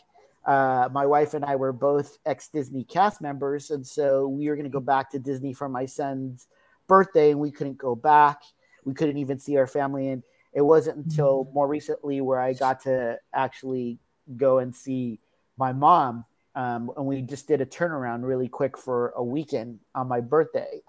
[0.47, 4.55] uh, my wife and I were both ex Disney cast members, and so we were
[4.55, 6.47] going to go back to Disney for my son's
[6.87, 8.43] birthday, and we couldn't go back.
[8.85, 11.55] We couldn't even see our family, and it wasn't until mm-hmm.
[11.55, 13.99] more recently where I got to actually
[14.37, 15.19] go and see
[15.57, 16.25] my mom,
[16.55, 20.81] um, and we just did a turnaround really quick for a weekend on my birthday.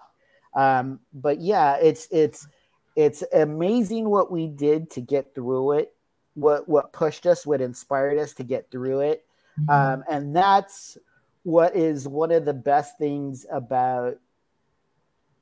[0.54, 2.46] Um, but yeah, it's it's
[2.94, 5.94] it's amazing what we did to get through it.
[6.34, 9.24] What what pushed us, what inspired us to get through it.
[9.68, 10.98] Um, and that's
[11.42, 14.16] what is one of the best things about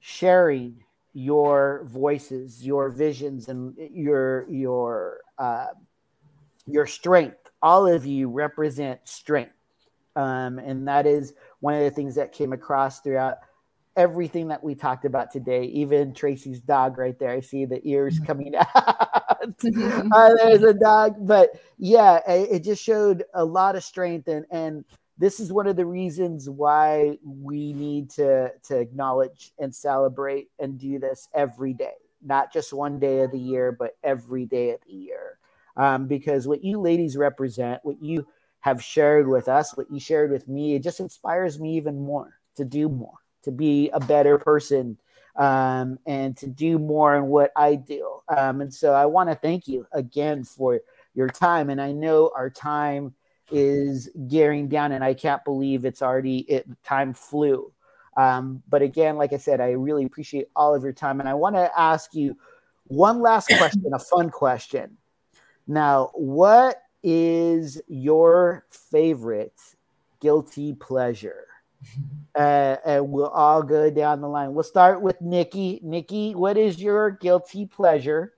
[0.01, 5.69] sharing your voices, your visions, and your your uh,
[6.67, 7.39] your strength.
[7.63, 9.55] All of you represent strength,
[10.15, 13.39] um, and that is one of the things that came across throughout
[13.97, 15.65] everything that we talked about today.
[15.65, 17.31] Even Tracy's dog right there.
[17.31, 18.27] I see the ears mm-hmm.
[18.27, 19.06] coming out.
[20.13, 24.47] uh, there's a dog, but yeah, it, it just showed a lot of strength, and
[24.51, 24.85] and
[25.19, 30.79] this is one of the reasons why we need to to acknowledge and celebrate and
[30.79, 31.95] do this every day
[32.27, 35.39] not just one day of the year, but every day of the year.
[35.77, 38.27] Um, because what you ladies represent, what you
[38.61, 42.41] have shared with us, what you shared with me, it just inspires me even more
[42.57, 44.99] to do more, to be a better person,
[45.37, 48.21] um, and to do more in what I do.
[48.29, 50.81] Um, and so I want to thank you again for
[51.15, 51.71] your time.
[51.71, 53.15] And I know our time
[53.51, 57.73] is gearing down, and I can't believe it's already it time flew.
[58.17, 61.35] Um, but again, like I said, I really appreciate all of your time, and I
[61.35, 62.37] want to ask you
[62.89, 64.97] one last question, a fun question.
[65.67, 69.59] Now, what is your favorite
[70.21, 71.46] guilty pleasure?
[72.35, 74.53] Uh, and we'll all go down the line.
[74.53, 75.81] We'll start with Nikki.
[75.83, 78.35] Nikki, what is your guilty pleasure?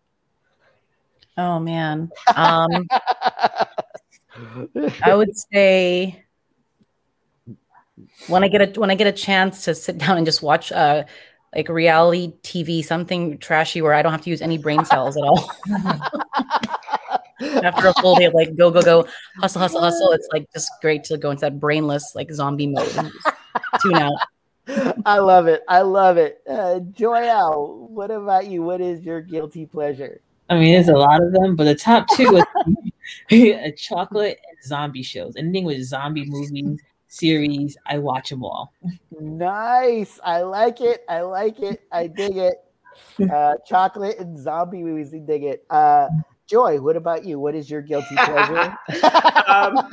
[1.36, 2.86] Oh man, um,
[5.02, 6.24] I would say
[8.26, 10.72] when I get a when I get a chance to sit down and just watch
[10.72, 11.04] uh
[11.54, 15.22] like reality TV, something trashy where I don't have to use any brain cells at
[15.22, 15.50] all.
[17.62, 19.06] After a full day of like go go go
[19.38, 23.12] hustle hustle hustle, it's like just great to go into that brainless like zombie mode
[23.80, 24.12] tune out.
[25.06, 25.62] I love it.
[25.68, 26.42] I love it.
[26.48, 28.62] Uh, Joyelle, what about you?
[28.62, 30.20] What is your guilty pleasure?
[30.50, 32.42] I mean, there's a lot of them, but the top two
[33.30, 35.36] is chocolate and zombie shows.
[35.36, 38.72] Anything with zombie movies, series, I watch them all.
[39.18, 40.20] Nice.
[40.22, 41.04] I like it.
[41.08, 41.82] I like it.
[41.92, 42.64] I dig it.
[43.30, 45.64] Uh, chocolate and zombie movies, I dig it.
[45.70, 46.08] Uh,
[46.46, 47.38] Joy, what about you?
[47.38, 48.76] What is your guilty pleasure?
[49.46, 49.90] um,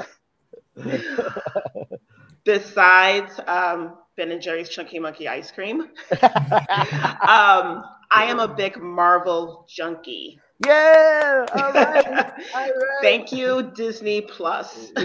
[2.46, 5.82] besides um, Ben and Jerry's Chunky Monkey ice cream,
[6.22, 10.40] um, I am a big Marvel junkie.
[10.66, 11.46] Yeah.
[11.54, 12.08] All right.
[12.56, 12.72] All right.
[13.02, 14.94] Thank you, Disney Plus.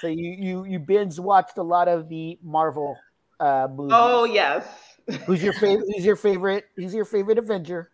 [0.00, 2.96] so you you you binge watched a lot of the Marvel
[3.40, 3.92] uh, movies.
[3.94, 4.66] Oh yes.
[5.26, 5.84] who's your favorite?
[5.94, 6.64] Who's your favorite?
[6.76, 7.90] Who's your favorite Avenger?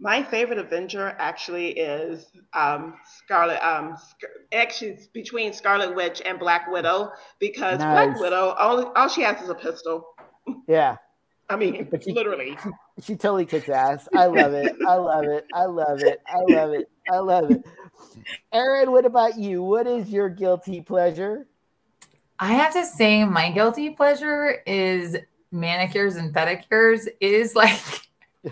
[0.00, 2.94] My favorite Avenger actually is um,
[3.24, 3.58] Scarlet.
[3.66, 3.96] Um,
[4.52, 7.10] actually, it's between Scarlet Witch and Black Widow
[7.40, 8.06] because nice.
[8.06, 10.06] Black Widow all all she has is a pistol.
[10.66, 10.96] Yeah.
[11.50, 12.56] I mean, but she, literally.
[12.62, 12.70] She,
[13.02, 14.08] she totally kicks ass.
[14.14, 14.74] I love it.
[14.86, 15.46] I love it.
[15.52, 16.20] I love it.
[16.26, 16.90] I love it.
[17.10, 17.64] I love it.
[18.52, 19.62] Erin, what about you?
[19.62, 21.46] What is your guilty pleasure?
[22.38, 25.16] I have to say, my guilty pleasure is
[25.50, 27.06] manicures and pedicures.
[27.06, 27.80] It is like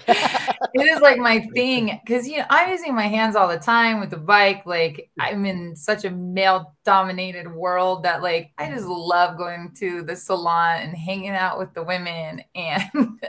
[0.09, 4.01] it is like my thing because you know I'm using my hands all the time
[4.01, 4.65] with the bike.
[4.67, 10.03] Like I'm in such a male dominated world that like I just love going to
[10.03, 13.21] the salon and hanging out with the women and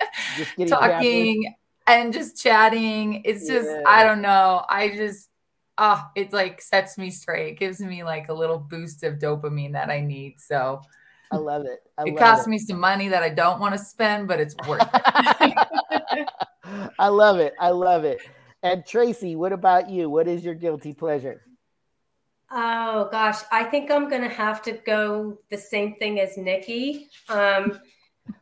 [0.68, 1.56] talking
[1.88, 3.22] and just chatting.
[3.26, 3.84] It's just yeah.
[3.86, 4.66] I don't know.
[4.70, 5.30] I just
[5.78, 7.54] ah, oh, it like sets me straight.
[7.54, 10.40] It gives me like a little boost of dopamine that I need.
[10.40, 10.82] So
[11.32, 11.80] I love it.
[11.98, 12.50] I it costs it.
[12.50, 15.58] me some money that I don't want to spend, but it's worth it.
[17.00, 17.54] I love it.
[17.60, 18.20] I love it.
[18.64, 20.10] And Tracy, what about you?
[20.10, 21.42] What is your guilty pleasure?
[22.50, 27.10] Oh gosh, I think I'm gonna have to go the same thing as Nikki.
[27.28, 27.80] Um,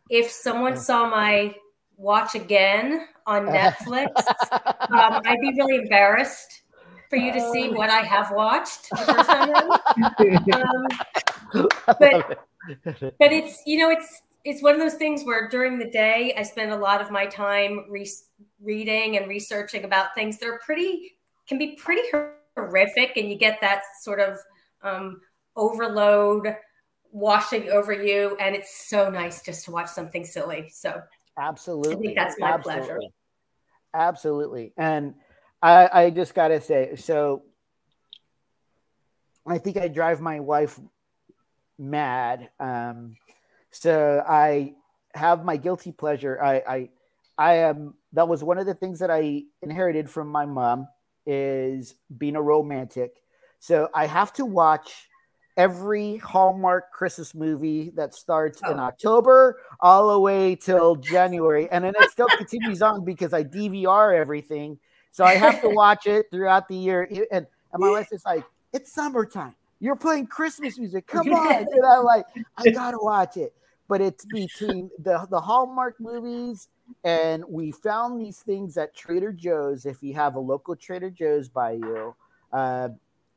[0.09, 1.55] if someone saw my
[1.97, 4.11] watch again on Netflix,
[4.51, 6.61] um, I'd be really embarrassed
[7.09, 10.87] for you to see what I have watched um,
[11.99, 12.47] but
[13.19, 16.43] but it's you know it's it's one of those things where during the day I
[16.43, 18.07] spend a lot of my time re-
[18.61, 21.13] reading and researching about things that are pretty
[21.47, 22.03] can be pretty
[22.55, 24.37] horrific, and you get that sort of
[24.83, 25.19] um,
[25.55, 26.55] overload
[27.11, 30.69] washing over you, and it's so nice just to watch something silly.
[30.69, 31.01] So
[31.37, 32.85] absolutely, I think that's my absolutely.
[32.87, 32.99] pleasure.
[33.95, 35.15] Absolutely, and
[35.61, 37.43] I, I just gotta say, so
[39.47, 40.79] I think I drive my wife
[41.79, 42.49] mad.
[42.59, 43.15] Um,
[43.79, 44.73] so I
[45.13, 46.41] have my guilty pleasure.
[46.41, 46.89] I, I,
[47.37, 47.95] I am.
[48.13, 50.87] That was one of the things that I inherited from my mom
[51.25, 53.15] is being a romantic.
[53.59, 55.09] So I have to watch
[55.57, 58.71] every Hallmark Christmas movie that starts oh.
[58.71, 63.43] in October all the way till January, and then it still continues on because I
[63.43, 64.79] DVR everything.
[65.11, 67.07] So I have to watch it throughout the year.
[67.31, 69.55] And, and my wife is like, "It's summertime.
[69.81, 71.07] You're playing Christmas music.
[71.07, 72.25] Come on!" And I'm like,
[72.57, 73.53] "I gotta watch it."
[73.87, 76.69] But it's between the the Hallmark movies
[77.03, 79.85] and we found these things at Trader Joe's.
[79.85, 82.15] If you have a local Trader Joe's by you,
[82.51, 82.89] uh,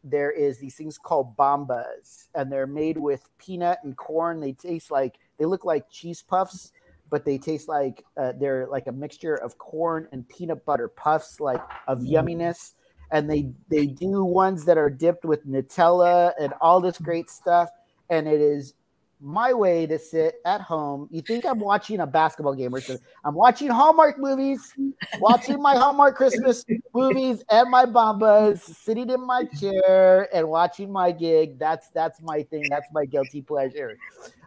[0.05, 4.41] there is these things called Bambas, and they're made with peanut and corn.
[4.41, 6.73] They taste like they look like cheese puffs,
[7.11, 11.41] but they taste like uh, they're like a mixture of corn and peanut butter puffs,
[11.41, 12.11] like of mm.
[12.11, 12.75] yumminess.
[13.11, 17.71] And they they do ones that are dipped with Nutella and all this great stuff,
[18.11, 18.75] and it is
[19.21, 21.09] my way to sit at home.
[21.11, 23.05] You think I'm watching a basketball game or something.
[23.25, 24.75] I'm watching Hallmark movies,
[25.19, 26.65] watching my Hallmark Christmas
[26.95, 31.59] movies and my bombas, sitting in my chair and watching my gig.
[31.59, 32.69] That's that's my thing.
[32.69, 33.99] That's my guilty pleasure.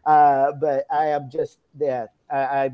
[0.05, 2.71] Uh, but I am just yeah, I, I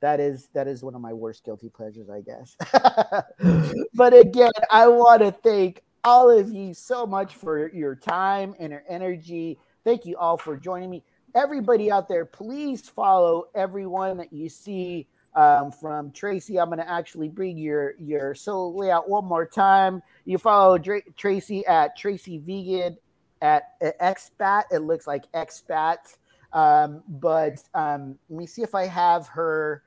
[0.00, 2.56] that is that is one of my worst guilty pleasures, I guess.
[3.94, 8.70] but again, I want to thank all of you so much for your time and
[8.70, 11.04] your energy Thank you all for joining me.
[11.34, 16.58] Everybody out there, please follow everyone that you see um, from Tracy.
[16.58, 20.02] I'm going to actually bring your your solo layout one more time.
[20.24, 22.96] You follow Dra- Tracy at Tracy Vegan
[23.42, 24.64] at, at Expat.
[24.70, 26.16] It looks like Expat.
[26.52, 29.82] Um, but um, let me see if I have her.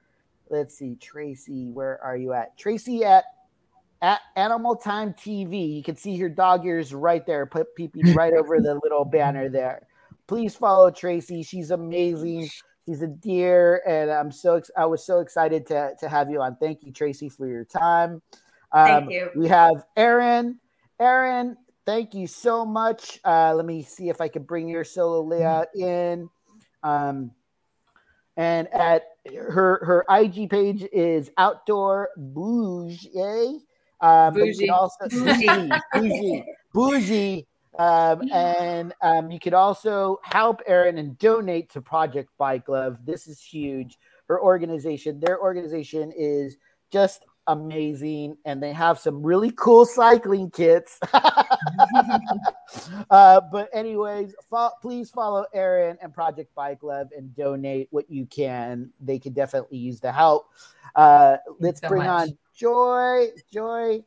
[0.50, 2.58] Let's see, Tracy, where are you at?
[2.58, 3.24] Tracy at
[4.02, 5.76] at Animal Time TV.
[5.76, 9.50] You can see her dog ears right there, put peeping right over the little banner
[9.50, 9.88] there.
[10.28, 11.44] Please follow Tracy.
[11.44, 12.50] She's amazing.
[12.86, 16.56] She's a dear, and I'm so I was so excited to to have you on.
[16.58, 18.22] Thank you, Tracy, for your time.
[18.72, 19.30] Um, thank you.
[19.36, 20.60] We have Erin.
[21.00, 23.20] Erin, thank you so much.
[23.24, 26.30] Uh, let me see if I can bring your solo layout in.
[26.84, 27.32] Um,
[28.36, 29.04] and at
[29.36, 33.67] her her IG page is outdoor bougie.
[34.00, 34.70] Um, bougie.
[34.70, 37.48] also bougie, bougie, bougie.
[37.80, 43.06] Um, and um, you could also help Erin and donate to Project Bike Love.
[43.06, 43.98] This is huge.
[44.28, 46.58] Her organization, their organization is
[46.92, 51.00] just amazing, and they have some really cool cycling kits.
[53.10, 58.26] uh, but anyways, fo- please follow Erin and Project Bike Love and donate what you
[58.26, 58.92] can.
[59.00, 60.50] They could definitely use the help.
[60.96, 62.30] Uh, let's so bring much.
[62.30, 63.28] on Joy.
[63.54, 64.04] Joy,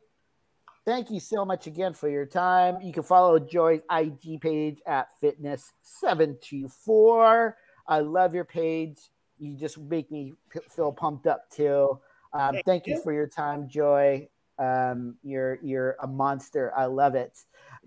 [0.83, 2.81] thank you so much again for your time.
[2.81, 7.53] You can follow Joy's IG page at fitness724.
[7.87, 8.97] I love your page.
[9.39, 10.33] You just make me
[10.69, 11.97] feel pumped up too.
[12.33, 12.95] Um, thank, thank you.
[12.95, 13.01] you.
[13.01, 14.27] for your time, Joy.
[14.59, 16.73] Um, you're you're a monster.
[16.75, 17.39] I love it.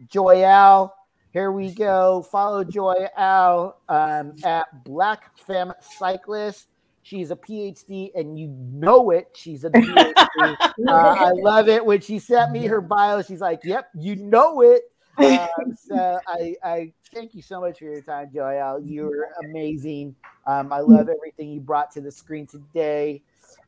[0.09, 0.91] Joyelle,
[1.31, 2.23] here we go.
[2.23, 6.67] Follow Joy Al um, at Black Femme Cyclist.
[7.05, 9.29] She's a PhD, and you know it.
[9.35, 10.15] She's a PhD.
[10.89, 13.21] uh, I love it when she sent me her bio.
[13.21, 14.85] She's like, "Yep, you know it."
[15.19, 18.81] Um, so I, I thank you so much for your time, Joyelle.
[18.83, 20.17] You're amazing.
[20.47, 23.23] Um, I love everything you brought to the screen today.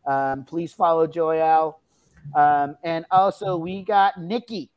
[0.06, 1.76] Um, please follow Joyelle.
[2.34, 4.70] Um, and also, we got Nikki,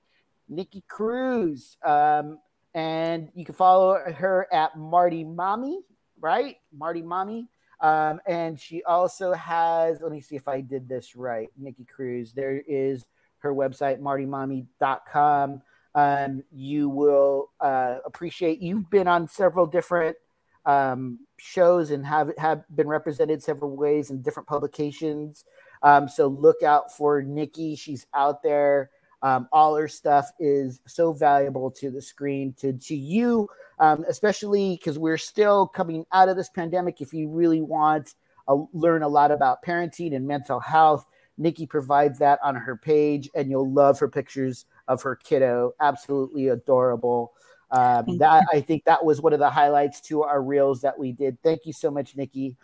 [0.50, 1.78] Nikki Cruz.
[1.84, 2.40] Um,
[2.74, 5.80] and you can follow her at Marty Mommy,
[6.20, 6.58] right?
[6.78, 7.48] Marty Mommy.
[7.82, 12.34] Um, and she also has, let me see if I did this right, Nikki Cruz.
[12.34, 13.06] There is
[13.40, 15.62] her website, martymommy.com.
[15.96, 20.18] Um, you will uh, appreciate, you've been on several different
[20.66, 25.46] um, shows and have, have been represented several ways in different publications.
[25.82, 27.76] Um, so look out for Nikki.
[27.76, 28.92] She's out there.
[29.22, 33.50] Um, all her stuff is so valuable to the screen, to, to you
[33.80, 37.02] um, especially because we're still coming out of this pandemic.
[37.02, 38.14] If you really want
[38.48, 41.06] to learn a lot about parenting and mental health,
[41.38, 45.72] Nikki provides that on her page, and you'll love her pictures of her kiddo.
[45.80, 47.34] Absolutely adorable.
[47.72, 51.12] Um, that I think that was one of the highlights to our reels that we
[51.12, 51.38] did.
[51.44, 52.58] Thank you so much, Nikki.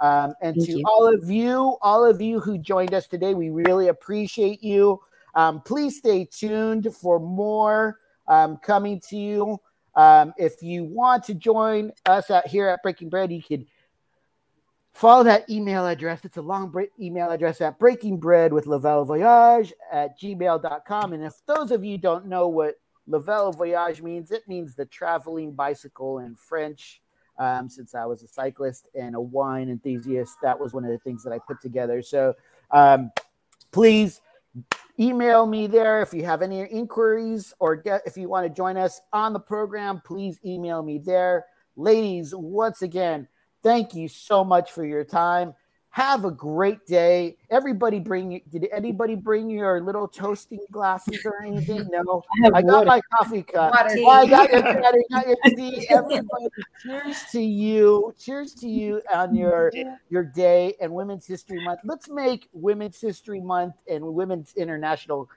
[0.00, 0.84] Um, and Thank to you.
[0.86, 5.00] all of you, all of you who joined us today, we really appreciate you.
[5.34, 9.60] Um, please stay tuned for more um, coming to you.
[9.96, 13.66] Um, if you want to join us out here at Breaking Bread, you could
[14.96, 16.24] follow that email address.
[16.24, 21.12] It's a long email address at breaking bread with Lavelle Voyage at gmail.com.
[21.12, 25.52] And if those of you don't know what Lavelle Voyage means, it means the traveling
[25.52, 27.02] bicycle in French.
[27.38, 30.98] Um, since I was a cyclist and a wine enthusiast, that was one of the
[30.98, 32.00] things that I put together.
[32.00, 32.34] So
[32.70, 33.10] um,
[33.72, 34.22] please
[34.98, 38.76] email me there if you have any inquiries or get if you want to join
[38.76, 41.46] us on the program please email me there.
[41.76, 43.28] Ladies once again
[43.62, 45.54] thank you so much for your time
[45.96, 47.38] have a great day.
[47.48, 51.88] Everybody bring did anybody bring your little toasting glasses or anything?
[51.90, 52.22] No.
[52.44, 53.72] I, I got my coffee cup.
[53.72, 54.94] Well, I got your, got
[55.26, 55.86] your tea.
[55.90, 56.48] Everybody,
[56.82, 58.14] cheers to you.
[58.18, 59.72] Cheers to you on your
[60.10, 61.80] your day and Women's History Month.
[61.82, 65.30] Let's make Women's History Month and Women's International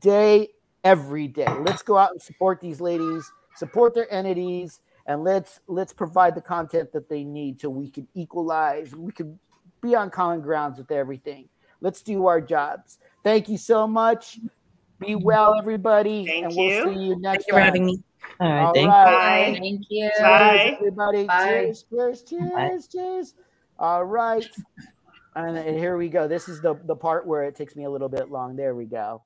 [0.00, 0.50] Day
[0.84, 1.48] every day.
[1.60, 6.42] Let's go out and support these ladies, support their entities, and let's let's provide the
[6.42, 8.94] content that they need so we can equalize.
[8.94, 9.38] We can
[9.84, 11.48] be on common grounds with everything.
[11.80, 12.98] Let's do our jobs.
[13.22, 14.38] Thank you so much.
[14.98, 16.26] Be well, everybody.
[16.26, 16.94] Thank and we'll you.
[16.94, 17.64] see you next Thank you for time.
[17.66, 18.02] having me.
[18.40, 19.52] All right, All thank right.
[19.52, 19.58] Bye.
[19.60, 20.10] Thank you.
[20.18, 20.76] Bye.
[20.78, 21.24] Everybody.
[21.26, 21.72] Bye.
[21.90, 22.68] Cheers, cheers, Bye.
[22.68, 23.34] cheers, cheers.
[23.78, 24.48] All right.
[25.36, 26.26] And here we go.
[26.26, 28.56] This is the, the part where it takes me a little bit long.
[28.56, 29.22] There we go.